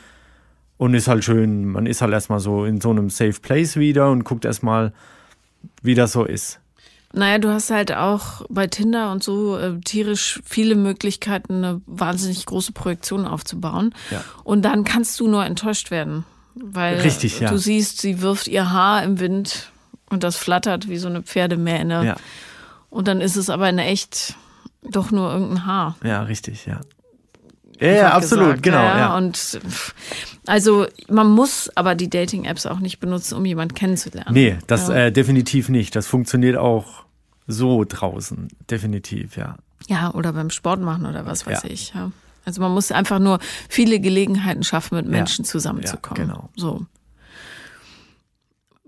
Und 0.76 0.94
ist 0.94 1.08
halt 1.08 1.24
schön, 1.24 1.66
man 1.66 1.86
ist 1.86 2.02
halt 2.02 2.12
erstmal 2.12 2.40
so 2.40 2.64
in 2.64 2.80
so 2.80 2.90
einem 2.90 3.08
Safe 3.08 3.38
Place 3.40 3.76
wieder 3.76 4.10
und 4.10 4.24
guckt 4.24 4.44
erstmal, 4.44 4.92
wie 5.82 5.94
das 5.94 6.12
so 6.12 6.24
ist. 6.24 6.58
Naja, 7.12 7.38
du 7.38 7.50
hast 7.50 7.70
halt 7.70 7.92
auch 7.92 8.42
bei 8.48 8.66
Tinder 8.66 9.12
und 9.12 9.22
so 9.22 9.58
äh, 9.58 9.78
tierisch 9.80 10.40
viele 10.44 10.74
Möglichkeiten, 10.74 11.56
eine 11.62 11.80
wahnsinnig 11.86 12.46
große 12.46 12.72
Projektion 12.72 13.26
aufzubauen. 13.26 13.94
Ja. 14.10 14.24
Und 14.44 14.62
dann 14.62 14.84
kannst 14.84 15.20
du 15.20 15.28
nur 15.28 15.44
enttäuscht 15.44 15.90
werden. 15.90 16.24
Weil 16.54 17.00
Richtig, 17.00 17.40
ja. 17.40 17.50
du 17.50 17.58
siehst, 17.58 18.00
sie 18.00 18.20
wirft 18.20 18.48
ihr 18.48 18.70
Haar 18.70 19.02
im 19.02 19.20
Wind 19.20 19.70
und 20.10 20.22
das 20.22 20.36
flattert 20.36 20.88
wie 20.88 20.98
so 20.98 21.08
eine 21.08 21.22
Pferdemähne. 21.22 22.04
Ja. 22.04 22.16
Und 22.90 23.08
dann 23.08 23.20
ist 23.20 23.36
es 23.36 23.50
aber 23.50 23.66
eine 23.66 23.84
echt 23.84 24.36
doch 24.82 25.10
nur 25.10 25.32
irgendein 25.32 25.66
Haar. 25.66 25.96
Ja, 26.04 26.22
richtig, 26.22 26.66
ja. 26.66 26.80
Ja, 27.82 27.92
ja 27.92 28.12
absolut, 28.12 28.44
gesagt. 28.44 28.62
genau. 28.62 28.82
Ja, 28.82 28.98
ja. 28.98 29.16
Und 29.16 29.60
also 30.46 30.86
man 31.08 31.28
muss 31.28 31.70
aber 31.74 31.94
die 31.94 32.08
Dating-Apps 32.08 32.66
auch 32.66 32.78
nicht 32.78 33.00
benutzen, 33.00 33.36
um 33.36 33.44
jemanden 33.44 33.74
kennenzulernen. 33.74 34.32
Nee, 34.32 34.58
das 34.66 34.88
ja. 34.88 34.94
äh, 34.94 35.12
definitiv 35.12 35.68
nicht. 35.68 35.96
Das 35.96 36.06
funktioniert 36.06 36.56
auch 36.56 37.04
so 37.46 37.84
draußen, 37.84 38.48
definitiv, 38.70 39.36
ja. 39.36 39.56
Ja, 39.88 40.14
oder 40.14 40.32
beim 40.32 40.50
Sport 40.50 40.80
machen 40.80 41.06
oder 41.06 41.26
was 41.26 41.44
weiß 41.44 41.64
ich. 41.64 41.92
Ja. 41.94 42.12
Also 42.44 42.60
man 42.60 42.72
muss 42.72 42.92
einfach 42.92 43.18
nur 43.18 43.40
viele 43.68 43.98
Gelegenheiten 43.98 44.62
schaffen, 44.62 44.96
mit 44.96 45.06
Menschen 45.08 45.44
zusammenzukommen. 45.44 46.28
Ja, 46.28 46.34
genau. 46.34 46.50
So. 46.56 46.86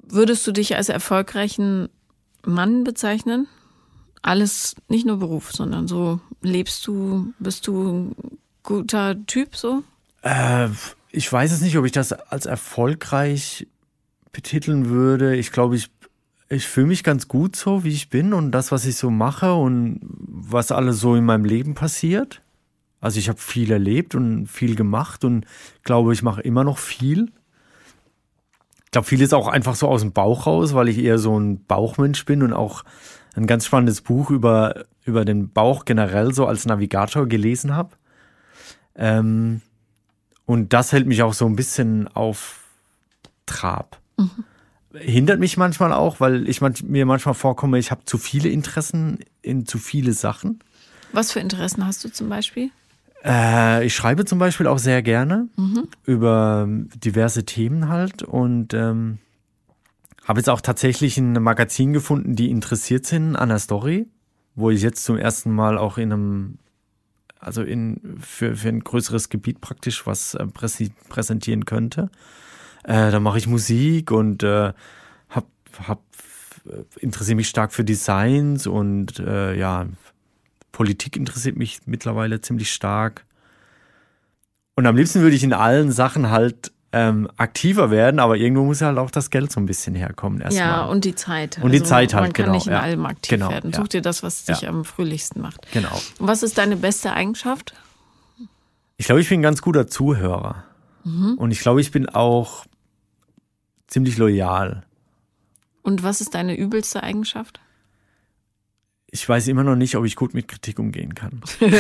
Würdest 0.07 0.47
du 0.47 0.53
dich 0.53 0.77
als 0.77 0.89
erfolgreichen 0.89 1.89
Mann 2.45 2.85
bezeichnen? 2.85 3.49
alles, 4.25 4.75
nicht 4.89 5.07
nur 5.07 5.19
Beruf, 5.19 5.53
sondern 5.53 5.87
so 5.87 6.19
lebst 6.41 6.87
du, 6.87 7.35
bist 7.39 7.67
du 7.67 8.15
guter 8.65 9.25
Typ 9.27 9.55
so? 9.55 9.85
Äh, 10.23 10.69
ich 11.13 11.33
weiß 11.33 11.53
es 11.53 11.61
nicht, 11.61 11.79
ob 11.79 11.85
ich 11.85 11.93
das 11.93 12.13
als 12.13 12.47
erfolgreich 12.47 13.69
betiteln 14.33 14.89
würde. 14.89 15.37
Ich 15.37 15.53
glaube, 15.53 15.77
ich, 15.77 15.91
ich 16.49 16.67
fühle 16.67 16.89
mich 16.89 17.05
ganz 17.05 17.29
gut 17.29 17.55
so, 17.55 17.85
wie 17.85 17.91
ich 17.91 18.11
bin 18.11 18.33
und 18.33 18.51
das, 18.51 18.73
was 18.73 18.85
ich 18.85 18.97
so 18.97 19.11
mache 19.11 19.55
und 19.55 20.01
was 20.03 20.73
alles 20.73 20.99
so 20.99 21.15
in 21.15 21.25
meinem 21.25 21.45
Leben 21.45 21.75
passiert. 21.75 22.43
Also 23.01 23.19
ich 23.19 23.29
habe 23.29 23.39
viel 23.39 23.71
erlebt 23.71 24.15
und 24.15 24.47
viel 24.47 24.75
gemacht 24.75 25.25
und 25.25 25.47
glaube, 25.85 26.13
ich 26.13 26.23
mache 26.23 26.41
immer 26.41 26.65
noch 26.65 26.79
viel. 26.79 27.31
Ich 28.87 28.91
glaube, 28.91 29.07
viel 29.07 29.21
ist 29.21 29.35
auch 29.35 29.47
einfach 29.47 29.75
so 29.75 29.89
aus 29.89 30.01
dem 30.01 30.13
Bauch 30.13 30.47
raus, 30.47 30.75
weil 30.75 30.89
ich 30.89 30.99
eher 30.99 31.19
so 31.19 31.39
ein 31.39 31.65
Bauchmensch 31.65 32.25
bin 32.25 32.43
und 32.43 32.53
auch 32.53 32.83
ein 33.37 33.47
ganz 33.47 33.67
spannendes 33.67 34.01
Buch 34.01 34.31
über, 34.31 34.85
über 35.05 35.25
den 35.25 35.51
Bauch 35.51 35.85
generell 35.85 36.33
so 36.33 36.47
als 36.47 36.67
Navigator 36.67 37.27
gelesen 37.27 37.77
habe. 37.77 37.91
Ähm, 38.97 39.61
und 40.47 40.73
das 40.73 40.93
hält 40.93 41.07
mich 41.07 41.23
auch 41.23 41.35
so 41.35 41.47
ein 41.47 41.57
bisschen 41.57 42.09
auf 42.09 42.61
Trab. 43.47 43.99
Mhm. 44.17 44.45
Hindert 44.95 45.41
mich 45.41 45.57
manchmal 45.57 45.93
auch, 45.93 46.21
weil 46.21 46.49
ich 46.49 46.61
manch, 46.61 46.83
mir 46.83 47.05
manchmal 47.05 47.35
vorkomme, 47.35 47.79
ich 47.79 47.91
habe 47.91 48.05
zu 48.05 48.17
viele 48.19 48.49
Interessen 48.49 49.19
in 49.43 49.67
zu 49.67 49.79
viele 49.79 50.13
Sachen. 50.13 50.61
Was 51.13 51.33
für 51.33 51.41
Interessen 51.41 51.87
hast 51.87 52.05
du 52.05 52.09
zum 52.11 52.29
Beispiel? 52.29 52.71
Äh, 53.25 53.87
ich 53.87 53.95
schreibe 53.95 54.25
zum 54.25 54.39
Beispiel 54.39 54.67
auch 54.67 54.79
sehr 54.79 55.03
gerne 55.03 55.49
mhm. 55.57 55.89
über 56.05 56.69
diverse 56.69 57.45
Themen 57.45 57.89
halt 57.89 58.23
und 58.23 58.75
ähm, 58.75 59.19
habe 60.25 60.41
jetzt 60.41 60.51
auch 60.51 60.61
tatsächlich 60.61 61.17
ein 61.19 61.33
Magazin 61.33 61.93
gefunden, 61.93 62.37
die 62.37 62.51
interessiert 62.51 63.07
sind 63.07 63.37
an 63.37 63.49
der 63.49 63.59
Story, 63.59 64.07
wo 64.55 64.71
ich 64.71 64.83
jetzt 64.83 65.05
zum 65.05 65.17
ersten 65.17 65.53
Mal 65.53 65.79
auch 65.79 65.99
in 65.99 66.13
einem, 66.13 66.59
also 67.45 67.63
in, 67.63 68.19
für, 68.21 68.57
für 68.57 68.69
ein 68.69 68.81
größeres 68.81 69.29
Gebiet 69.29 69.61
praktisch 69.61 70.07
was 70.07 70.35
äh, 70.35 70.47
präsentieren 70.47 71.65
könnte. 71.65 72.11
Äh, 72.85 73.11
da 73.11 73.21
mache 73.21 73.39
ich 73.39 73.47
Musik 73.47 74.11
und 74.11 74.43
äh, 74.43 74.73
hab, 75.31 75.47
hab, 75.87 76.03
äh, 76.67 76.83
interessiere 77.01 77.37
mich 77.37 77.49
stark 77.49 77.73
für 77.73 77.85
Designs 77.85 78.67
und 78.67 79.19
äh, 79.19 79.55
ja, 79.57 79.87
Politik 80.73 81.17
interessiert 81.17 81.57
mich 81.57 81.81
mittlerweile 81.87 82.41
ziemlich 82.41 82.73
stark. 82.73 83.25
Und 84.77 84.87
am 84.87 84.97
liebsten 84.97 85.23
würde 85.23 85.37
ich 85.37 85.45
in 85.45 85.53
allen 85.53 85.93
Sachen 85.93 86.31
halt 86.31 86.73
ähm, 86.95 87.29
aktiver 87.37 87.91
werden, 87.91 88.21
aber 88.21 88.37
irgendwo 88.37 88.65
muss 88.65 88.81
ja 88.81 88.87
halt 88.87 88.99
auch 88.99 89.11
das 89.11 89.31
Geld 89.31 89.51
so 89.51 89.61
ein 89.61 89.67
bisschen 89.67 89.95
herkommen 89.95 90.41
erstmal. 90.41 90.67
Ja, 90.67 90.85
und 90.85 91.05
die 91.05 91.15
Zeit. 91.15 91.59
Und 91.63 91.73
die 91.73 91.83
Zeit 91.83 92.15
halt, 92.15 92.25
Man 92.25 92.33
kann 92.33 92.45
genau, 92.47 92.55
nicht 92.57 92.67
in 92.69 92.73
ja. 92.73 92.81
allem 92.81 93.05
aktiv 93.07 93.31
Genau, 93.31 93.51
werden. 93.51 93.71
ja. 93.73 93.77
Such 93.79 93.89
dir 93.89 94.01
das, 94.03 94.23
was 94.23 94.45
dich 94.45 94.61
Ja. 94.63 94.69
am 94.69 94.85
fröhlichsten 94.85 95.43
macht. 95.43 95.67
Genau. 95.73 95.91
Und 96.19 96.29
was 96.29 96.43
ist 96.43 96.57
deine 96.59 96.77
beste 96.77 97.13
Eigenschaft? 97.13 97.75
Ich 98.97 99.07
glaube, 99.07 99.21
ich 99.21 99.29
bin 99.29 99.41
ein 99.41 99.43
ganz 99.43 99.61
guter 99.61 99.87
Zuhörer. 99.89 100.65
Mhm. 101.03 101.35
Und 101.37 101.51
ich 101.51 101.61
glaube, 101.61 101.81
ich 101.81 101.91
bin 101.91 102.09
auch 102.09 102.65
ziemlich 103.89 104.17
loyal. 104.17 104.85
Und 105.83 106.03
was 106.03 106.21
ist 106.21 106.35
deine 106.35 106.57
übelste 106.57 107.03
Eigenschaft? 107.03 107.61
Ich 109.15 109.29
weiß 109.29 109.47
immer 109.47 109.63
noch 109.63 109.77
nicht, 109.77 109.95
ob 109.95 110.05
ich 110.05 110.17
gut 110.17 110.35
mit 110.35 110.49
Kritik 110.49 110.81
umgehen 110.81 111.15
kann. 111.15 111.41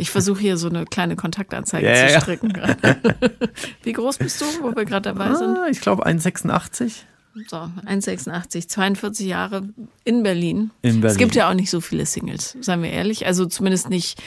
Ich 0.00 0.10
versuche 0.10 0.40
hier 0.40 0.56
so 0.56 0.68
eine 0.68 0.84
kleine 0.84 1.14
Kontaktanzeige 1.14 1.86
Ja, 1.86 2.08
zu 2.08 2.12
ja. 2.14 2.20
stricken. 2.20 2.52
Wie 3.84 3.92
groß 3.92 4.18
bist 4.18 4.40
du, 4.40 4.44
wo 4.62 4.74
wir 4.74 4.84
gerade 4.84 5.12
dabei 5.14 5.32
sind? 5.34 5.56
Ah, 5.56 5.68
ich 5.70 5.80
glaube 5.80 6.04
1,86 6.04 6.92
So, 7.46 7.56
1,86, 7.56 8.66
42 8.68 9.26
Jahre 9.28 9.68
in 10.02 10.24
Berlin. 10.24 10.72
in 10.82 11.00
Berlin. 11.00 11.04
Es 11.04 11.18
gibt 11.18 11.36
ja 11.36 11.48
auch 11.48 11.54
nicht 11.54 11.70
so 11.70 11.80
viele 11.80 12.04
Singles, 12.04 12.56
seien 12.60 12.82
wir 12.82 12.90
ehrlich. 12.90 13.26
Also 13.26 13.46
zumindest 13.46 13.88
nicht 13.88 14.20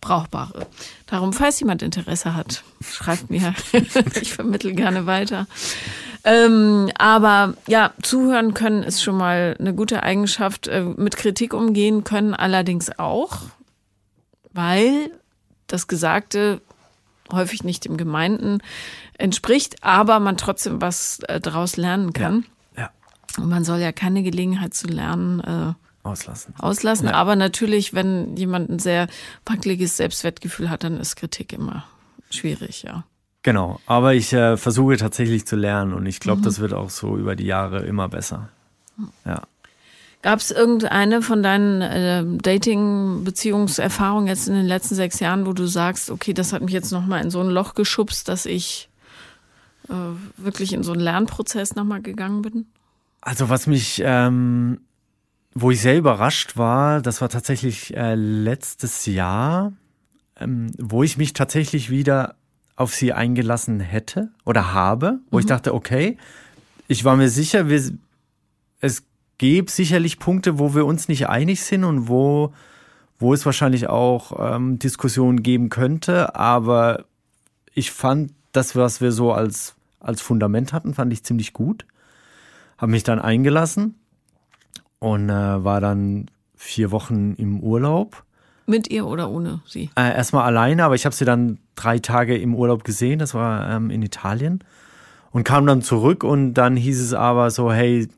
brauchbare. 0.00 0.66
Darum, 1.06 1.34
falls 1.34 1.60
jemand 1.60 1.82
Interesse 1.82 2.34
hat, 2.34 2.64
schreibt 2.82 3.28
mir. 3.28 3.54
ich 4.22 4.32
vermittle 4.32 4.72
gerne 4.72 5.04
weiter. 5.04 5.46
Ähm, 6.24 6.90
aber 6.98 7.54
ja, 7.66 7.92
zuhören 8.02 8.54
können 8.54 8.82
ist 8.82 9.02
schon 9.02 9.16
mal 9.16 9.56
eine 9.58 9.74
gute 9.74 10.02
Eigenschaft. 10.02 10.68
Äh, 10.68 10.82
mit 10.82 11.16
Kritik 11.16 11.52
umgehen 11.52 12.04
können 12.04 12.34
allerdings 12.34 12.96
auch, 12.98 13.40
weil 14.52 15.10
das 15.66 15.88
Gesagte 15.88 16.60
häufig 17.32 17.64
nicht 17.64 17.84
dem 17.84 17.96
Gemeinten 17.96 18.58
entspricht, 19.18 19.82
aber 19.82 20.20
man 20.20 20.36
trotzdem 20.36 20.80
was 20.80 21.20
äh, 21.20 21.40
daraus 21.40 21.76
lernen 21.76 22.12
kann. 22.12 22.44
ja, 22.76 22.90
Und 23.38 23.48
man 23.48 23.64
soll 23.64 23.78
ja 23.78 23.92
keine 23.92 24.22
Gelegenheit 24.22 24.74
zu 24.74 24.86
lernen 24.86 25.40
äh, 25.40 25.72
auslassen. 26.06 26.54
auslassen. 26.58 27.08
Ja. 27.08 27.14
Aber 27.14 27.36
natürlich, 27.36 27.94
wenn 27.94 28.36
jemand 28.36 28.70
ein 28.70 28.78
sehr 28.78 29.08
wackeliges 29.46 29.96
Selbstwertgefühl 29.96 30.70
hat, 30.70 30.84
dann 30.84 30.98
ist 30.98 31.16
Kritik 31.16 31.52
immer 31.52 31.84
schwierig, 32.30 32.82
ja. 32.82 33.04
Genau, 33.42 33.80
aber 33.86 34.14
ich 34.14 34.32
äh, 34.32 34.56
versuche 34.56 34.96
tatsächlich 34.96 35.46
zu 35.46 35.56
lernen 35.56 35.94
und 35.94 36.06
ich 36.06 36.20
glaube, 36.20 36.42
das 36.42 36.60
wird 36.60 36.72
auch 36.72 36.90
so 36.90 37.16
über 37.16 37.34
die 37.34 37.46
Jahre 37.46 37.80
immer 37.80 38.08
besser. 38.08 38.48
Ja. 39.24 39.42
Gab 40.22 40.38
es 40.38 40.52
irgendeine 40.52 41.22
von 41.22 41.42
deinen 41.42 41.82
äh, 41.82 42.24
Dating-Beziehungserfahrungen 42.24 44.28
jetzt 44.28 44.46
in 44.46 44.54
den 44.54 44.66
letzten 44.66 44.94
sechs 44.94 45.18
Jahren, 45.18 45.46
wo 45.46 45.52
du 45.52 45.66
sagst, 45.66 46.10
okay, 46.10 46.32
das 46.32 46.52
hat 46.52 46.62
mich 46.62 46.72
jetzt 46.72 46.92
nochmal 46.92 47.24
in 47.24 47.30
so 47.30 47.40
ein 47.40 47.48
Loch 47.48 47.74
geschubst, 47.74 48.28
dass 48.28 48.46
ich 48.46 48.88
äh, 49.88 49.94
wirklich 50.36 50.72
in 50.72 50.84
so 50.84 50.92
einen 50.92 51.00
Lernprozess 51.00 51.74
nochmal 51.74 52.00
gegangen 52.00 52.42
bin? 52.42 52.66
Also 53.20 53.48
was 53.48 53.66
mich, 53.66 54.00
ähm, 54.04 54.82
wo 55.54 55.72
ich 55.72 55.80
sehr 55.80 55.98
überrascht 55.98 56.56
war, 56.56 57.02
das 57.02 57.20
war 57.20 57.28
tatsächlich 57.28 57.96
äh, 57.96 58.14
letztes 58.14 59.06
Jahr, 59.06 59.72
ähm, 60.38 60.70
wo 60.78 61.02
ich 61.02 61.18
mich 61.18 61.32
tatsächlich 61.32 61.90
wieder 61.90 62.36
auf 62.82 62.94
sie 62.94 63.12
eingelassen 63.12 63.80
hätte 63.80 64.30
oder 64.44 64.72
habe, 64.72 65.20
wo 65.30 65.38
ich 65.38 65.46
dachte, 65.46 65.74
okay, 65.74 66.18
ich 66.88 67.04
war 67.04 67.16
mir 67.16 67.28
sicher, 67.28 67.68
wir, 67.68 67.82
es 68.80 69.04
gäbe 69.38 69.70
sicherlich 69.70 70.18
Punkte, 70.18 70.58
wo 70.58 70.74
wir 70.74 70.84
uns 70.84 71.08
nicht 71.08 71.28
einig 71.28 71.62
sind 71.62 71.84
und 71.84 72.08
wo, 72.08 72.52
wo 73.18 73.32
es 73.32 73.46
wahrscheinlich 73.46 73.88
auch 73.88 74.54
ähm, 74.56 74.78
Diskussionen 74.78 75.42
geben 75.42 75.68
könnte, 75.70 76.36
aber 76.36 77.04
ich 77.74 77.90
fand 77.90 78.32
das, 78.52 78.76
was 78.76 79.00
wir 79.00 79.12
so 79.12 79.32
als, 79.32 79.74
als 80.00 80.20
Fundament 80.20 80.72
hatten, 80.72 80.92
fand 80.92 81.12
ich 81.12 81.24
ziemlich 81.24 81.52
gut 81.52 81.86
habe 82.82 82.90
mich 82.90 83.04
dann 83.04 83.20
eingelassen 83.20 83.94
und 84.98 85.30
äh, 85.30 85.64
war 85.64 85.80
dann 85.80 86.26
vier 86.56 86.90
Wochen 86.90 87.34
im 87.34 87.60
Urlaub. 87.60 88.24
Mit 88.66 88.90
ihr 88.90 89.06
oder 89.06 89.30
ohne 89.30 89.60
sie? 89.66 89.88
Äh, 89.94 90.16
erstmal 90.16 90.44
alleine, 90.44 90.84
aber 90.84 90.96
ich 90.96 91.04
habe 91.04 91.14
sie 91.14 91.24
dann 91.24 91.58
drei 91.74 91.98
Tage 91.98 92.36
im 92.36 92.54
Urlaub 92.54 92.84
gesehen. 92.84 93.18
Das 93.18 93.34
war 93.34 93.70
ähm, 93.70 93.90
in 93.90 94.02
Italien 94.02 94.62
und 95.30 95.44
kam 95.44 95.66
dann 95.66 95.82
zurück 95.82 96.24
und 96.24 96.54
dann 96.54 96.76
hieß 96.76 97.00
es 97.00 97.14
aber 97.14 97.50
so, 97.50 97.72
hey, 97.72 98.08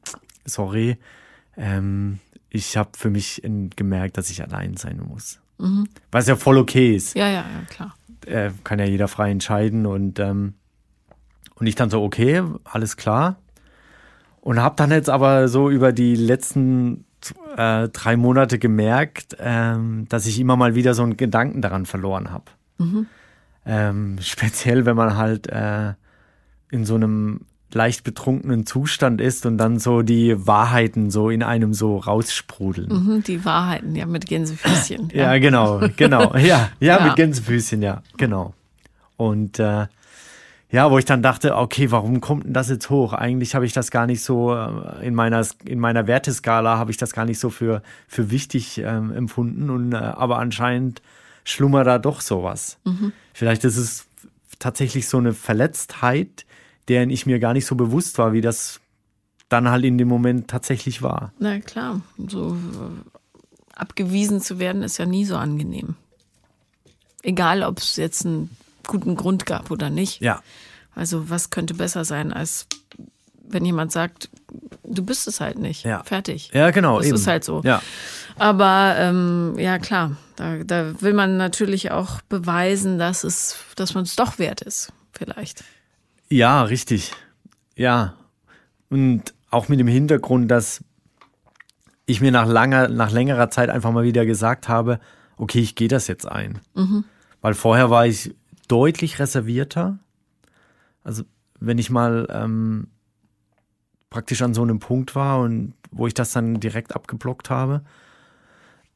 sorry, 0.45 0.97
ähm, 1.57 2.19
ich 2.51 2.77
habe 2.77 2.91
für 2.97 3.11
mich 3.11 3.43
gemerkt, 3.77 4.17
dass 4.17 4.31
ich 4.31 4.43
allein 4.43 4.77
sein 4.77 5.01
muss. 5.07 5.41
Was 6.11 6.27
ja 6.27 6.37
voll 6.37 6.59
okay 6.59 6.95
ist. 6.97 7.15
Ja, 7.15 7.27
ja, 7.29 7.33
ja, 7.35 7.65
klar. 7.69 7.95
äh, 8.27 8.51
kann 8.65 8.79
ja 8.79 8.85
jeder 8.85 9.09
frei 9.09 9.31
entscheiden 9.31 9.87
und 9.87 10.19
ähm, 10.19 10.55
und 11.57 11.67
ich 11.67 11.75
dann 11.77 11.91
so 11.91 12.03
okay 12.03 12.43
alles 12.65 12.97
klar 12.97 13.37
und 14.41 14.61
habe 14.61 14.75
dann 14.77 14.91
jetzt 14.91 15.09
aber 15.09 15.47
so 15.49 15.71
über 15.71 15.93
die 15.93 16.17
letzten 16.17 17.05
äh, 17.57 17.89
drei 17.89 18.17
Monate 18.17 18.59
gemerkt 18.59 19.37
ähm, 19.39 20.07
dass 20.09 20.27
ich 20.27 20.41
immer 20.41 20.57
mal 20.57 20.75
wieder 20.75 20.95
so 20.95 21.03
einen 21.03 21.17
Gedanken 21.17 21.63
daran 21.63 21.87
verloren 21.87 22.31
habe 22.33 22.45
ähm, 23.67 24.19
speziell 24.21 24.87
wenn 24.87 24.97
man 24.97 25.17
halt 25.17 25.47
äh, 25.49 25.95
in 26.71 26.85
so 26.85 26.95
einem 26.95 27.43
leicht 27.73 28.05
betrunkenen 28.05 28.67
Zustand 28.67 29.21
ist 29.21 29.47
und 29.47 29.59
dann 29.59 29.79
so 29.79 30.03
die 30.03 30.47
Wahrheiten 30.47 31.11
so 31.11 31.29
in 31.29 31.43
einem 31.43 31.75
so 31.75 31.99
raussprudeln 31.99 32.89
Mhm, 32.89 33.23
die 33.25 33.45
Wahrheiten, 33.45 33.97
ja, 33.97 34.07
mit 34.07 34.27
Gänsefüßchen. 34.27 35.11
ja, 35.15 35.37
genau, 35.39 35.81
genau. 35.97 36.35
Ja, 36.37 36.71
ja, 36.81 36.99
Ja. 36.99 37.07
mit 37.07 37.17
Gänsefüßchen, 37.17 37.83
ja, 37.83 38.03
genau. 38.17 38.55
Und 39.17 39.59
äh, 39.59 39.87
ja, 40.71 40.91
wo 40.91 40.99
ich 40.99 41.05
dann 41.05 41.23
dachte, 41.23 41.57
okay, 41.57 41.91
warum 41.93 42.21
kommt 42.21 42.47
denn 42.47 42.53
das 42.53 42.69
jetzt 42.69 42.91
hoch? 42.91 43.13
Eigentlich 43.13 43.55
habe 43.55 43.65
ich 43.65 43.73
das 43.73 43.91
gar 43.93 44.07
nicht 44.07 44.23
so 44.23 44.55
äh, 44.55 45.07
in 45.07 45.15
meiner 45.15 45.45
in 45.65 45.79
meiner 45.79 46.07
Werteskala 46.07 46.79
habe 46.79 46.91
ich 46.91 46.97
das 46.97 47.13
gar 47.13 47.25
nicht 47.25 47.39
so 47.39 47.51
für 47.51 47.83
für 48.09 48.31
wichtig 48.31 48.79
ähm, 48.79 49.13
empfunden 49.13 49.71
und 49.71 49.93
äh, 49.93 49.97
aber 49.97 50.39
anscheinend 50.39 51.01
schlummert 51.45 51.87
da 51.87 51.99
doch 51.99 52.21
sowas. 52.21 52.79
Vielleicht 53.33 53.65
ist 53.65 53.77
es 53.77 54.07
tatsächlich 54.59 55.09
so 55.09 55.19
eine 55.19 55.33
Verletztheit, 55.35 56.47
deren 56.89 57.11
ich 57.11 57.27
mir 57.27 57.39
gar 57.39 57.53
nicht 57.53 57.67
so 57.67 57.75
bewusst 57.75 58.19
war, 58.19 58.33
wie 58.33 58.41
das 58.41 58.81
dann 59.49 59.69
halt 59.69 59.85
in 59.85 59.99
dem 59.99 60.09
Moment 60.09 60.49
tatsächlich 60.49 61.03
war. 61.03 61.33
Na 61.39 61.61
klar, 61.61 62.01
so 62.29 62.55
äh, 62.57 63.79
abgewiesen 63.79 64.41
zu 64.41 64.59
werden 64.59 64.83
ist 64.83 64.99
ja 64.99 65.07
nie 65.07 65.25
so 65.25 65.37
angenehm. 65.37 65.97
Egal, 67.23 67.63
ob 67.63 67.79
es 67.79 67.97
jetzt 67.97 68.25
einen 68.27 68.51
guten 68.87 69.17
Grund 69.17 69.47
gab 69.47 69.71
oder 69.71 69.91
nicht. 69.91 70.21
Ja, 70.21 70.43
Also 70.95 71.31
was 71.31 71.51
könnte 71.51 71.75
besser 71.75 72.05
sein, 72.05 72.33
als 72.33 72.67
wenn 73.47 73.65
jemand 73.65 73.93
sagt, 73.93 74.31
du 74.83 75.05
bist 75.05 75.29
es 75.29 75.41
halt 75.41 75.59
nicht. 75.59 75.85
Ja. 75.85 76.03
Fertig. 76.05 76.51
ja, 76.53 76.71
genau. 76.71 76.99
Das 76.99 77.07
eben. 77.09 77.17
ist 77.17 77.27
halt 77.27 77.45
so. 77.45 77.61
Ja. 77.65 77.83
Aber 78.39 78.95
ähm, 78.99 79.55
ja 79.59 79.79
klar, 79.79 80.17
da, 80.37 80.63
da 80.65 81.01
will 81.01 81.15
man 81.15 81.37
natürlich 81.37 81.91
auch 81.91 82.21
beweisen, 82.23 82.99
dass 82.99 83.25
es, 83.25 83.57
dass 83.77 83.95
man 83.95 84.05
es 84.05 84.17
doch 84.17 84.39
wert 84.39 84.63
ist, 84.63 84.93
vielleicht. 85.13 85.65
Ja, 86.29 86.63
richtig. 86.63 87.13
Ja. 87.77 88.15
Und 88.89 89.35
auch 89.51 89.69
mit 89.69 89.79
dem 89.79 89.89
Hintergrund, 89.89 90.51
dass 90.51 90.83
ich 92.07 92.21
mir 92.21 92.33
nach 92.33 92.47
langer, 92.47 92.89
nach 92.89 93.11
längerer 93.11 93.51
Zeit 93.51 93.71
einfach 93.71 93.93
mal 93.93 94.05
wieder 94.05 94.27
gesagt 94.27 94.69
habe, 94.69 95.01
okay, 95.37 95.61
ich 95.61 95.75
gehe 95.75 95.89
das 95.89 96.07
jetzt 96.07 96.27
ein. 96.27 96.61
Weil 97.41 97.55
vorher 97.55 97.91
war 97.91 98.07
ich 98.07 98.35
deutlich 98.69 99.19
reservierter. 99.19 99.99
Also 101.03 101.25
wenn 101.61 101.79
ich 101.79 101.91
mal 101.91 102.27
ähm, 102.31 102.89
praktisch 104.11 104.43
an 104.43 104.55
so 104.55 104.63
einem 104.63 104.79
Punkt 104.79 105.17
war 105.17 105.41
und 105.41 105.75
wo 105.91 106.07
ich 106.07 106.15
das 106.15 106.33
dann 106.33 106.61
direkt 106.61 106.95
abgeblockt 106.95 107.51
habe. 107.51 107.83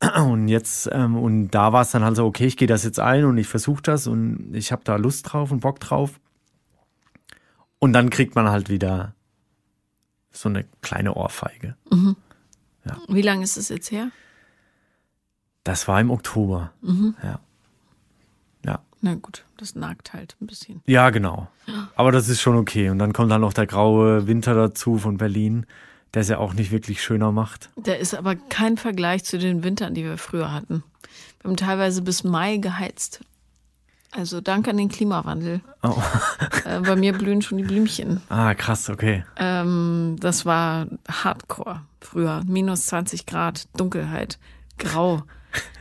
Und 0.01 0.47
jetzt, 0.49 0.89
ähm, 0.93 1.17
und 1.17 1.51
da 1.51 1.73
war 1.73 1.83
es 1.83 1.91
dann 1.91 2.05
halt 2.05 2.17
so, 2.17 2.25
okay, 2.25 2.47
ich 2.47 2.57
gehe 2.57 2.69
das 2.69 2.85
jetzt 2.85 3.01
ein 3.01 3.25
und 3.25 3.37
ich 3.37 3.49
versuche 3.49 3.83
das 3.83 4.07
und 4.07 4.55
ich 4.55 4.71
habe 4.71 4.83
da 4.85 4.97
Lust 4.97 5.33
drauf 5.33 5.51
und 5.51 5.61
Bock 5.61 5.81
drauf. 5.81 6.21
Und 7.81 7.93
dann 7.93 8.11
kriegt 8.11 8.35
man 8.35 8.49
halt 8.49 8.69
wieder 8.69 9.15
so 10.31 10.49
eine 10.49 10.65
kleine 10.83 11.15
Ohrfeige. 11.15 11.77
Wie 13.09 13.23
lange 13.23 13.45
ist 13.45 13.57
es 13.57 13.69
jetzt 13.69 13.91
her? 13.91 14.11
Das 15.65 15.89
war 15.89 16.01
im 16.01 16.11
Oktober. 16.11 16.73
Ja. 17.23 17.41
Ja. 18.65 18.83
Na 19.01 19.15
gut, 19.15 19.45
das 19.57 19.75
nagt 19.75 20.13
halt 20.13 20.37
ein 20.41 20.47
bisschen. 20.47 20.81
Ja, 20.87 21.11
genau. 21.11 21.49
Aber 21.97 22.13
das 22.13 22.29
ist 22.29 22.41
schon 22.41 22.57
okay. 22.57 22.91
Und 22.91 22.99
dann 22.99 23.13
kommt 23.13 23.31
dann 23.31 23.41
noch 23.41 23.53
der 23.53 23.67
graue 23.67 24.27
Winter 24.27 24.55
dazu 24.55 24.99
von 24.99 25.19
Berlin, 25.19 25.67
der 26.19 26.23
es 26.23 26.29
ja 26.31 26.39
auch 26.39 26.53
nicht 26.53 26.73
wirklich 26.73 27.01
schöner 27.01 27.31
macht. 27.31 27.71
Der 27.77 28.01
ist 28.01 28.13
aber 28.13 28.35
kein 28.35 28.77
Vergleich 28.77 29.23
zu 29.23 29.39
den 29.39 29.63
Wintern, 29.63 29.95
die 29.95 30.03
wir 30.03 30.19
früher 30.19 30.53
hatten. 30.53 30.83
Wir 31.41 31.51
haben 31.51 31.57
teilweise 31.57 32.03
bis 32.03 32.25
Mai 32.25 32.57
geheizt. 32.57 33.21
Also 34.11 34.41
dank 34.41 34.67
an 34.67 34.79
den 34.79 34.89
Klimawandel. 34.89 35.61
Oh. 35.85 35.95
Äh, 36.65 36.81
bei 36.81 36.97
mir 36.97 37.13
blühen 37.13 37.41
schon 37.41 37.59
die 37.59 37.63
Blümchen. 37.63 38.21
Ah, 38.31 38.53
krass, 38.55 38.91
okay. 38.91 39.25
Ähm, 39.37 40.17
das 40.19 40.45
war 40.45 40.89
Hardcore 41.09 41.83
früher. 42.01 42.43
Minus 42.49 42.87
20 42.87 43.25
Grad, 43.25 43.69
Dunkelheit, 43.77 44.41
grau, 44.77 45.23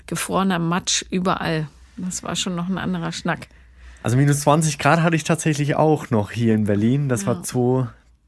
gefrorener 0.05 0.59
Matsch 0.59 1.03
überall. 1.09 1.67
Das 1.97 2.21
war 2.21 2.35
schon 2.35 2.53
noch 2.53 2.69
ein 2.69 2.77
anderer 2.77 3.11
Schnack. 3.11 3.47
Also 4.03 4.17
minus 4.17 4.41
20 4.41 4.77
Grad 4.77 5.01
hatte 5.01 5.15
ich 5.15 5.23
tatsächlich 5.23 5.75
auch 5.75 6.11
noch 6.11 6.29
hier 6.29 6.53
in 6.53 6.65
Berlin. 6.65 7.09
Das 7.09 7.21
ja. 7.21 7.27
war 7.27 7.43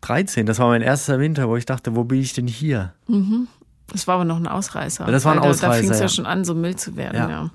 2013. 0.01 0.45
Das 0.45 0.59
war 0.59 0.67
mein 0.67 0.81
erster 0.81 1.19
Winter, 1.19 1.49
wo 1.49 1.55
ich 1.55 1.65
dachte, 1.65 1.95
wo 1.95 2.03
bin 2.03 2.19
ich 2.19 2.33
denn 2.33 2.47
hier? 2.47 2.93
Mhm. 3.07 3.47
Das 3.87 4.07
war 4.07 4.15
aber 4.15 4.25
noch 4.25 4.37
ein 4.37 4.47
Ausreißer. 4.47 5.05
Ja, 5.05 5.11
das 5.11 5.25
war 5.25 5.33
ein 5.33 5.39
Ausreißer. 5.39 5.61
Da, 5.61 5.73
da 5.73 5.79
fing 5.79 5.89
es 5.89 5.97
ja. 5.97 6.05
ja. 6.05 6.09
schon 6.09 6.25
an, 6.25 6.45
so 6.45 6.53
mild 6.53 6.79
zu 6.79 6.95
werden. 6.95 7.15
Ja, 7.15 7.29
ja. 7.29 7.51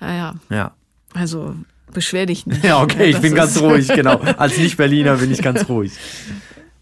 Ja, 0.00 0.34
ja. 0.50 0.72
Also 1.14 1.56
beschwer 1.92 2.26
dich 2.26 2.46
nicht. 2.46 2.62
Ja, 2.64 2.82
okay, 2.82 3.10
ich 3.10 3.18
bin 3.20 3.34
ganz 3.34 3.60
ruhig, 3.60 3.88
genau. 3.94 4.18
Als 4.18 4.56
Nicht-Berliner 4.56 5.16
bin 5.16 5.30
ich 5.30 5.42
ganz 5.42 5.68
ruhig. 5.68 5.92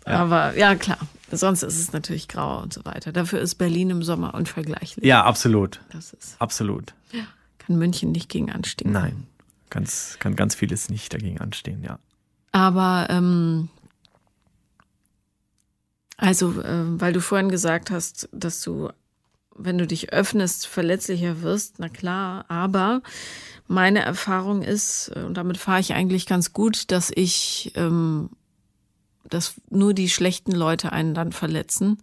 Aber 0.04 0.56
ja, 0.56 0.74
klar. 0.74 0.98
Sonst 1.30 1.62
ist 1.62 1.78
es 1.78 1.92
natürlich 1.92 2.26
grau 2.28 2.62
und 2.62 2.72
so 2.72 2.84
weiter. 2.86 3.12
Dafür 3.12 3.40
ist 3.40 3.56
Berlin 3.56 3.90
im 3.90 4.02
Sommer 4.02 4.34
unvergleichlich. 4.34 5.04
Ja, 5.04 5.24
absolut. 5.24 5.80
Das 5.92 6.12
ist. 6.14 6.40
Absolut. 6.40 6.94
Kann 7.58 7.76
München 7.76 8.12
nicht 8.12 8.30
gegen 8.30 8.50
anstehen. 8.50 8.92
Nein. 8.92 9.26
Ganz, 9.68 10.16
kann 10.20 10.36
ganz 10.36 10.54
vieles 10.54 10.88
nicht 10.88 11.12
dagegen 11.12 11.38
anstehen, 11.40 11.82
ja. 11.84 11.98
Aber 12.52 13.08
ähm, 13.10 13.68
also, 16.18 16.60
äh, 16.60 17.00
weil 17.00 17.14
du 17.14 17.20
vorhin 17.20 17.48
gesagt 17.48 17.90
hast, 17.90 18.28
dass 18.32 18.60
du, 18.60 18.90
wenn 19.56 19.78
du 19.78 19.86
dich 19.86 20.12
öffnest, 20.12 20.66
verletzlicher 20.66 21.40
wirst, 21.40 21.76
na 21.78 21.88
klar, 21.88 22.44
aber 22.48 23.00
meine 23.66 24.00
Erfahrung 24.00 24.62
ist, 24.62 25.10
und 25.16 25.34
damit 25.34 25.56
fahre 25.56 25.80
ich 25.80 25.94
eigentlich 25.94 26.26
ganz 26.26 26.52
gut, 26.52 26.90
dass 26.90 27.10
ich 27.14 27.72
ähm, 27.76 28.30
dass 29.28 29.54
nur 29.70 29.94
die 29.94 30.08
schlechten 30.08 30.52
Leute 30.52 30.92
einen 30.92 31.14
dann 31.14 31.32
verletzen. 31.32 31.98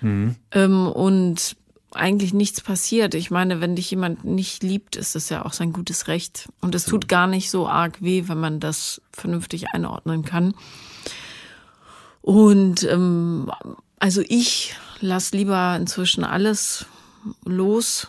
Mhm. 0.00 0.36
Ähm, 0.52 0.88
und 0.88 1.56
eigentlich 1.92 2.34
nichts 2.34 2.60
passiert. 2.60 3.14
Ich 3.14 3.30
meine, 3.30 3.60
wenn 3.60 3.76
dich 3.76 3.90
jemand 3.90 4.24
nicht 4.24 4.62
liebt, 4.62 4.96
ist 4.96 5.14
das 5.14 5.28
ja 5.28 5.44
auch 5.44 5.52
sein 5.52 5.72
gutes 5.72 6.08
Recht. 6.08 6.48
Und 6.60 6.74
es 6.74 6.84
tut 6.84 7.08
gar 7.08 7.26
nicht 7.26 7.50
so 7.50 7.68
arg 7.68 8.02
weh, 8.02 8.24
wenn 8.26 8.38
man 8.38 8.60
das 8.60 9.00
vernünftig 9.12 9.68
einordnen 9.72 10.24
kann. 10.24 10.54
Und 12.26 12.82
ähm, 12.82 13.52
also 14.00 14.20
ich 14.26 14.74
lasse 14.98 15.36
lieber 15.36 15.76
inzwischen 15.76 16.24
alles 16.24 16.84
los, 17.44 18.08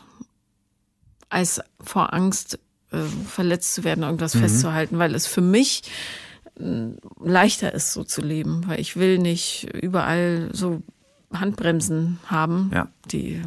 als 1.30 1.62
vor 1.80 2.16
Angst 2.16 2.58
äh, 2.92 2.98
verletzt 3.28 3.76
zu 3.76 3.84
werden, 3.84 4.04
irgendwas 4.04 4.34
mhm. 4.34 4.40
festzuhalten, 4.40 4.98
weil 4.98 5.14
es 5.14 5.28
für 5.28 5.42
mich 5.42 5.84
leichter 7.24 7.76
ist, 7.76 7.94
so 7.94 8.04
zu 8.04 8.22
leben, 8.22 8.64
weil 8.66 8.80
ich 8.80 8.96
will 8.96 9.20
nicht 9.20 9.66
überall 9.76 10.50
so 10.52 10.82
Handbremsen 11.32 12.18
haben. 12.26 12.72
Ja. 12.74 12.88
Die, 13.12 13.44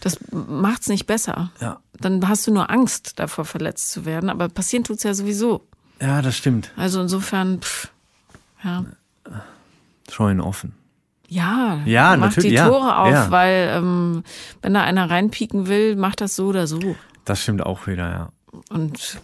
das 0.00 0.16
macht's 0.30 0.88
nicht 0.88 1.04
besser. 1.04 1.52
Ja. 1.60 1.80
Dann 2.00 2.26
hast 2.26 2.46
du 2.46 2.54
nur 2.54 2.70
Angst 2.70 3.18
davor, 3.18 3.44
verletzt 3.44 3.90
zu 3.90 4.06
werden, 4.06 4.30
aber 4.30 4.48
passieren 4.48 4.84
tut's 4.84 5.02
ja 5.02 5.12
sowieso. 5.12 5.68
Ja, 6.00 6.22
das 6.22 6.38
stimmt. 6.38 6.72
Also 6.78 7.02
insofern, 7.02 7.60
pff, 7.60 7.90
ja. 8.64 8.86
Scheuen 10.10 10.40
offen. 10.40 10.74
Ja, 11.28 11.80
ja 11.84 12.16
mach 12.16 12.34
die 12.34 12.54
Tore 12.54 12.88
ja, 12.88 13.02
auf, 13.02 13.10
ja. 13.12 13.30
weil 13.30 13.70
ähm, 13.74 14.22
wenn 14.62 14.74
da 14.74 14.82
einer 14.82 15.10
reinpieken 15.10 15.66
will, 15.66 15.94
macht 15.96 16.20
das 16.20 16.36
so 16.36 16.46
oder 16.46 16.66
so. 16.66 16.96
Das 17.24 17.42
stimmt 17.42 17.64
auch 17.64 17.86
wieder, 17.86 18.10
ja. 18.10 18.28
Und 18.70 19.20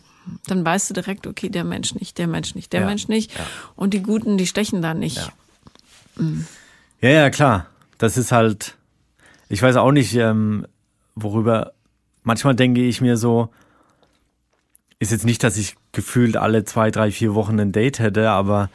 dann 0.47 0.65
weißt 0.65 0.91
du 0.91 0.95
direkt, 0.95 1.27
okay, 1.27 1.49
der 1.49 1.65
Mensch 1.65 1.95
nicht, 1.95 2.19
der 2.19 2.27
Mensch 2.27 2.55
nicht, 2.55 2.73
der 2.73 2.81
Ja, 2.81 2.87
Mensch 2.87 3.09
nicht. 3.09 3.33
Und 3.75 3.95
die 3.95 4.03
Guten, 4.03 4.37
die 4.37 4.47
stechen 4.47 4.83
da 4.83 4.93
nicht. 4.93 5.17
Ja. 5.17 6.25
Ja, 7.01 7.09
ja, 7.09 7.31
klar. 7.31 7.67
Das 7.99 8.17
ist 8.17 8.33
halt, 8.33 8.77
ich 9.49 9.63
weiß 9.63 9.77
auch 9.77 9.93
nicht, 9.93 10.15
ähm, 10.15 10.67
worüber, 11.15 11.73
manchmal 12.23 12.55
denke 12.55 12.83
ich 12.83 13.01
mir 13.01 13.17
so, 13.17 13.51
ist 14.99 15.13
jetzt 15.13 15.25
nicht, 15.25 15.43
dass 15.43 15.57
ich 15.57 15.77
gefühlt 15.93 16.37
alle 16.37 16.65
zwei, 16.65 16.91
drei, 16.91 17.11
vier 17.11 17.35
Wochen 17.35 17.59
ein 17.61 17.73
Date 17.73 17.99
hätte, 17.99 18.31
aber 18.31 18.71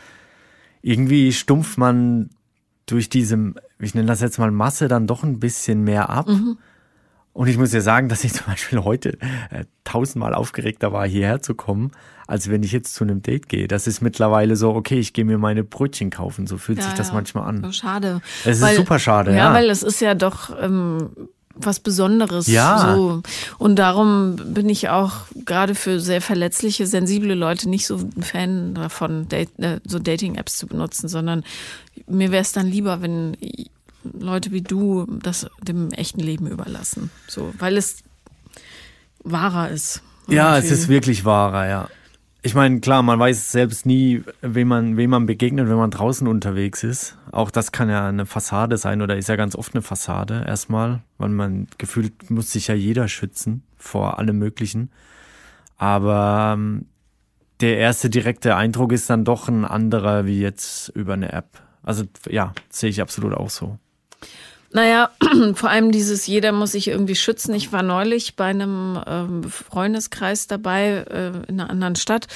irgendwie 0.82 1.32
stumpft 1.34 1.77
man 1.77 2.30
durch 2.86 3.09
diese, 3.09 3.53
ich 3.80 3.93
nenne 3.93 4.07
das 4.07 4.21
jetzt 4.21 4.39
mal 4.39 4.51
Masse, 4.51 4.88
dann 4.88 5.05
doch 5.07 5.23
ein 5.23 5.39
bisschen 5.39 5.84
mehr 5.84 6.09
ab. 6.09 6.27
Und 7.34 7.47
ich 7.47 7.57
muss 7.57 7.71
ja 7.71 7.82
sagen, 7.82 8.09
dass 8.09 8.23
ich 8.23 8.34
zum 8.34 8.47
Beispiel 8.47 8.80
heute 8.84 9.13
äh, 9.51 9.65
tausendmal 9.84 10.34
aufgeregter 10.34 10.91
war, 10.91 11.07
hierher 11.07 11.41
zu 11.41 11.53
kommen, 11.53 11.91
als 12.27 12.49
wenn 12.49 12.63
ich 12.63 12.71
jetzt 12.71 12.95
zu 12.95 13.03
einem 13.03 13.21
Date 13.21 13.47
gehe. 13.47 13.67
Das 13.67 13.88
ist 13.88 14.01
mittlerweile 14.01 14.55
so, 14.55 14.73
okay, 14.73 14.99
ich 14.99 15.13
gehe 15.13 15.25
mir 15.25 15.38
meine 15.38 15.63
Brötchen 15.63 16.09
kaufen. 16.09 16.47
So 16.47 16.57
fühlt 16.57 16.80
Ja, 16.80 16.86
sich 16.86 16.93
das 16.95 17.09
ja. 17.09 17.13
manchmal 17.13 17.47
an. 17.47 17.71
Schade. 17.73 18.21
Es 18.45 18.61
ist 18.61 18.75
super 18.75 18.99
schade, 18.99 19.32
Ja, 19.32 19.38
ja. 19.38 19.53
weil 19.53 19.69
es 19.69 19.84
ist 19.84 19.99
ja 20.01 20.15
doch 20.15 20.49
ähm, 20.61 21.09
was 21.56 21.80
Besonderes. 21.80 22.47
Ja. 22.47 22.95
So. 22.95 23.22
Und 23.58 23.76
darum 23.78 24.38
bin 24.54 24.70
ich 24.70 24.89
auch 24.89 25.14
gerade 25.45 25.76
für 25.76 26.00
sehr 26.00 26.22
verletzliche, 26.22 26.88
sensible 26.88 27.34
Leute 27.34 27.70
nicht 27.70 27.86
so 27.86 27.97
ein 27.97 28.24
Fan 28.24 28.76
davon, 28.76 29.28
äh, 29.32 29.47
so 29.86 30.00
Dating-Apps 30.00 30.58
zu 30.58 30.68
benutzen, 30.68 31.08
sondern 31.08 31.43
mir 32.08 32.32
wäre 32.32 32.41
es 32.41 32.52
dann 32.52 32.68
lieber, 32.68 33.02
wenn 33.02 33.36
Leute 34.04 34.52
wie 34.52 34.62
du 34.62 35.06
das 35.22 35.47
dem 35.62 35.91
echten 35.91 36.22
Leben 36.22 36.47
überlassen. 36.47 37.12
So, 37.28 37.54
weil 37.58 37.78
es 37.78 37.97
wahrer 39.24 39.70
ist. 39.70 40.02
Ja, 40.28 40.58
es 40.58 40.72
ist 40.72 40.88
wirklich 40.88 41.26
wahrer, 41.26 41.68
ja. 41.68 41.89
Ich 42.41 42.55
meine, 42.55 42.79
klar, 42.79 43.03
man 43.03 43.19
weiß 43.19 43.51
selbst 43.51 43.85
nie, 43.85 44.23
wem 44.41 44.69
man, 44.69 44.95
wem 44.95 45.09
man 45.09 45.25
begegnet, 45.25 45.67
wenn 45.67 45.75
man 45.75 45.91
draußen 45.91 46.25
unterwegs 46.25 46.83
ist. 46.83 47.17
Auch 47.33 47.51
das 47.51 47.73
kann 47.73 47.89
ja 47.89 48.07
eine 48.07 48.25
Fassade 48.25 48.77
sein 48.77 49.01
oder 49.01 49.17
ist 49.17 49.27
ja 49.27 49.35
ganz 49.35 49.55
oft 49.55 49.75
eine 49.75 49.81
Fassade 49.81 50.45
erstmal, 50.47 51.01
weil 51.17 51.29
man 51.29 51.67
gefühlt 51.77 52.29
muss 52.31 52.51
sich 52.51 52.67
ja 52.67 52.75
jeder 52.75 53.09
schützen 53.09 53.63
vor 53.75 54.19
allem 54.19 54.39
Möglichen. 54.39 54.89
Aber 55.77 56.53
ähm, 56.55 56.85
der 57.59 57.77
erste 57.77 58.09
direkte 58.09 58.55
Eindruck 58.55 58.93
ist 58.93 59.09
dann 59.09 59.25
doch 59.25 59.49
ein 59.49 59.65
anderer 59.65 60.25
wie 60.25 60.39
jetzt 60.39 60.89
über 60.89 61.13
eine 61.13 61.33
App. 61.33 61.61
Also 61.83 62.05
ja, 62.29 62.53
sehe 62.69 62.89
ich 62.89 63.01
absolut 63.01 63.33
auch 63.33 63.49
so. 63.49 63.79
Naja, 64.72 65.09
vor 65.55 65.70
allem 65.70 65.91
dieses 65.91 66.28
jeder 66.28 66.51
muss 66.51 66.74
sich 66.74 66.89
irgendwie 66.89 67.15
schützen. 67.15 67.55
Ich 67.55 67.72
war 67.72 67.82
neulich 67.82 68.36
bei 68.36 68.45
einem 68.45 68.99
ähm, 69.07 69.43
Freundeskreis 69.43 70.45
dabei 70.45 71.05
äh, 71.09 71.32
in 71.47 71.59
einer 71.59 71.72
anderen 71.72 71.95
Stadt, 71.95 72.28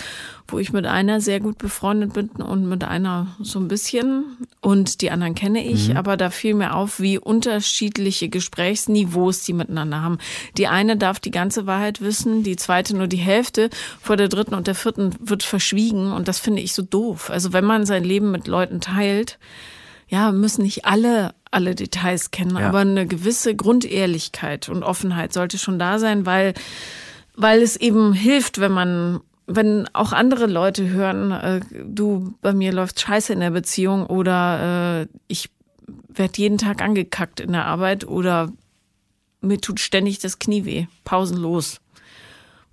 wo 0.48 0.58
ich 0.58 0.74
mit 0.74 0.88
einer 0.88 1.22
sehr 1.22 1.40
gut 1.40 1.60
befreundet 1.60 2.14
bin 2.14 2.30
und 2.30 2.68
mit 2.68 2.84
einer 2.84 3.28
so 3.40 3.60
ein 3.60 3.68
bisschen. 3.68 4.38
Und 4.62 5.02
die 5.02 5.12
anderen 5.12 5.36
kenne 5.36 5.64
ich, 5.64 5.96
aber 5.96 6.18
da 6.18 6.32
fiel 6.32 6.56
mir 6.56 6.76
auf, 6.76 7.00
wie 7.00 7.20
unterschiedliche 7.20 8.30
Gesprächsniveaus 8.30 9.44
die 9.44 9.54
miteinander 9.54 10.02
haben. 10.02 10.18
Die 10.58 10.68
eine 10.68 10.98
darf 10.98 11.20
die 11.20 11.32
ganze 11.32 11.68
Wahrheit 11.68 12.02
wissen, 12.02 12.42
die 12.42 12.56
zweite 12.56 12.96
nur 12.98 13.08
die 13.08 13.18
Hälfte. 13.18 13.70
Vor 14.02 14.18
der 14.18 14.28
dritten 14.28 14.56
und 14.56 14.66
der 14.66 14.76
vierten 14.76 15.16
wird 15.20 15.44
verschwiegen 15.44 16.12
und 16.12 16.28
das 16.28 16.40
finde 16.40 16.64
ich 16.64 16.74
so 16.74 16.82
doof. 16.82 17.30
Also 17.30 17.54
wenn 17.54 17.66
man 17.66 17.86
sein 17.86 18.04
Leben 18.04 18.32
mit 18.32 18.48
Leuten 18.48 18.82
teilt, 18.82 19.38
ja, 20.08 20.32
müssen 20.32 20.64
nicht 20.64 20.86
alle 20.86 21.34
alle 21.54 21.76
Details 21.76 22.32
kennen, 22.32 22.58
Ja. 22.58 22.70
aber 22.70 22.80
eine 22.80 23.06
gewisse 23.08 23.56
Grundehrlichkeit 23.56 24.70
und 24.70 24.84
Offenheit 24.84 25.34
sollte 25.34 25.58
schon 25.58 25.80
da 25.80 26.00
sein, 26.00 26.26
weil 26.26 26.54
weil 27.36 27.62
es 27.62 27.76
eben 27.78 28.14
hilft, 28.14 28.60
wenn 28.60 28.72
man 28.72 29.20
wenn 29.46 29.88
auch 29.94 30.14
andere 30.14 30.46
Leute 30.46 30.88
hören, 30.90 31.32
äh, 31.32 31.60
du 31.86 32.34
bei 32.42 32.54
mir 32.54 32.72
läuft 32.72 33.00
Scheiße 33.02 33.34
in 33.34 33.42
der 33.42 33.52
Beziehung 33.52 34.06
oder 34.06 35.02
äh, 35.02 35.08
ich 35.28 35.50
werde 36.08 36.38
jeden 36.38 36.58
Tag 36.58 36.82
angekackt 36.82 37.40
in 37.42 37.52
der 37.52 37.66
Arbeit 37.66 38.08
oder 38.08 38.52
mir 39.42 39.60
tut 39.60 39.80
ständig 39.82 40.20
das 40.20 40.40
Knie 40.40 40.64
weh, 40.64 40.86
pausenlos, 41.04 41.82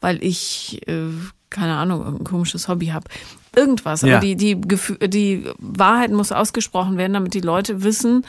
weil 0.00 0.22
ich 0.22 0.80
äh, 0.86 1.08
keine 1.50 1.74
Ahnung 1.76 2.00
irgendein 2.04 2.24
komisches 2.26 2.68
Hobby 2.68 2.86
habe. 2.88 3.08
Irgendwas, 3.56 4.02
Ja. 4.02 4.18
aber 4.18 4.24
die 4.26 4.36
die 4.36 4.54
die 5.08 5.44
Wahrheit 5.58 6.12
muss 6.12 6.30
ausgesprochen 6.30 6.96
werden, 6.98 7.14
damit 7.14 7.34
die 7.34 7.40
Leute 7.40 7.82
wissen, 7.82 8.24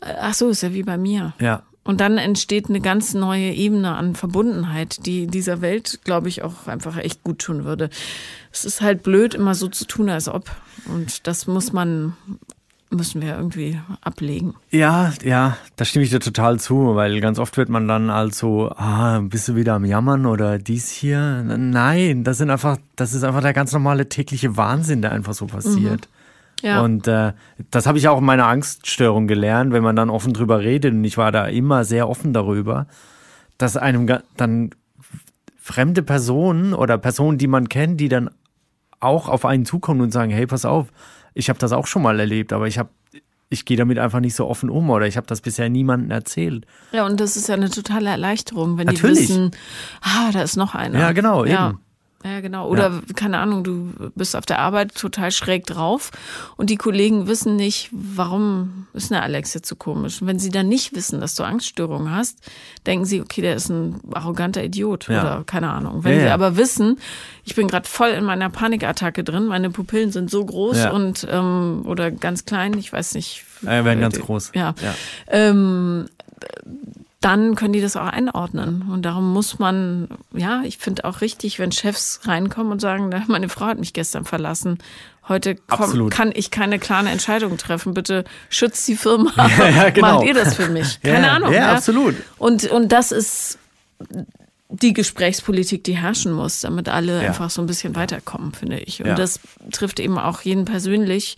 ach 0.00 0.34
so, 0.34 0.48
ist 0.48 0.62
ja 0.62 0.72
wie 0.74 0.82
bei 0.82 0.98
mir. 0.98 1.34
Ja, 1.40 1.62
Und 1.84 2.00
dann 2.00 2.18
entsteht 2.18 2.68
eine 2.68 2.80
ganz 2.80 3.14
neue 3.14 3.50
Ebene 3.50 3.94
an 3.96 4.14
Verbundenheit, 4.14 5.06
die 5.06 5.26
dieser 5.26 5.62
Welt, 5.62 6.00
glaube 6.04 6.28
ich, 6.28 6.42
auch 6.42 6.66
einfach 6.66 6.98
echt 6.98 7.24
gut 7.24 7.38
tun 7.38 7.64
würde. 7.64 7.88
Es 8.52 8.66
ist 8.66 8.82
halt 8.82 9.02
blöd, 9.02 9.34
immer 9.34 9.54
so 9.54 9.68
zu 9.68 9.86
tun, 9.86 10.10
als 10.10 10.28
ob. 10.28 10.50
Und 10.86 11.26
das 11.26 11.46
muss 11.46 11.72
man, 11.72 12.12
müssen 12.90 13.22
wir 13.22 13.36
irgendwie 13.36 13.80
ablegen. 14.02 14.54
Ja, 14.70 15.12
ja, 15.24 15.56
da 15.76 15.84
stimme 15.86 16.04
ich 16.04 16.10
dir 16.10 16.20
total 16.20 16.60
zu, 16.60 16.94
weil 16.94 17.20
ganz 17.20 17.38
oft 17.38 17.56
wird 17.56 17.70
man 17.70 17.88
dann 17.88 18.10
also, 18.10 18.70
ah, 18.76 19.20
bist 19.20 19.48
du 19.48 19.56
wieder 19.56 19.72
am 19.74 19.86
Jammern 19.86 20.26
oder 20.26 20.58
dies 20.58 20.90
hier? 20.90 21.42
Nein, 21.42 22.22
das 22.22 22.36
sind 22.36 22.50
einfach, 22.50 22.76
das 22.96 23.14
ist 23.14 23.24
einfach 23.24 23.40
der 23.42 23.54
ganz 23.54 23.72
normale 23.72 24.10
tägliche 24.10 24.58
Wahnsinn, 24.58 25.00
der 25.00 25.12
einfach 25.12 25.32
so 25.34 25.46
passiert. 25.46 26.08
Ja. 26.62 26.80
Und 26.80 27.06
äh, 27.06 27.32
das 27.70 27.86
habe 27.86 27.98
ich 27.98 28.08
auch 28.08 28.18
in 28.18 28.24
meiner 28.24 28.46
Angststörung 28.46 29.26
gelernt, 29.28 29.72
wenn 29.72 29.82
man 29.82 29.96
dann 29.96 30.10
offen 30.10 30.32
drüber 30.32 30.60
redet. 30.60 30.92
Und 30.92 31.04
ich 31.04 31.16
war 31.16 31.30
da 31.32 31.46
immer 31.46 31.84
sehr 31.84 32.08
offen 32.08 32.32
darüber, 32.32 32.86
dass 33.58 33.76
einem 33.76 34.06
dann 34.36 34.70
fremde 35.56 36.02
Personen 36.02 36.74
oder 36.74 36.98
Personen, 36.98 37.38
die 37.38 37.46
man 37.46 37.68
kennt, 37.68 38.00
die 38.00 38.08
dann 38.08 38.30
auch 39.00 39.28
auf 39.28 39.44
einen 39.44 39.64
zukommen 39.64 40.00
und 40.00 40.12
sagen, 40.12 40.30
hey, 40.30 40.46
pass 40.46 40.64
auf, 40.64 40.88
ich 41.34 41.48
habe 41.48 41.58
das 41.58 41.72
auch 41.72 41.86
schon 41.86 42.02
mal 42.02 42.18
erlebt, 42.18 42.52
aber 42.52 42.66
ich 42.66 42.78
habe 42.78 42.90
ich 43.50 43.64
gehe 43.64 43.78
damit 43.78 43.98
einfach 43.98 44.20
nicht 44.20 44.34
so 44.34 44.46
offen 44.46 44.68
um 44.68 44.90
oder 44.90 45.06
ich 45.06 45.16
habe 45.16 45.26
das 45.26 45.40
bisher 45.40 45.70
niemandem 45.70 46.10
erzählt. 46.10 46.66
ja, 46.92 47.06
und 47.06 47.18
das 47.18 47.34
ist 47.36 47.48
ja 47.48 47.54
eine 47.54 47.70
totale 47.70 48.10
Erleichterung, 48.10 48.76
wenn 48.76 48.86
Natürlich. 48.86 49.20
die 49.20 49.28
wissen, 49.28 49.50
ah, 50.02 50.30
da 50.32 50.42
ist 50.42 50.56
noch 50.56 50.74
einer. 50.74 50.98
Ja, 50.98 51.12
genau, 51.12 51.46
Ja. 51.46 51.70
eben. 51.70 51.80
Ja, 52.24 52.40
genau. 52.40 52.68
Oder 52.68 52.90
ja. 52.90 53.00
keine 53.14 53.38
Ahnung, 53.38 53.62
du 53.62 53.92
bist 54.16 54.34
auf 54.34 54.44
der 54.44 54.58
Arbeit 54.58 54.94
total 54.96 55.30
schräg 55.30 55.66
drauf 55.66 56.10
und 56.56 56.68
die 56.68 56.76
Kollegen 56.76 57.28
wissen 57.28 57.54
nicht, 57.54 57.90
warum 57.92 58.88
ist 58.92 59.12
eine 59.12 59.22
Alex 59.22 59.54
jetzt 59.54 59.68
so 59.68 59.76
komisch. 59.76 60.20
Und 60.20 60.26
wenn 60.26 60.40
sie 60.40 60.50
dann 60.50 60.68
nicht 60.68 60.96
wissen, 60.96 61.20
dass 61.20 61.36
du 61.36 61.44
Angststörungen 61.44 62.12
hast, 62.12 62.38
denken 62.86 63.04
sie, 63.04 63.20
okay, 63.20 63.40
der 63.40 63.54
ist 63.54 63.68
ein 63.68 64.00
arroganter 64.12 64.64
Idiot 64.64 65.08
ja. 65.08 65.20
oder 65.20 65.44
keine 65.44 65.70
Ahnung. 65.70 66.02
Wenn 66.02 66.14
ja, 66.14 66.20
sie 66.20 66.28
aber 66.30 66.56
wissen, 66.56 66.98
ich 67.44 67.54
bin 67.54 67.68
gerade 67.68 67.88
voll 67.88 68.10
in 68.10 68.24
meiner 68.24 68.50
Panikattacke 68.50 69.22
drin, 69.22 69.46
meine 69.46 69.70
Pupillen 69.70 70.10
sind 70.10 70.28
so 70.28 70.44
groß 70.44 70.86
und 70.86 71.26
ähm, 71.30 71.82
oder 71.86 72.10
ganz 72.10 72.44
klein, 72.44 72.76
ich 72.78 72.92
weiß 72.92 73.14
nicht. 73.14 73.44
Ja, 73.62 73.84
werden 73.84 74.00
ganz 74.00 74.18
groß. 74.18 74.52
Ja. 74.54 74.74
Ähm, 75.28 76.08
dann 77.20 77.56
können 77.56 77.72
die 77.72 77.80
das 77.80 77.96
auch 77.96 78.06
einordnen. 78.06 78.86
Und 78.90 79.02
darum 79.02 79.32
muss 79.32 79.58
man, 79.58 80.08
ja, 80.32 80.62
ich 80.64 80.78
finde 80.78 81.04
auch 81.04 81.20
richtig, 81.20 81.58
wenn 81.58 81.72
Chefs 81.72 82.20
reinkommen 82.24 82.72
und 82.72 82.80
sagen, 82.80 83.10
meine 83.26 83.48
Frau 83.48 83.66
hat 83.66 83.78
mich 83.78 83.92
gestern 83.92 84.24
verlassen. 84.24 84.78
Heute 85.28 85.56
komm, 85.68 86.10
kann 86.10 86.32
ich 86.34 86.50
keine 86.50 86.78
klare 86.78 87.08
Entscheidung 87.08 87.58
treffen. 87.58 87.92
Bitte 87.92 88.24
schützt 88.48 88.86
die 88.88 88.96
Firma. 88.96 89.32
Ja, 89.58 89.68
ja, 89.68 89.90
genau. 89.94 90.14
Macht 90.16 90.26
ihr 90.26 90.34
das 90.34 90.54
für 90.54 90.68
mich? 90.68 91.00
Keine 91.02 91.26
ja, 91.26 91.32
Ahnung. 91.34 91.52
Ja, 91.52 91.58
ja, 91.58 91.72
absolut. 91.74 92.14
Und, 92.38 92.70
und 92.70 92.92
das 92.92 93.12
ist 93.12 93.58
die 94.70 94.92
Gesprächspolitik, 94.92 95.82
die 95.84 95.96
herrschen 95.96 96.32
muss, 96.32 96.60
damit 96.60 96.88
alle 96.88 97.20
einfach 97.20 97.50
so 97.50 97.60
ein 97.62 97.66
bisschen 97.66 97.96
weiterkommen, 97.96 98.52
finde 98.52 98.78
ich. 98.78 99.02
Und 99.02 99.18
das 99.18 99.40
trifft 99.72 99.98
eben 99.98 100.18
auch 100.18 100.42
jeden 100.42 100.66
persönlich. 100.66 101.36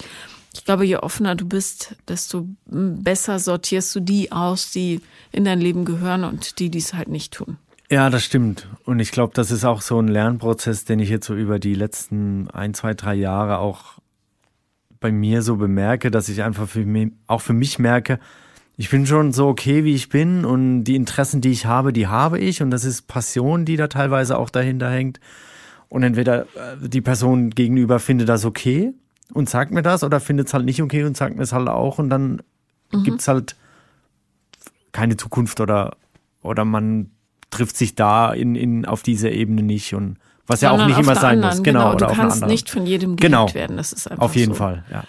Ich 0.53 0.65
glaube, 0.65 0.85
je 0.85 0.97
offener 0.97 1.37
du 1.37 1.47
bist, 1.47 1.97
desto 2.09 2.49
besser 2.67 3.39
sortierst 3.39 3.95
du 3.95 4.01
die 4.01 4.33
aus, 4.33 4.71
die 4.71 5.01
in 5.33 5.45
dein 5.45 5.61
Leben 5.61 5.85
gehören 5.85 6.25
und 6.25 6.59
die, 6.59 6.71
die 6.71 6.79
es 6.79 6.95
halt 6.95 7.09
nicht 7.09 7.33
tun. 7.33 7.57
Ja, 7.91 8.11
das 8.11 8.25
stimmt. 8.25 8.69
Und 8.85 9.01
ich 9.01 9.11
glaube, 9.11 9.33
das 9.35 9.51
ist 9.51 9.65
auch 9.65 9.83
so 9.83 10.01
ein 10.01 10.09
Lernprozess, 10.09 10.85
den 10.85 11.01
ich 11.01 11.09
jetzt 11.09 11.27
so 11.27 11.35
über 11.35 11.59
die 11.59 11.75
letzten 11.75 12.49
ein, 12.51 12.75
zwei, 12.75 12.95
drei 12.95 13.15
Jahre 13.15 13.59
auch 13.59 13.99
bei 15.01 15.11
mir 15.13 15.43
so 15.43 15.57
bemerke, 15.57 16.11
dass 16.11 16.29
ich 16.29 16.43
einfach 16.43 16.69
für 16.69 16.85
mich, 16.85 17.13
auch 17.27 17.41
für 17.41 17.53
mich 17.53 17.79
merke, 17.79 18.21
ich 18.77 18.91
bin 18.91 19.07
schon 19.07 19.33
so 19.33 19.49
okay, 19.49 19.85
wie 19.85 19.95
ich 19.95 20.09
bin 20.09 20.45
und 20.45 20.85
die 20.85 20.97
Interessen, 20.97 21.41
die 21.41 21.51
ich 21.51 21.67
habe, 21.67 21.93
die 21.93 22.07
habe 22.07 22.39
ich 22.39 22.63
und 22.63 22.71
das 22.71 22.85
ist 22.85 23.09
Passion, 23.09 23.65
die 23.65 23.77
da 23.77 23.89
teilweise 23.89 24.39
auch 24.39 24.51
dahinter 24.51 24.91
hängt. 24.91 25.21
Und 25.89 26.03
entweder 26.03 26.43
äh, 26.43 26.89
die 26.89 27.01
Person 27.01 27.51
gegenüber 27.51 27.99
findet 27.99 28.29
das 28.29 28.45
okay 28.45 28.95
und 29.33 29.49
sagt 29.49 29.71
mir 29.73 29.83
das 29.83 30.03
oder 30.05 30.21
findet 30.21 30.49
es 30.49 30.55
halt 30.55 30.65
nicht 30.65 30.83
okay 30.83 31.05
und 31.05 31.17
sagt 31.17 31.37
mir 31.37 31.43
es 31.43 31.53
halt 31.53 31.69
auch 31.69 31.99
und 31.99 32.11
dann 32.11 32.43
mhm. 32.93 33.03
gibt 33.05 33.21
es 33.21 33.29
halt 33.29 33.57
keine 34.93 35.17
Zukunft 35.17 35.61
oder, 35.61 35.97
oder 36.43 36.65
man 36.65 37.11
trifft 37.51 37.77
sich 37.77 37.95
da 37.95 38.33
in, 38.33 38.55
in, 38.55 38.85
auf 38.85 39.03
dieser 39.03 39.31
Ebene 39.31 39.63
nicht 39.63 39.95
und 39.95 40.19
was 40.47 40.63
ja 40.63 40.73
auch 40.73 40.85
nicht 40.85 40.99
immer 40.99 41.15
sein 41.15 41.37
anderen, 41.37 41.57
muss. 41.59 41.63
Genau, 41.63 41.97
genau. 41.97 42.09
du 42.09 42.15
kannst 42.15 42.45
nicht 42.47 42.71
von 42.71 42.85
jedem 42.85 43.15
geliebt 43.15 43.21
genau. 43.21 43.55
werden. 43.55 43.77
Das 43.77 43.93
ist 43.93 44.11
einfach 44.11 44.25
Auf 44.25 44.35
jeden 44.35 44.53
so. 44.53 44.59
Fall, 44.59 44.85
ja. 44.91 45.05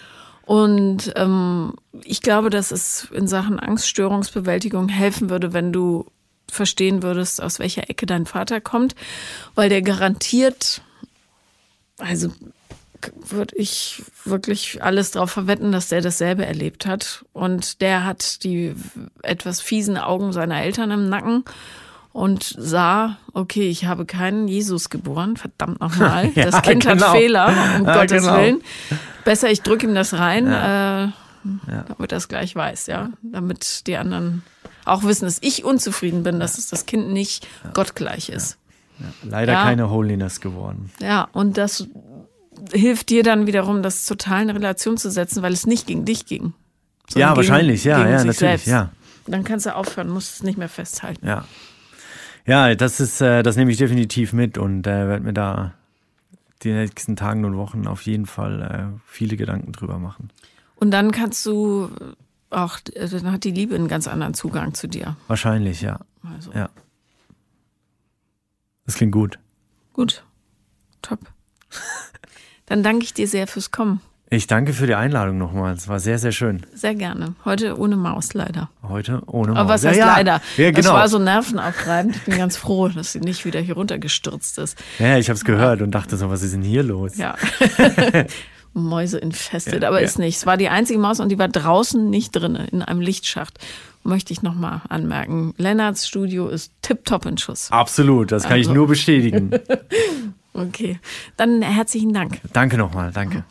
Und 0.46 1.14
ähm, 1.16 1.74
ich 2.04 2.22
glaube, 2.22 2.50
dass 2.50 2.72
es 2.72 3.08
in 3.12 3.28
Sachen 3.28 3.60
Angststörungsbewältigung 3.60 4.90
helfen 4.90 5.30
würde, 5.30 5.54
wenn 5.54 5.72
du 5.72 6.06
verstehen 6.52 7.02
würdest, 7.02 7.42
aus 7.42 7.58
welcher 7.58 7.90
Ecke 7.90 8.06
dein 8.06 8.26
Vater 8.26 8.62
kommt, 8.62 8.94
weil 9.56 9.70
der 9.70 9.82
garantiert, 9.82 10.82
also 11.98 12.30
würde 13.28 13.56
ich 13.56 14.04
wirklich 14.26 14.84
alles 14.84 15.12
darauf 15.12 15.32
verwetten, 15.32 15.72
dass 15.72 15.90
der 15.90 16.02
dasselbe 16.02 16.46
erlebt 16.46 16.86
hat. 16.86 17.26
Und 17.34 17.82
der 17.82 18.06
hat 18.06 18.44
die 18.44 18.76
etwas 19.24 19.62
fiesen 19.62 19.98
Augen 19.98 20.34
seiner 20.34 20.62
Eltern 20.62 20.92
im 20.92 21.10
Nacken 21.10 21.44
und 22.14 22.56
sah, 22.58 23.18
okay, 23.34 23.70
ich 23.70 23.86
habe 23.86 24.06
keinen 24.06 24.48
Jesus 24.48 24.90
geboren, 24.90 25.38
verdammt 25.38 25.80
nochmal. 25.80 26.32
ja, 26.36 26.46
das 26.46 26.62
Kind 26.62 26.86
genau. 26.86 27.06
hat 27.08 27.16
Fehler, 27.18 27.48
um 27.80 27.86
ja, 27.86 27.94
Gottes 27.94 28.24
genau. 28.24 28.38
Willen. 28.38 28.62
Besser, 29.24 29.50
ich 29.50 29.62
drücke 29.62 29.88
ihm 29.88 29.96
das 29.96 30.14
rein, 30.14 30.48
ja. 30.48 31.06
äh, 31.06 31.10
damit 31.88 32.12
er 32.12 32.18
es 32.18 32.28
gleich 32.28 32.56
weiß, 32.56 32.88
ja. 32.88 33.12
Damit 33.22 33.88
die 33.88 33.98
anderen 33.98 34.44
auch 34.86 35.04
wissen, 35.04 35.26
dass 35.26 35.38
ich 35.42 35.64
unzufrieden 35.64 36.24
bin, 36.24 36.40
dass 36.40 36.70
das 36.70 36.86
Kind 36.86 37.12
nicht 37.12 37.48
gottgleich 37.74 38.30
ist. 38.30 38.58
Leider 39.24 39.54
keine 39.54 39.90
Holiness 39.90 40.42
geworden. 40.42 40.92
Ja, 41.00 41.28
und 41.32 41.58
das 41.58 41.88
hilft 42.72 43.10
dir 43.10 43.24
dann 43.24 43.48
wiederum, 43.48 43.84
das 43.84 44.06
total 44.06 44.44
in 44.44 44.50
Relation 44.52 44.98
zu 44.98 45.10
setzen, 45.12 45.44
weil 45.44 45.54
es 45.54 45.66
nicht 45.66 45.88
gegen 45.88 46.06
dich 46.06 46.26
ging. 46.26 46.54
Ja, 47.14 47.28
gegen, 47.30 47.38
wahrscheinlich, 47.38 47.84
ja, 47.84 48.00
ja, 48.00 48.18
natürlich, 48.18 48.38
selbst. 48.38 48.68
ja. 48.68 48.92
Dann 49.28 49.44
kannst 49.44 49.66
du 49.66 49.76
aufhören, 49.76 50.10
musst 50.10 50.36
es 50.36 50.44
nicht 50.44 50.58
mehr 50.58 50.70
festhalten. 50.70 51.26
Ja. 51.26 51.46
Ja, 52.46 52.74
das 52.74 53.00
ist, 53.00 53.22
äh, 53.22 53.44
das 53.44 53.56
nehme 53.56 53.72
ich 53.72 53.78
definitiv 53.78 54.34
mit 54.34 54.58
und 54.58 54.88
äh, 54.88 55.08
werde 55.08 55.24
mir 55.24 55.34
da 55.34 55.74
die 56.64 56.72
nächsten 56.72 57.16
Tagen 57.16 57.46
und 57.46 57.56
Wochen 57.56 57.88
auf 57.88 58.02
jeden 58.04 58.26
Fall 58.26 58.62
äh, 58.96 59.00
viele 59.06 59.38
Gedanken 59.38 59.72
drüber 59.72 60.00
machen. 60.00 60.32
Und 60.76 60.92
dann 60.92 61.12
kannst 61.12 61.46
du 61.46 61.90
auch, 62.50 62.80
äh, 62.94 63.08
dann 63.08 63.32
hat 63.32 63.44
die 63.44 63.52
Liebe 63.52 63.76
einen 63.76 63.88
ganz 63.88 64.08
anderen 64.08 64.34
Zugang 64.34 64.74
zu 64.74 64.88
dir. 64.88 65.16
Wahrscheinlich, 65.28 65.82
ja. 65.82 66.00
Also. 66.24 66.52
Ja. 66.54 66.70
Das 68.86 68.96
klingt 68.96 69.12
gut. 69.12 69.40
Gut. 69.94 70.24
Top. 71.02 71.20
Dann 72.72 72.84
danke 72.84 73.04
ich 73.04 73.14
dir 73.14 73.28
sehr 73.28 73.48
fürs 73.48 73.72
Kommen. 73.72 74.00
Ich 74.30 74.48
danke 74.48 74.72
für 74.72 74.88
die 74.88 74.96
Einladung 74.96 75.38
nochmal. 75.38 75.74
Es 75.74 75.90
war 75.90 76.00
sehr, 76.00 76.18
sehr 76.18 76.32
schön. 76.32 76.66
Sehr 76.74 76.96
gerne. 76.96 77.36
Heute 77.44 77.78
ohne 77.78 77.98
Maus, 77.98 78.34
leider. 78.34 78.70
Heute 78.82 79.22
ohne 79.26 79.52
Maus. 79.52 79.60
Aber 79.60 79.70
was 79.74 79.84
heißt 79.84 80.00
ja, 80.00 80.08
ja. 80.08 80.16
leider? 80.16 80.42
Ja, 80.56 80.72
genau. 80.72 80.76
Das 80.78 80.88
war 80.88 81.10
so 81.10 81.20
nervenaufreibend. 81.20 82.16
Ich 82.16 82.22
bin 82.22 82.38
ganz 82.38 82.56
froh, 82.56 82.88
dass 82.88 83.12
sie 83.12 83.20
nicht 83.20 83.44
wieder 83.44 83.60
hier 83.60 83.74
runtergestürzt 83.74 84.58
ist. 84.58 84.82
Ja, 85.00 85.18
ich 85.18 85.28
habe 85.28 85.36
es 85.36 85.44
gehört 85.44 85.82
und 85.82 85.92
dachte 85.92 86.16
so, 86.16 86.30
was 86.30 86.44
ist 86.44 86.54
denn 86.54 86.62
hier 86.62 86.84
los? 86.84 87.18
Ja. 87.18 87.36
Mäuse 88.74 89.18
infestet, 89.18 89.84
ja, 89.84 89.90
aber 89.90 90.00
ist 90.00 90.18
nicht. 90.18 90.38
Es 90.38 90.46
war 90.46 90.56
die 90.56 90.70
einzige 90.70 90.98
Maus 90.98 91.20
und 91.20 91.28
die 91.28 91.38
war 91.38 91.50
draußen 91.50 92.10
nicht 92.10 92.32
drin, 92.32 92.56
in 92.56 92.82
einem 92.82 93.02
Lichtschacht. 93.02 93.60
Möchte 94.04 94.32
ich 94.32 94.44
nochmal 94.44 94.80
anmerken. 94.88 95.54
Lennarts 95.58 96.08
Studio 96.08 96.48
ist 96.48 96.72
tipptopp 96.82 97.26
in 97.26 97.38
Schuss. 97.38 97.70
Absolut, 97.70 98.32
das 98.32 98.44
kann 98.44 98.54
also. 98.54 98.70
ich 98.70 98.74
nur 98.74 98.88
bestätigen. 98.88 99.52
Okay, 100.54 101.00
dann 101.38 101.62
herzlichen 101.62 102.14
Dank. 102.14 102.42
Danke 102.54 102.78
nochmal, 102.78 103.12
danke. 103.12 103.46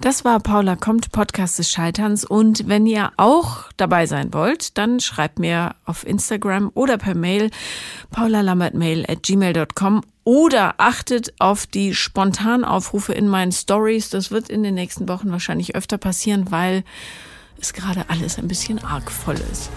Das 0.00 0.24
war 0.24 0.40
Paula 0.40 0.76
kommt, 0.76 1.10
Podcast 1.12 1.58
des 1.58 1.70
Scheiterns. 1.70 2.24
Und 2.24 2.68
wenn 2.68 2.86
ihr 2.86 3.12
auch 3.16 3.70
dabei 3.76 4.06
sein 4.06 4.32
wollt, 4.32 4.76
dann 4.78 5.00
schreibt 5.00 5.38
mir 5.38 5.74
auf 5.84 6.06
Instagram 6.06 6.70
oder 6.74 6.98
per 6.98 7.14
Mail 7.14 7.50
paulalambertmail 8.10 9.04
at 9.08 9.22
gmail.com 9.22 10.02
oder 10.24 10.74
achtet 10.78 11.34
auf 11.38 11.66
die 11.66 11.94
Spontanaufrufe 11.94 13.12
in 13.12 13.28
meinen 13.28 13.52
Stories. 13.52 14.10
Das 14.10 14.30
wird 14.30 14.48
in 14.48 14.62
den 14.62 14.74
nächsten 14.74 15.08
Wochen 15.08 15.30
wahrscheinlich 15.30 15.74
öfter 15.74 15.98
passieren, 15.98 16.50
weil 16.50 16.84
es 17.60 17.72
gerade 17.72 18.04
alles 18.08 18.38
ein 18.38 18.48
bisschen 18.48 18.82
arg 18.82 19.10
voll 19.10 19.40
ist. 19.52 19.70